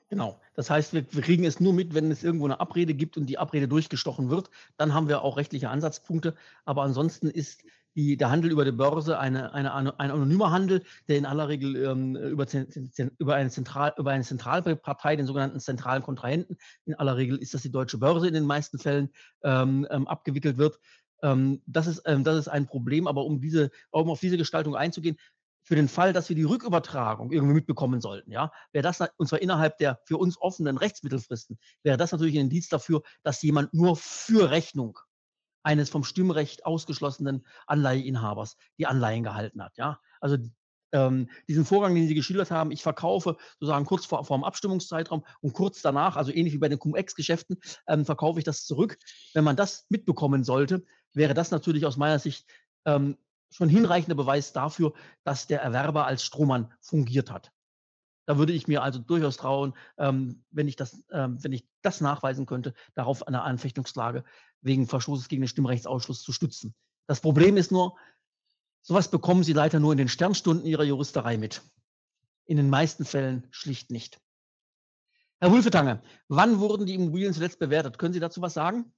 [0.08, 0.38] genau.
[0.60, 3.24] Das heißt, wir, wir, kriegen es nur mit, wenn es irgendwo eine Abrede gibt und
[3.24, 4.50] die Abrede durchgestochen wird.
[4.76, 6.34] Dann haben wir auch rechtliche Ansatzpunkte.
[6.66, 7.62] Aber ansonsten ist
[7.94, 11.76] die, der Handel über die Börse eine, eine, ein anonymer Handel, der in aller Regel
[11.76, 12.46] ähm, über,
[13.16, 17.62] über, eine Zentral, über eine Zentralpartei, den sogenannten zentralen Kontrahenten, in aller Regel ist das
[17.62, 19.08] die Deutsche Börse in den meisten Fällen,
[19.42, 20.78] ähm, ähm, abgewickelt wird.
[21.22, 24.76] Ähm, das, ist, ähm, das ist ein Problem, aber um, diese, um auf diese Gestaltung
[24.76, 25.16] einzugehen,
[25.70, 29.40] für den Fall, dass wir die Rückübertragung irgendwie mitbekommen sollten, ja, wäre das, und zwar
[29.40, 33.94] innerhalb der für uns offenen Rechtsmittelfristen, wäre das natürlich ein Indiz dafür, dass jemand nur
[33.94, 34.98] für Rechnung
[35.62, 40.00] eines vom Stimmrecht ausgeschlossenen Anleiheinhabers die Anleihen gehalten hat, ja.
[40.20, 40.38] Also
[40.90, 45.24] ähm, diesen Vorgang, den Sie geschildert haben, ich verkaufe sozusagen kurz vor, vor dem Abstimmungszeitraum
[45.40, 48.98] und kurz danach, also ähnlich wie bei den Cum-Ex-Geschäften, ähm, verkaufe ich das zurück.
[49.34, 52.44] Wenn man das mitbekommen sollte, wäre das natürlich aus meiner Sicht
[52.86, 53.16] ähm,
[53.50, 54.92] schon hinreichender Beweis dafür,
[55.24, 57.52] dass der Erwerber als Strohmann fungiert hat.
[58.26, 62.00] Da würde ich mir also durchaus trauen, ähm, wenn, ich das, ähm, wenn ich das
[62.00, 64.24] nachweisen könnte, darauf eine Anfechtungsklage
[64.60, 66.74] wegen Verstoßes gegen den Stimmrechtsausschluss zu stützen.
[67.06, 67.96] Das Problem ist nur,
[68.82, 71.62] sowas bekommen Sie leider nur in den Sternstunden Ihrer Juristerei mit.
[72.44, 74.20] In den meisten Fällen schlicht nicht.
[75.40, 77.98] Herr Wulfetange, wann wurden die Immobilien zuletzt bewertet?
[77.98, 78.92] Können Sie dazu was sagen?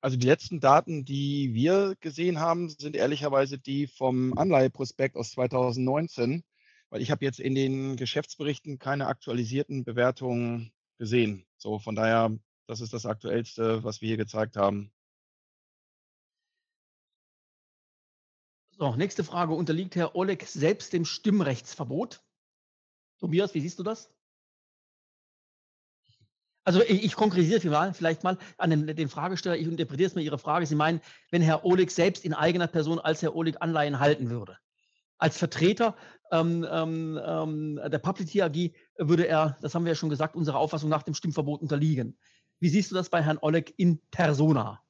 [0.00, 6.44] Also die letzten Daten, die wir gesehen haben, sind ehrlicherweise die vom Anleiheprospekt aus 2019,
[6.90, 11.44] weil ich habe jetzt in den Geschäftsberichten keine aktualisierten Bewertungen gesehen.
[11.56, 12.30] So, von daher,
[12.68, 14.92] das ist das Aktuellste, was wir hier gezeigt haben.
[18.70, 19.54] So, nächste Frage.
[19.54, 22.22] Unterliegt Herr Oleg selbst dem Stimmrechtsverbot?
[23.18, 24.14] Tobias, wie siehst du das?
[26.68, 30.36] Also ich, ich konkretisiere vielleicht mal an den, den, Fragesteller, ich interpretiere jetzt mal Ihre
[30.36, 30.66] Frage.
[30.66, 31.00] Sie meinen,
[31.30, 34.58] wenn Herr Ohlig selbst in eigener Person als Herr Ohlig Anleihen halten würde.
[35.16, 35.96] Als Vertreter
[36.30, 40.58] ähm, ähm, ähm der Publicity AG würde er, das haben wir ja schon gesagt, unserer
[40.58, 42.18] Auffassung nach dem Stimmverbot unterliegen.
[42.60, 44.82] Wie siehst du das bei Herrn Oleg in persona?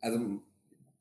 [0.00, 0.18] Also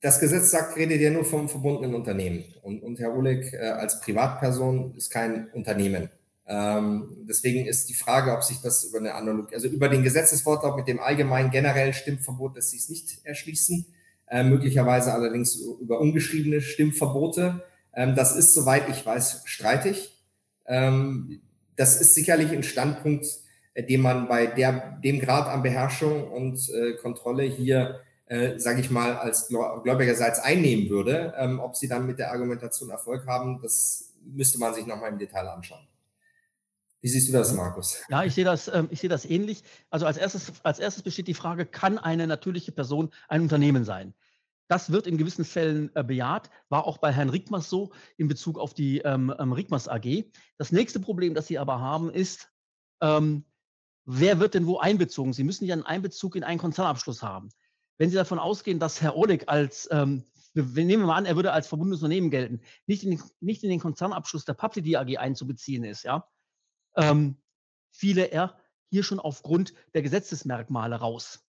[0.02, 2.44] das Gesetz sagt, redet ja nur vom verbundenen Unternehmen.
[2.62, 6.12] Und, und Herr Oleg äh, als Privatperson ist kein Unternehmen.
[6.48, 10.76] Ähm, deswegen ist die Frage, ob sich das über eine Analogie, also über den Gesetzeswortlaut
[10.76, 13.86] mit dem allgemeinen generellen Stimmverbot lässt sich nicht erschließen,
[14.28, 17.64] äh, möglicherweise allerdings über ungeschriebene Stimmverbote.
[17.94, 20.24] Ähm, das ist, soweit ich weiß, streitig.
[20.68, 21.42] Ähm,
[21.76, 23.26] das ist sicherlich ein Standpunkt,
[23.74, 28.82] äh, den man bei der, dem Grad an Beherrschung und äh, Kontrolle hier, äh, sage
[28.82, 31.34] ich mal, als Gläubigerseits einnehmen würde.
[31.38, 35.18] Ähm, ob sie dann mit der Argumentation Erfolg haben, das müsste man sich nochmal im
[35.18, 35.88] Detail anschauen.
[37.06, 38.02] Wie siehst du das, Markus?
[38.10, 39.62] Ja, ich sehe das, ähm, ich sehe das ähnlich.
[39.92, 44.16] Also als erstes, als erstes besteht die Frage, kann eine natürliche Person ein Unternehmen sein?
[44.70, 48.58] Das wird in gewissen Fällen äh, bejaht, war auch bei Herrn Rickmers so in Bezug
[48.58, 50.24] auf die ähm, ähm Rickmers AG.
[50.58, 52.50] Das nächste Problem, das Sie aber haben, ist,
[53.02, 53.46] ähm,
[54.06, 55.32] wer wird denn wo einbezogen?
[55.32, 57.50] Sie müssen ja einen Einbezug in einen Konzernabschluss haben.
[58.00, 60.24] Wenn Sie davon ausgehen, dass Herr Oleg als, ähm,
[60.56, 63.70] wir nehmen mal an, er würde als verbundenes Unternehmen gelten, nicht in den, nicht in
[63.70, 66.28] den Konzernabschluss der Publi AG einzubeziehen ist, ja,
[66.96, 67.38] ähm,
[67.92, 68.58] fiele er
[68.90, 71.46] hier schon aufgrund der Gesetzesmerkmale raus.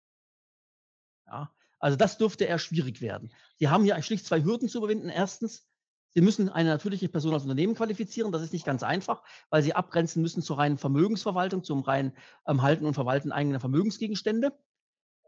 [1.26, 3.32] Ja, Also das dürfte eher schwierig werden.
[3.58, 5.08] Sie haben hier schlicht zwei Hürden zu überwinden.
[5.08, 5.66] Erstens,
[6.14, 8.32] Sie müssen eine natürliche Person als Unternehmen qualifizieren.
[8.32, 12.16] Das ist nicht ganz einfach, weil Sie abgrenzen müssen zur reinen Vermögensverwaltung, zum reinen
[12.46, 14.58] ähm, Halten und Verwalten eigener Vermögensgegenstände.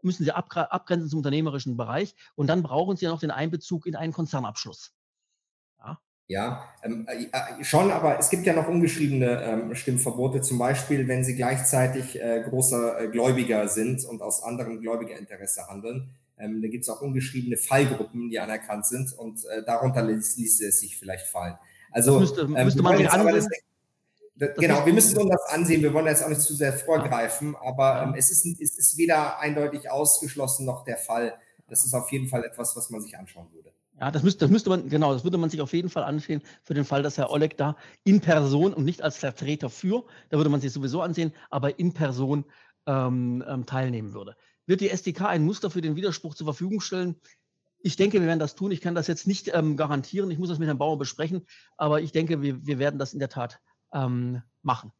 [0.00, 2.14] Müssen Sie abgrenzen zum unternehmerischen Bereich.
[2.36, 4.97] Und dann brauchen Sie ja noch den Einbezug in einen Konzernabschluss.
[6.28, 11.24] Ja, ähm, äh, schon, aber es gibt ja noch ungeschriebene ähm, Stimmverbote, zum Beispiel, wenn
[11.24, 16.10] Sie gleichzeitig äh, großer äh, Gläubiger sind und aus anderem Gläubigerinteresse handeln
[16.40, 20.60] ähm, da gibt es auch ungeschriebene Fallgruppen, die anerkannt sind und äh, darunter ließ, ließ,
[20.62, 21.58] es sich vielleicht fallen.
[21.90, 23.48] Also müsste, ähm, müsste man sich ansehen.
[24.36, 25.82] Das, genau, wir müssen uns das ansehen.
[25.82, 29.40] Wir wollen jetzt auch nicht zu sehr vorgreifen, aber ähm, es, ist, es ist weder
[29.40, 31.34] eindeutig ausgeschlossen noch der Fall.
[31.68, 33.72] Das ist auf jeden Fall etwas, was man sich anschauen würde.
[34.00, 36.42] Ja, das müsste, das müsste man, genau, das würde man sich auf jeden Fall ansehen
[36.62, 40.36] für den Fall, dass Herr Oleg da in Person und nicht als Vertreter für, da
[40.36, 42.44] würde man sich sowieso ansehen, aber in Person
[42.86, 44.36] ähm, ähm, teilnehmen würde.
[44.66, 47.16] Wird die SDK ein Muster für den Widerspruch zur Verfügung stellen?
[47.80, 48.70] Ich denke, wir werden das tun.
[48.70, 50.30] Ich kann das jetzt nicht ähm, garantieren.
[50.30, 51.46] Ich muss das mit Herrn Bauer besprechen.
[51.76, 53.60] Aber ich denke, wir, wir werden das in der Tat
[53.92, 54.92] ähm, machen.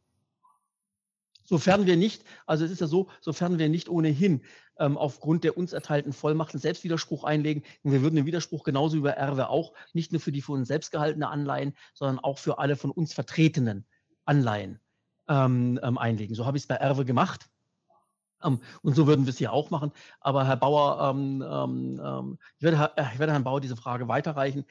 [1.44, 4.42] Sofern wir nicht, also es ist ja so, sofern wir nicht ohnehin
[4.78, 9.12] ähm, aufgrund der uns erteilten Vollmachten Selbstwiderspruch einlegen, und wir würden den Widerspruch genauso über
[9.12, 12.76] Erwe auch, nicht nur für die von uns selbst gehaltene Anleihen, sondern auch für alle
[12.76, 13.86] von uns vertretenen
[14.24, 14.80] Anleihen
[15.28, 16.34] ähm, ähm, einlegen.
[16.34, 17.48] So habe ich es bei Erwe gemacht.
[18.42, 19.92] Ähm, und so würden wir es hier auch machen.
[20.20, 24.08] Aber Herr Bauer, ähm, ähm, ähm ich, werde, äh, ich, werde, Herrn Bauer diese Frage
[24.08, 24.64] weiterreichen.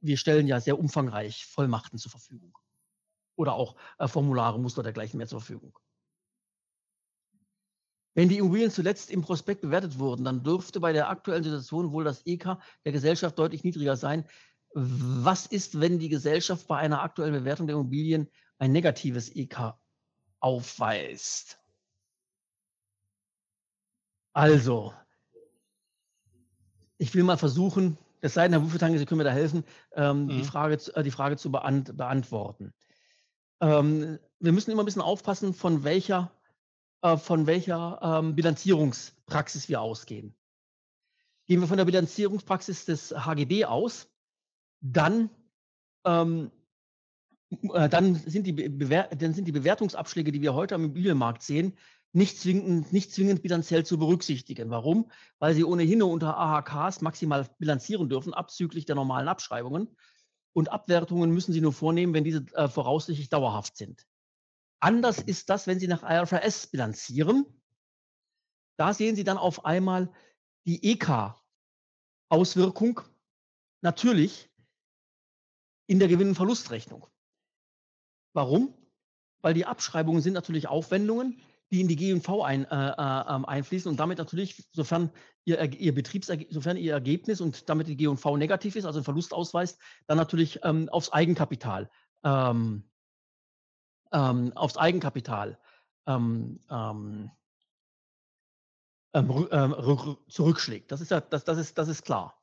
[0.00, 2.56] Wir stellen ja sehr umfangreich Vollmachten zur Verfügung.
[3.36, 5.78] Oder auch äh, Formulare, Muster dergleichen mehr zur Verfügung.
[8.18, 12.02] Wenn die Immobilien zuletzt im Prospekt bewertet wurden, dann dürfte bei der aktuellen Situation wohl
[12.02, 14.24] das EK der Gesellschaft deutlich niedriger sein.
[14.74, 18.28] Was ist, wenn die Gesellschaft bei einer aktuellen Bewertung der Immobilien
[18.58, 19.74] ein negatives EK
[20.40, 21.60] aufweist?
[24.32, 24.92] Also,
[26.96, 29.62] ich will mal versuchen, es sei denn, Herr Wufetange, Sie können mir da helfen,
[29.92, 30.28] ähm, mhm.
[30.30, 32.74] die, Frage, äh, die Frage zu beant beantworten.
[33.60, 36.32] Ähm, wir müssen immer ein bisschen aufpassen, von welcher,
[37.00, 40.34] von welcher ähm, Bilanzierungspraxis wir ausgehen.
[41.46, 44.10] Gehen wir von der Bilanzierungspraxis des HGB aus,
[44.80, 45.30] dann,
[46.04, 46.50] ähm,
[47.50, 51.78] äh, dann, sind die dann sind die Bewertungsabschläge, die wir heute am Immobilienmarkt sehen,
[52.12, 54.70] nicht zwingend, nicht zwingend bilanziell zu berücksichtigen.
[54.70, 55.10] Warum?
[55.38, 59.96] Weil sie ohnehin nur unter AHKs maximal bilanzieren dürfen, abzüglich der normalen Abschreibungen.
[60.54, 64.06] Und Abwertungen müssen sie nur vornehmen, wenn diese äh, voraussichtlich dauerhaft sind.
[64.80, 67.44] Anders ist das, wenn Sie nach IFRS bilanzieren.
[68.76, 70.12] Da sehen Sie dann auf einmal
[70.66, 73.00] die EK-Auswirkung
[73.80, 74.48] natürlich
[75.88, 77.06] in der Gewinn- und Verlustrechnung.
[78.34, 78.74] Warum?
[79.40, 81.40] Weil die Abschreibungen sind natürlich Aufwendungen,
[81.70, 85.10] die in die G&V ein, äh, äh, ähm, einfließen und damit natürlich, sofern
[85.44, 89.34] ihr, ihr Betriebsergebnis, sofern ihr Ergebnis und damit die G&V negativ ist, also ein Verlust
[89.34, 91.90] ausweist, dann natürlich ähm, aufs Eigenkapital,
[92.24, 92.88] ähm,
[94.12, 95.58] ähm, aufs Eigenkapital
[96.06, 97.30] ähm, ähm,
[100.28, 100.92] zurückschlägt.
[100.92, 102.40] Das ist ja, das, das ist, das ist klar.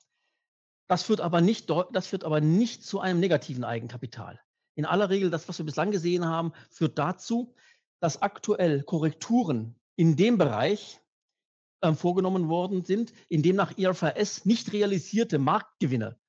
[0.88, 4.40] Das führt aber nicht, das führt aber nicht zu einem negativen Eigenkapital.
[4.76, 7.56] In aller Regel, das, was wir bislang gesehen haben, führt dazu,
[8.00, 11.02] dass aktuell Korrekturen in dem Bereich
[11.82, 16.20] äh, vorgenommen worden sind, in dem nach IFRS nicht realisierte Marktgewinne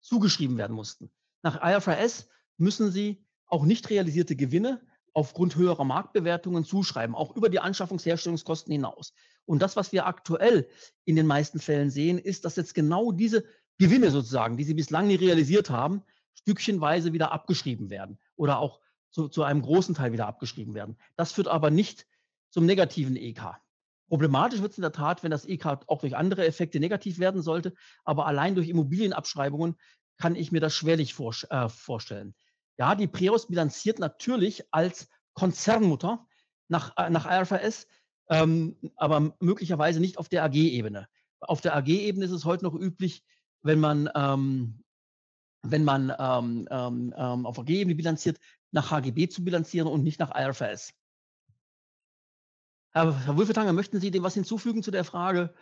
[0.00, 1.10] zugeschrieben werden mussten.
[1.42, 3.23] Nach IFRS müssen Sie
[3.54, 4.80] auch nicht realisierte Gewinne
[5.12, 9.14] aufgrund höherer Marktbewertungen zuschreiben, auch über die Anschaffungsherstellungskosten hinaus.
[9.46, 10.68] Und das, was wir aktuell
[11.04, 13.44] in den meisten Fällen sehen, ist, dass jetzt genau diese
[13.78, 16.02] Gewinne sozusagen, die Sie bislang nie realisiert haben,
[16.34, 20.96] stückchenweise wieder abgeschrieben werden oder auch zu, zu einem großen Teil wieder abgeschrieben werden.
[21.14, 22.06] Das führt aber nicht
[22.50, 23.60] zum negativen EK.
[24.08, 27.40] Problematisch wird es in der Tat, wenn das EK auch durch andere Effekte negativ werden
[27.40, 27.72] sollte,
[28.04, 29.76] aber allein durch Immobilienabschreibungen
[30.18, 32.34] kann ich mir das schwerlich vor, äh, vorstellen.
[32.76, 36.26] Ja, die Preos bilanziert natürlich als Konzernmutter
[36.68, 37.86] nach, äh, nach IFRS,
[38.30, 41.08] ähm, aber möglicherweise nicht auf der AG-Ebene.
[41.40, 43.22] Auf der AG-Ebene ist es heute noch üblich,
[43.62, 44.82] wenn man, ähm,
[45.62, 48.38] wenn man ähm, ähm, ähm auf AG-Ebene bilanziert,
[48.70, 50.92] nach HGB zu bilanzieren und nicht nach IFRS.
[52.92, 55.54] Herr, Herr Wulfetanger, möchten Sie dem was hinzufügen zu der Frage?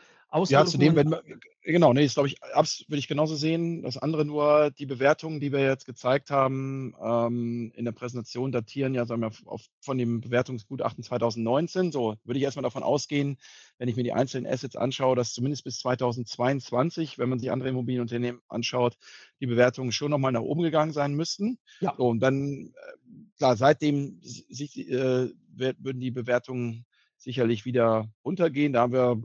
[0.48, 1.14] Ja, zu dem, wenn,
[1.62, 3.82] genau, nee, das glaube ich, würde ich genauso sehen.
[3.82, 8.94] Das andere nur, die Bewertungen, die wir jetzt gezeigt haben ähm, in der Präsentation, datieren
[8.94, 11.92] ja, sagen wir, auf, von dem Bewertungsgutachten 2019.
[11.92, 13.36] So würde ich erstmal davon ausgehen,
[13.78, 17.68] wenn ich mir die einzelnen Assets anschaue, dass zumindest bis 2022, wenn man sich andere
[17.68, 18.96] Immobilienunternehmen anschaut,
[19.40, 21.58] die Bewertungen schon nochmal nach oben gegangen sein müssten.
[21.80, 21.94] Ja.
[21.96, 26.86] So, und dann, äh, klar, seitdem sich, äh, würden die Bewertungen
[27.22, 28.72] sicherlich wieder runtergehen.
[28.72, 29.22] Da haben wir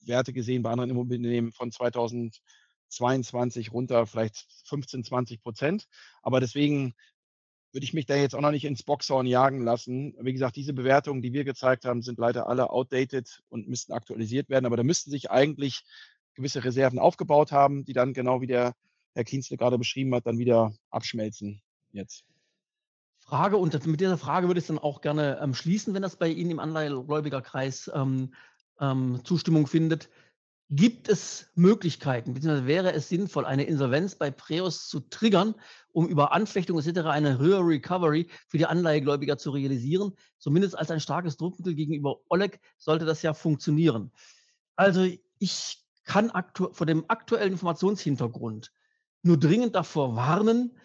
[0.00, 5.86] Werte gesehen bei anderen Immobilien von 2022 runter, vielleicht 15, 20 Prozent.
[6.22, 6.94] Aber deswegen
[7.72, 10.14] würde ich mich da jetzt auch noch nicht ins Boxhorn jagen lassen.
[10.20, 14.48] Wie gesagt, diese Bewertungen, die wir gezeigt haben, sind leider alle outdated und müssten aktualisiert
[14.48, 14.66] werden.
[14.66, 15.82] Aber da müssten sich eigentlich
[16.34, 18.74] gewisse Reserven aufgebaut haben, die dann genau wie der
[19.14, 21.62] Herr Kienzle gerade beschrieben hat, dann wieder abschmelzen
[21.92, 22.24] jetzt.
[23.24, 26.28] Frage und mit dieser Frage würde ich dann auch gerne ähm, schließen, wenn das bei
[26.28, 28.34] Ihnen im Anleihegläubigerkreis ähm,
[28.80, 30.10] ähm, Zustimmung findet.
[30.70, 35.54] Gibt es Möglichkeiten, beziehungsweise wäre es sinnvoll, eine Insolvenz bei Preos zu triggern,
[35.92, 37.00] um über Anfechtung etc.
[37.06, 40.12] eine höhere Recovery für die Anleihegläubiger zu realisieren?
[40.38, 44.10] Zumindest als ein starkes Druckmittel gegenüber Oleg sollte das ja funktionieren.
[44.76, 45.06] Also
[45.38, 46.30] ich kann
[46.72, 48.72] vor dem aktuellen Informationshintergrund
[49.22, 50.76] nur dringend davor warnen,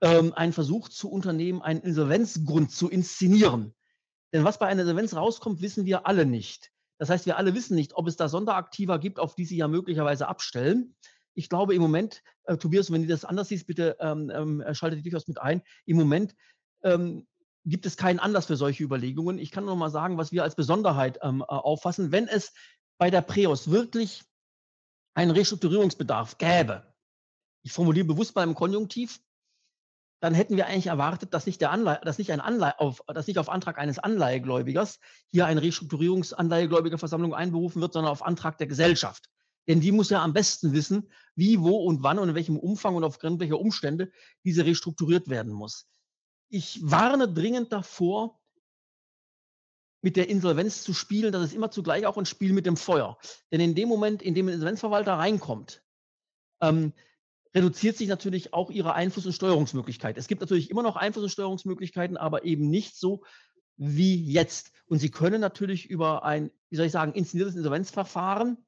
[0.00, 3.74] ähm, einen Versuch zu unternehmen, einen Insolvenzgrund zu inszenieren.
[4.32, 6.70] Denn was bei einer Insolvenz rauskommt, wissen wir alle nicht.
[6.98, 9.68] Das heißt, wir alle wissen nicht, ob es da Sonderaktiva gibt, auf die sie ja
[9.68, 10.94] möglicherweise abstellen.
[11.34, 14.98] Ich glaube im Moment, äh, Tobias, wenn du das anders siehst, bitte ähm, ähm, schaltet
[14.98, 15.62] dich durchaus mit ein.
[15.84, 16.34] Im Moment
[16.82, 17.26] ähm,
[17.64, 19.38] gibt es keinen Anlass für solche Überlegungen.
[19.38, 22.12] Ich kann nur mal sagen, was wir als Besonderheit ähm, äh, auffassen.
[22.12, 22.54] Wenn es
[22.98, 24.22] bei der Preos wirklich
[25.14, 26.94] einen Restrukturierungsbedarf gäbe,
[27.62, 29.20] ich formuliere bewusst mal im Konjunktiv,
[30.26, 33.28] dann hätten wir eigentlich erwartet, dass nicht, der Anleihe, dass nicht, ein Anleihe auf, dass
[33.28, 34.98] nicht auf Antrag eines Anleihegläubigers
[35.30, 39.30] hier eine Restrukturierungsanleihegläubigerversammlung einberufen wird, sondern auf Antrag der Gesellschaft.
[39.68, 42.96] Denn die muss ja am besten wissen, wie, wo und wann und in welchem Umfang
[42.96, 44.10] und aufgrund welcher Umstände
[44.44, 45.86] diese restrukturiert werden muss.
[46.48, 48.40] Ich warne dringend davor,
[50.02, 51.30] mit der Insolvenz zu spielen.
[51.30, 53.16] Das ist immer zugleich auch ein Spiel mit dem Feuer.
[53.52, 55.84] Denn in dem Moment, in dem ein Insolvenzverwalter reinkommt,
[56.60, 56.94] ähm,
[57.56, 60.18] reduziert sich natürlich auch ihre Einfluss- und Steuerungsmöglichkeit.
[60.18, 63.24] Es gibt natürlich immer noch Einfluss- und Steuerungsmöglichkeiten, aber eben nicht so
[63.78, 64.72] wie jetzt.
[64.86, 68.58] Und Sie können natürlich über ein, wie soll ich sagen, inszeniertes Insolvenzverfahren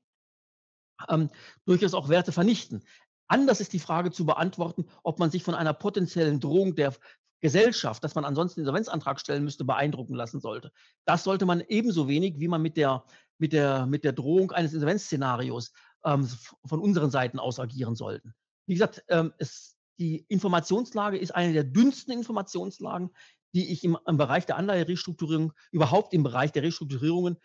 [1.07, 1.29] ähm,
[1.67, 2.83] durchaus auch Werte vernichten.
[3.27, 6.95] Anders ist die Frage zu beantworten, ob man sich von einer potenziellen Drohung der
[7.41, 10.73] Gesellschaft, dass man ansonsten Insolvenzantrag stellen müsste, beeindrucken lassen sollte.
[11.05, 13.05] Das sollte man ebenso wenig, wie man mit der,
[13.37, 15.73] mit der, mit der Drohung eines Insolvenzszenarios
[16.07, 16.27] ähm,
[16.65, 18.35] von unseren Seiten aus agieren sollten.
[18.69, 23.11] Wie gesagt, ähm, es, die Informationslage ist eine der dünnsten Informationslagen,
[23.55, 27.39] die ich im, im Bereich der Anleiherestrukturierung, überhaupt im Bereich der Restrukturierungen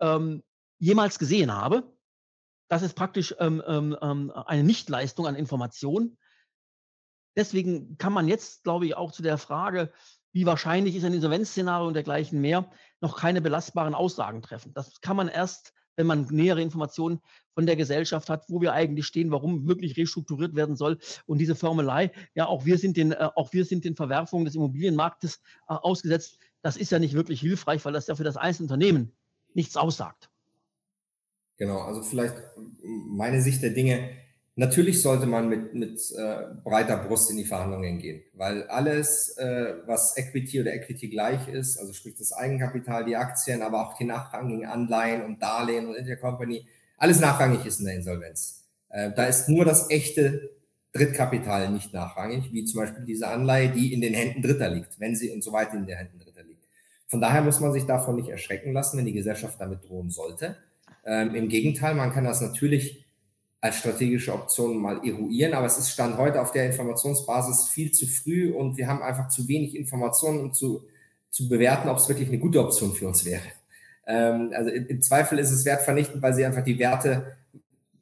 [0.00, 0.42] ähm,
[0.78, 1.96] jemals gesehen habe.
[2.68, 6.18] Das ist praktisch ähm, ähm, ähm eine Nichtleistung an Informationen.
[7.36, 9.92] Deswegen kann man jetzt, glaube ich, auch zu der Frage,
[10.32, 12.68] wie wahrscheinlich ist ein Insolvenzszenario und dergleichen mehr,
[13.00, 14.74] noch keine belastbaren Aussagen treffen.
[14.74, 17.20] Das kann man erst wenn man nähere Informationen
[17.54, 20.98] von der Gesellschaft hat, wo wir eigentlich stehen, warum wirklich restrukturiert werden soll.
[21.26, 24.54] Und diese Formelei, ja, auch wir sind den, äh, auch wir sind den Verwerfungen des
[24.54, 26.38] Immobilienmarktes äh, ausgesetzt.
[26.62, 29.12] Das ist ja nicht wirklich hilfreich, weil das ja für das einzelne Unternehmen
[29.54, 30.30] nichts aussagt.
[31.56, 32.34] Genau, also vielleicht
[32.82, 34.10] meine Sicht der Dinge
[34.56, 39.74] Natürlich sollte man mit, mit äh, breiter Brust in die Verhandlungen gehen, weil alles, äh,
[39.86, 44.04] was Equity oder Equity gleich ist, also sprich das Eigenkapital, die Aktien, aber auch die
[44.04, 46.66] nachrangigen Anleihen und Darlehen und Intercompany,
[46.98, 48.64] alles nachrangig ist in der Insolvenz.
[48.90, 50.50] Äh, da ist nur das echte
[50.92, 55.16] Drittkapital nicht nachrangig, wie zum Beispiel diese Anleihe, die in den Händen Dritter liegt, wenn
[55.16, 56.62] sie und so weiter in den Händen Dritter liegt.
[57.08, 60.56] Von daher muss man sich davon nicht erschrecken lassen, wenn die Gesellschaft damit drohen sollte.
[61.04, 63.04] Ähm, Im Gegenteil, man kann das natürlich
[63.64, 65.54] als strategische Option mal eruieren.
[65.54, 69.28] Aber es ist Stand heute auf der Informationsbasis viel zu früh und wir haben einfach
[69.28, 70.84] zu wenig Informationen, um zu,
[71.30, 73.40] zu bewerten, ob es wirklich eine gute Option für uns wäre.
[74.06, 77.38] Ähm, also im, im, Zweifel ist es wertvernichtend, weil sie einfach die Werte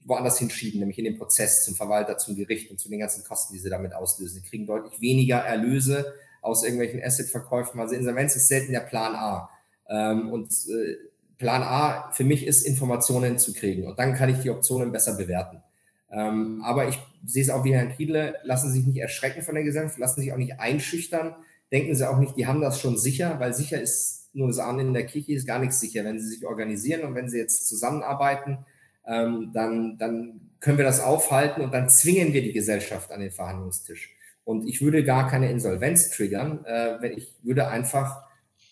[0.04, 3.54] woanders hinschieben, nämlich in den Prozess zum Verwalter, zum Gericht und zu den ganzen Kosten,
[3.54, 4.42] die sie damit auslösen.
[4.42, 7.78] Sie kriegen deutlich weniger Erlöse aus irgendwelchen Assetverkäufen.
[7.78, 9.48] Also Insolvenz ist selten der Plan A.
[9.88, 10.96] Ähm, und äh,
[11.42, 15.16] Plan A für mich ist, Informationen zu kriegen und dann kann ich die Optionen besser
[15.16, 15.60] bewerten.
[16.08, 19.56] Ähm, aber ich sehe es auch wie Herrn Kiedle, lassen Sie sich nicht erschrecken von
[19.56, 21.34] der Gesellschaft, lassen Sie sich auch nicht einschüchtern,
[21.72, 24.86] denken Sie auch nicht, die haben das schon sicher, weil sicher ist nur das Ahnen
[24.86, 26.04] in der Kirche, ist gar nichts sicher.
[26.04, 28.58] Wenn Sie sich organisieren und wenn Sie jetzt zusammenarbeiten,
[29.04, 33.32] ähm, dann, dann können wir das aufhalten und dann zwingen wir die Gesellschaft an den
[33.32, 34.14] Verhandlungstisch.
[34.44, 38.22] Und ich würde gar keine Insolvenz triggern, äh, wenn ich würde einfach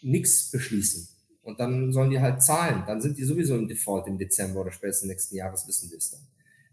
[0.02, 1.08] nichts beschließen.
[1.50, 2.84] Und dann sollen die halt zahlen.
[2.86, 6.10] Dann sind die sowieso im Default im Dezember oder spätestens nächsten Jahres, wissen wir es
[6.10, 6.20] dann.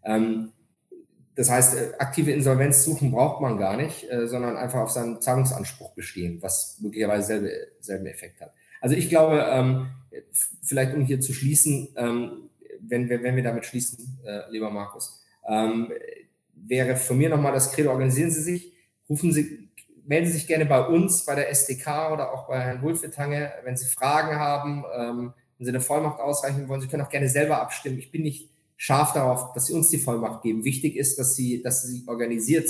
[0.03, 0.51] Ähm,
[1.35, 5.21] das heißt, äh, aktive Insolvenz suchen braucht man gar nicht, äh, sondern einfach auf seinen
[5.21, 8.53] Zahlungsanspruch bestehen, was möglicherweise selbe, selben Effekt hat.
[8.81, 9.87] Also ich glaube, ähm,
[10.63, 12.49] vielleicht um hier zu schließen, ähm,
[12.81, 15.91] wenn, wir, wenn wir damit schließen, äh, lieber Markus, ähm,
[16.55, 18.73] wäre von mir nochmal das Credo, organisieren Sie sich,
[19.09, 19.66] rufen Sie
[20.07, 23.77] melden Sie sich gerne bei uns, bei der SDK oder auch bei Herrn Wulfetange, wenn
[23.77, 24.83] Sie Fragen haben.
[24.97, 27.99] Ähm, wenn Sie eine Vollmacht ausreichen wollen, Sie können auch gerne selber abstimmen.
[27.99, 30.63] Ich bin nicht scharf darauf, dass Sie uns die Vollmacht geben.
[30.63, 32.69] Wichtig ist, dass Sie, dass Sie organisiert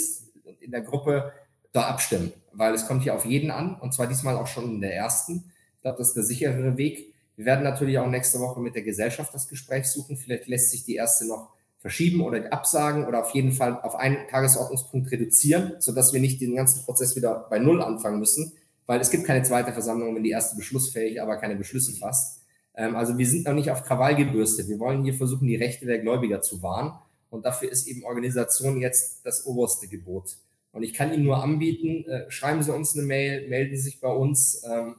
[0.59, 1.31] in der Gruppe
[1.73, 4.81] da abstimmen, weil es kommt hier auf jeden an und zwar diesmal auch schon in
[4.81, 5.51] der ersten.
[5.75, 7.13] Ich glaube, das ist der sicherere Weg.
[7.35, 10.17] Wir werden natürlich auch nächste Woche mit der Gesellschaft das Gespräch suchen.
[10.17, 14.27] Vielleicht lässt sich die erste noch verschieben oder absagen oder auf jeden Fall auf einen
[14.27, 18.53] Tagesordnungspunkt reduzieren, sodass wir nicht den ganzen Prozess wieder bei Null anfangen müssen,
[18.85, 22.41] weil es gibt keine zweite Versammlung, wenn die erste beschlussfähig, aber keine Beschlüsse fasst.
[22.75, 24.69] Ähm, also wir sind noch nicht auf Krawall gebürstet.
[24.69, 26.93] Wir wollen hier versuchen, die Rechte der Gläubiger zu wahren.
[27.29, 30.37] Und dafür ist eben Organisation jetzt das oberste Gebot.
[30.71, 33.99] Und ich kann Ihnen nur anbieten, äh, schreiben Sie uns eine Mail, melden Sie sich
[33.99, 34.63] bei uns.
[34.69, 34.95] Ähm,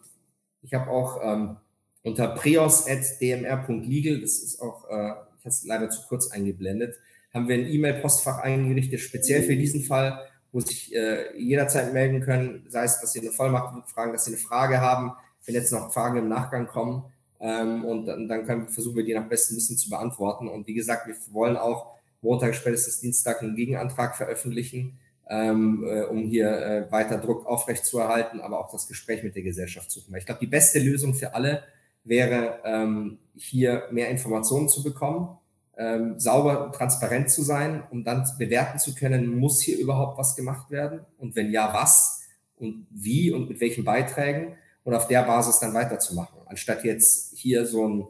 [0.62, 1.56] ich habe auch ähm,
[2.02, 5.12] unter preos.dmr.legal, das ist auch, äh,
[5.48, 6.96] es leider zu kurz eingeblendet,
[7.32, 10.20] haben wir ein E-Mail-Postfach eingerichtet, speziell für diesen Fall,
[10.52, 14.32] wo sich äh, jederzeit melden können, sei es, dass Sie eine Vollmacht fragen, dass Sie
[14.32, 15.12] eine Frage haben,
[15.44, 17.04] wenn jetzt noch Fragen im Nachgang kommen.
[17.40, 20.48] Ähm, und dann, dann können, versuchen wir die nach bestem Wissen zu beantworten.
[20.48, 24.98] Und wie gesagt, wir wollen auch Montag, spätestens Dienstag einen Gegenantrag veröffentlichen,
[25.28, 29.90] ähm, äh, um hier äh, weiter Druck aufrechtzuerhalten, aber auch das Gespräch mit der Gesellschaft
[29.90, 30.12] suchen.
[30.12, 31.62] Weil ich glaube, die beste Lösung für alle
[32.04, 35.38] wäre, ähm, hier mehr Informationen zu bekommen,
[35.76, 40.34] ähm, sauber und transparent zu sein, um dann bewerten zu können, muss hier überhaupt was
[40.34, 41.00] gemacht werden?
[41.18, 42.22] Und wenn ja, was?
[42.56, 44.56] Und wie und mit welchen Beiträgen?
[44.82, 48.06] Und auf der Basis dann weiterzumachen, anstatt jetzt hier so ein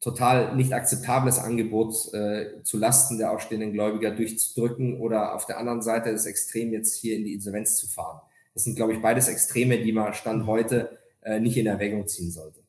[0.00, 5.82] total nicht akzeptables Angebot äh, zu Lasten der aufstehenden Gläubiger durchzudrücken oder auf der anderen
[5.82, 8.20] Seite das Extrem jetzt hier in die Insolvenz zu fahren.
[8.54, 12.30] Das sind, glaube ich, beides Extreme, die man Stand heute äh, nicht in Erwägung ziehen
[12.30, 12.60] sollte.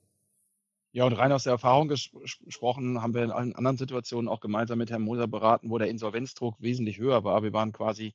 [0.94, 2.10] Ja, und rein aus der Erfahrung ges
[2.44, 5.88] gesprochen haben wir in allen anderen Situationen auch gemeinsam mit Herrn Moser beraten, wo der
[5.88, 7.44] Insolvenzdruck wesentlich höher war.
[7.44, 8.14] Wir waren quasi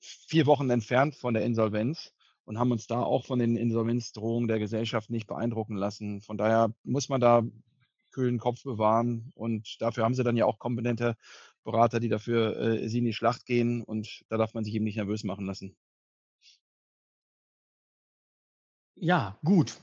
[0.00, 2.12] vier Wochen entfernt von der Insolvenz
[2.44, 6.20] und haben uns da auch von den Insolvenzdrohungen der Gesellschaft nicht beeindrucken lassen.
[6.20, 7.44] Von daher muss man da
[8.10, 11.16] kühlen Kopf bewahren und dafür haben sie dann ja auch kompetente
[11.62, 14.84] Berater, die dafür äh, sie in die Schlacht gehen und da darf man sich eben
[14.84, 15.76] nicht nervös machen lassen.
[18.96, 19.78] Ja, gut.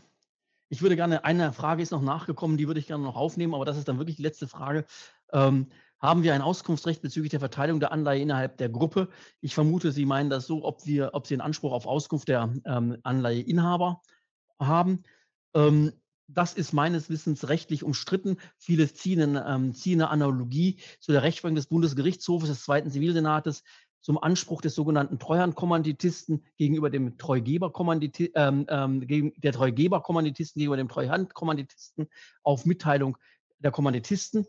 [0.69, 3.65] Ich würde gerne, eine Frage ist noch nachgekommen, die würde ich gerne noch aufnehmen, aber
[3.65, 4.85] das ist dann wirklich die letzte Frage.
[5.31, 5.67] Ähm,
[5.99, 9.09] haben wir ein Auskunftsrecht bezüglich der Verteilung der Anleihe innerhalb der Gruppe?
[9.41, 12.53] Ich vermute, Sie meinen das so, ob, wir, ob Sie einen Anspruch auf Auskunft der
[12.65, 14.01] ähm, Anleiheinhaber
[14.59, 15.03] haben.
[15.55, 15.93] Ähm,
[16.27, 18.37] das ist meines Wissens rechtlich umstritten.
[18.57, 23.63] Viele ziehen, ähm, ziehen eine Analogie zu der Rechtsprechung des Bundesgerichtshofes des Zweiten Zivilsenates
[24.07, 32.07] zum Anspruch des sogenannten Treuhandkommanditisten gegenüber dem Treugeberkommanditisten, ähm, ähm, der Treugeberkommanditisten gegenüber dem Treuhandkommanditisten
[32.41, 33.17] auf Mitteilung
[33.59, 34.47] der Kommanditisten.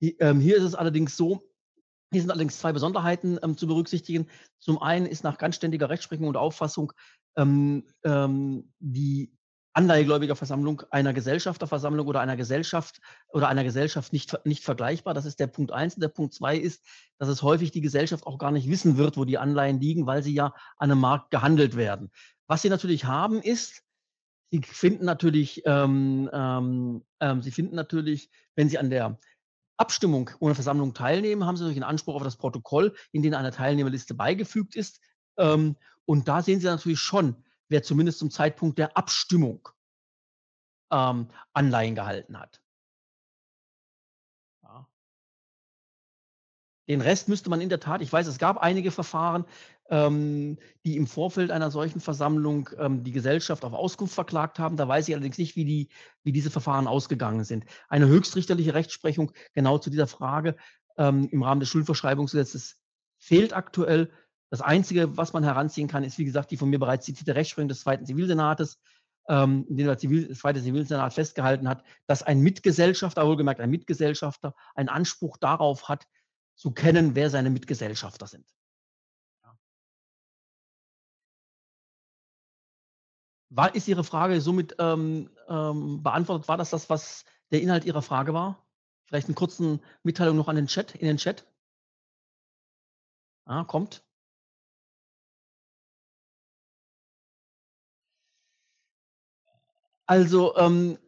[0.00, 1.42] Ähm, hier ist es allerdings so,
[2.12, 4.28] hier sind allerdings zwei Besonderheiten ähm, zu berücksichtigen.
[4.60, 6.92] Zum einen ist nach ganz ständiger Rechtsprechung und Auffassung
[7.34, 9.32] ähm, ähm, die
[9.72, 15.14] Anleihegläubigerversammlung einer Gesellschafterversammlung oder einer Gesellschaft oder einer Gesellschaft nicht, nicht vergleichbar.
[15.14, 15.94] Das ist der Punkt eins.
[15.94, 16.84] Und der Punkt zwei ist,
[17.18, 20.22] dass es häufig die Gesellschaft auch gar nicht wissen wird, wo die Anleihen liegen, weil
[20.22, 22.10] sie ja an einem Markt gehandelt werden.
[22.48, 23.84] Was sie natürlich haben, ist,
[24.50, 29.18] sie finden natürlich, ähm, ähm, ähm sie finden natürlich, wenn sie an der
[29.76, 33.52] Abstimmung ohne Versammlung teilnehmen, haben sie natürlich einen Anspruch auf das Protokoll, in dem eine
[33.52, 35.00] Teilnehmerliste beigefügt ist.
[35.38, 37.36] Ähm, und da sehen Sie natürlich schon,
[37.70, 39.68] wer zumindest zum Zeitpunkt der Abstimmung
[40.90, 42.60] ähm, Anleihen gehalten hat.
[44.62, 44.88] Ja.
[46.88, 49.46] Den Rest müsste man in der Tat, ich weiß, es gab einige Verfahren,
[49.88, 54.76] ähm, die im Vorfeld einer solchen Versammlung ähm, die Gesellschaft auf Auskunft verklagt haben.
[54.76, 55.88] Da weiß ich allerdings nicht, wie, die,
[56.22, 57.64] wie diese Verfahren ausgegangen sind.
[57.88, 60.56] Eine höchstrichterliche Rechtsprechung genau zu dieser Frage
[60.96, 62.80] ähm, im Rahmen des Schuldverschreibungsgesetzes
[63.18, 64.12] fehlt aktuell.
[64.50, 67.68] Das Einzige, was man heranziehen kann, ist, wie gesagt, die von mir bereits zitierte Rechtsprechung
[67.68, 68.80] des Zweiten Zivilsenates,
[69.28, 74.54] ähm, in dem der Zivil, Zweite Zivilsenat festgehalten hat, dass ein Mitgesellschafter, wohlgemerkt ein Mitgesellschafter,
[74.74, 76.08] einen Anspruch darauf hat,
[76.56, 78.46] zu kennen, wer seine Mitgesellschafter sind.
[83.50, 86.48] War, ist Ihre Frage somit ähm, ähm, beantwortet?
[86.48, 88.64] War das das, was der Inhalt Ihrer Frage war?
[89.06, 91.44] Vielleicht eine kurze Mitteilung noch an den Chat, in den Chat.
[93.44, 94.04] Ah, kommt.
[100.10, 100.98] Also, ähm,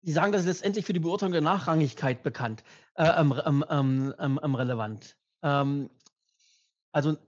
[0.00, 2.64] Sie sagen, das ist letztendlich für die Beurteilung der Nachrangigkeit bekannt,
[2.94, 5.14] äh, ähm, ähm, ähm, ähm, ähm relevant.
[5.42, 7.18] also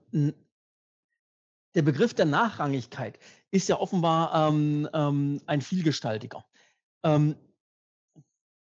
[1.75, 3.19] der Begriff der Nachrangigkeit
[3.51, 6.43] ist ja offenbar ein vielgestaltiger.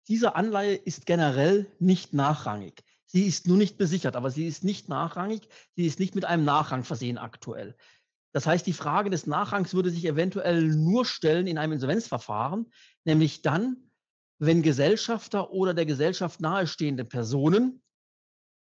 [0.08, 2.82] diese Anleihe ist generell nicht nachrangig.
[3.04, 5.48] Sie ist nur nicht besichert, aber sie ist nicht nachrangig.
[5.76, 7.76] Sie ist nicht mit einem Nachrang versehen aktuell.
[8.36, 12.70] Das heißt, die Frage des Nachrangs würde sich eventuell nur stellen in einem Insolvenzverfahren,
[13.06, 13.90] nämlich dann,
[14.38, 17.82] wenn Gesellschafter oder der Gesellschaft nahestehende Personen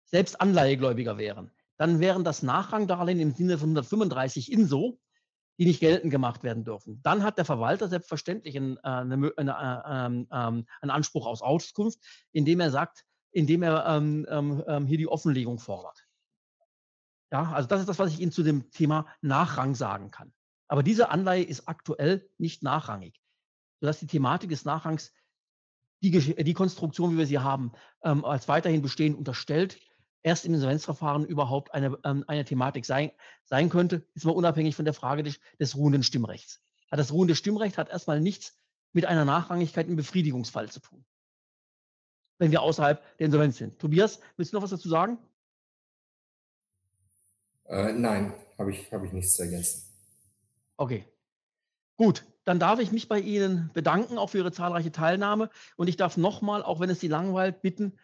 [0.04, 1.50] selbst Anleihegläubiger wären.
[1.78, 5.00] Dann wären das Nachrangdarlehen im Sinne von 135 INSO,
[5.58, 7.02] die nicht geltend gemacht werden dürfen.
[7.02, 11.42] Dann hat der Verwalter selbstverständlich einen, äh, eine, eine, äh, ähm, ähm, einen Anspruch aus
[11.42, 11.98] Auskunft,
[12.30, 16.05] indem er sagt, indem er ähm, ähm, ähm, hier die Offenlegung fordert.
[17.32, 20.32] Ja, also das ist das, was ich Ihnen zu dem Thema Nachrang sagen kann.
[20.68, 23.20] Aber diese Anleihe ist aktuell nicht nachrangig,
[23.80, 25.12] sodass die Thematik des Nachrangs
[26.02, 27.72] die, die Konstruktion, wie wir sie haben,
[28.02, 29.78] ähm, als weiterhin bestehend unterstellt,
[30.22, 33.12] erst im Insolvenzverfahren überhaupt eine, ähm, eine Thematik sein,
[33.44, 36.62] sein könnte, ist mal unabhängig von der Frage des, des ruhenden Stimmrechts.
[36.90, 38.58] Das ruhende Stimmrecht hat erstmal nichts
[38.92, 41.04] mit einer Nachrangigkeit im Befriedigungsfall zu tun,
[42.38, 43.78] wenn wir außerhalb der Insolvenz sind.
[43.78, 45.18] Tobias, willst du noch was dazu sagen?
[47.68, 49.82] Äh, nein, habe ich, hab ich nichts zu ergänzen.
[50.76, 51.04] Okay.
[51.96, 55.50] Gut, dann darf ich mich bei Ihnen bedanken, auch für Ihre zahlreiche Teilnahme.
[55.76, 57.98] Und ich darf nochmal, auch wenn es Sie langweilt, bitten,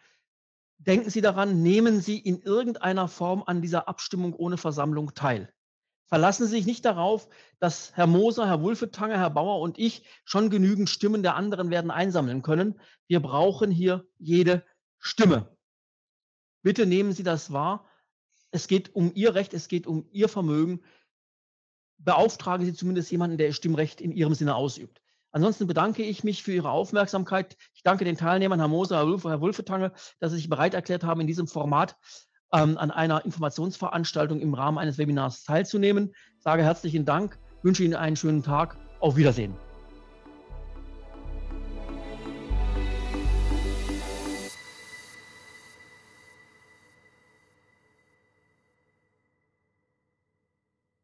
[0.79, 5.53] denken Sie daran, nehmen Sie in irgendeiner Form an dieser Abstimmung ohne Versammlung teil.
[6.07, 7.29] Verlassen Sie sich nicht darauf,
[7.59, 11.91] dass Herr Moser, Herr Wulfetanger, Herr Bauer und ich schon genügend Stimmen der anderen werden
[11.91, 12.79] einsammeln können.
[13.07, 14.63] Wir brauchen hier jede
[14.99, 15.55] Stimme.
[16.61, 17.87] Bitte nehmen Sie das wahr.
[18.53, 20.81] Es geht um Ihr Recht, es geht um Ihr Vermögen.
[21.97, 25.01] Beauftragen Sie zumindest jemanden, der Stimmrecht in Ihrem Sinne ausübt.
[25.31, 27.57] Ansonsten bedanke ich mich für Ihre Aufmerksamkeit.
[27.73, 31.03] Ich danke den Teilnehmern, Herr Moser, Herr, Wulf, Herr Wulfetange, dass Sie sich bereit erklärt
[31.03, 31.97] haben, in diesem Format
[32.53, 36.13] ähm, an einer Informationsveranstaltung im Rahmen eines Webinars teilzunehmen.
[36.37, 38.77] Ich sage herzlichen Dank, wünsche Ihnen einen schönen Tag.
[38.99, 39.57] Auf Wiedersehen.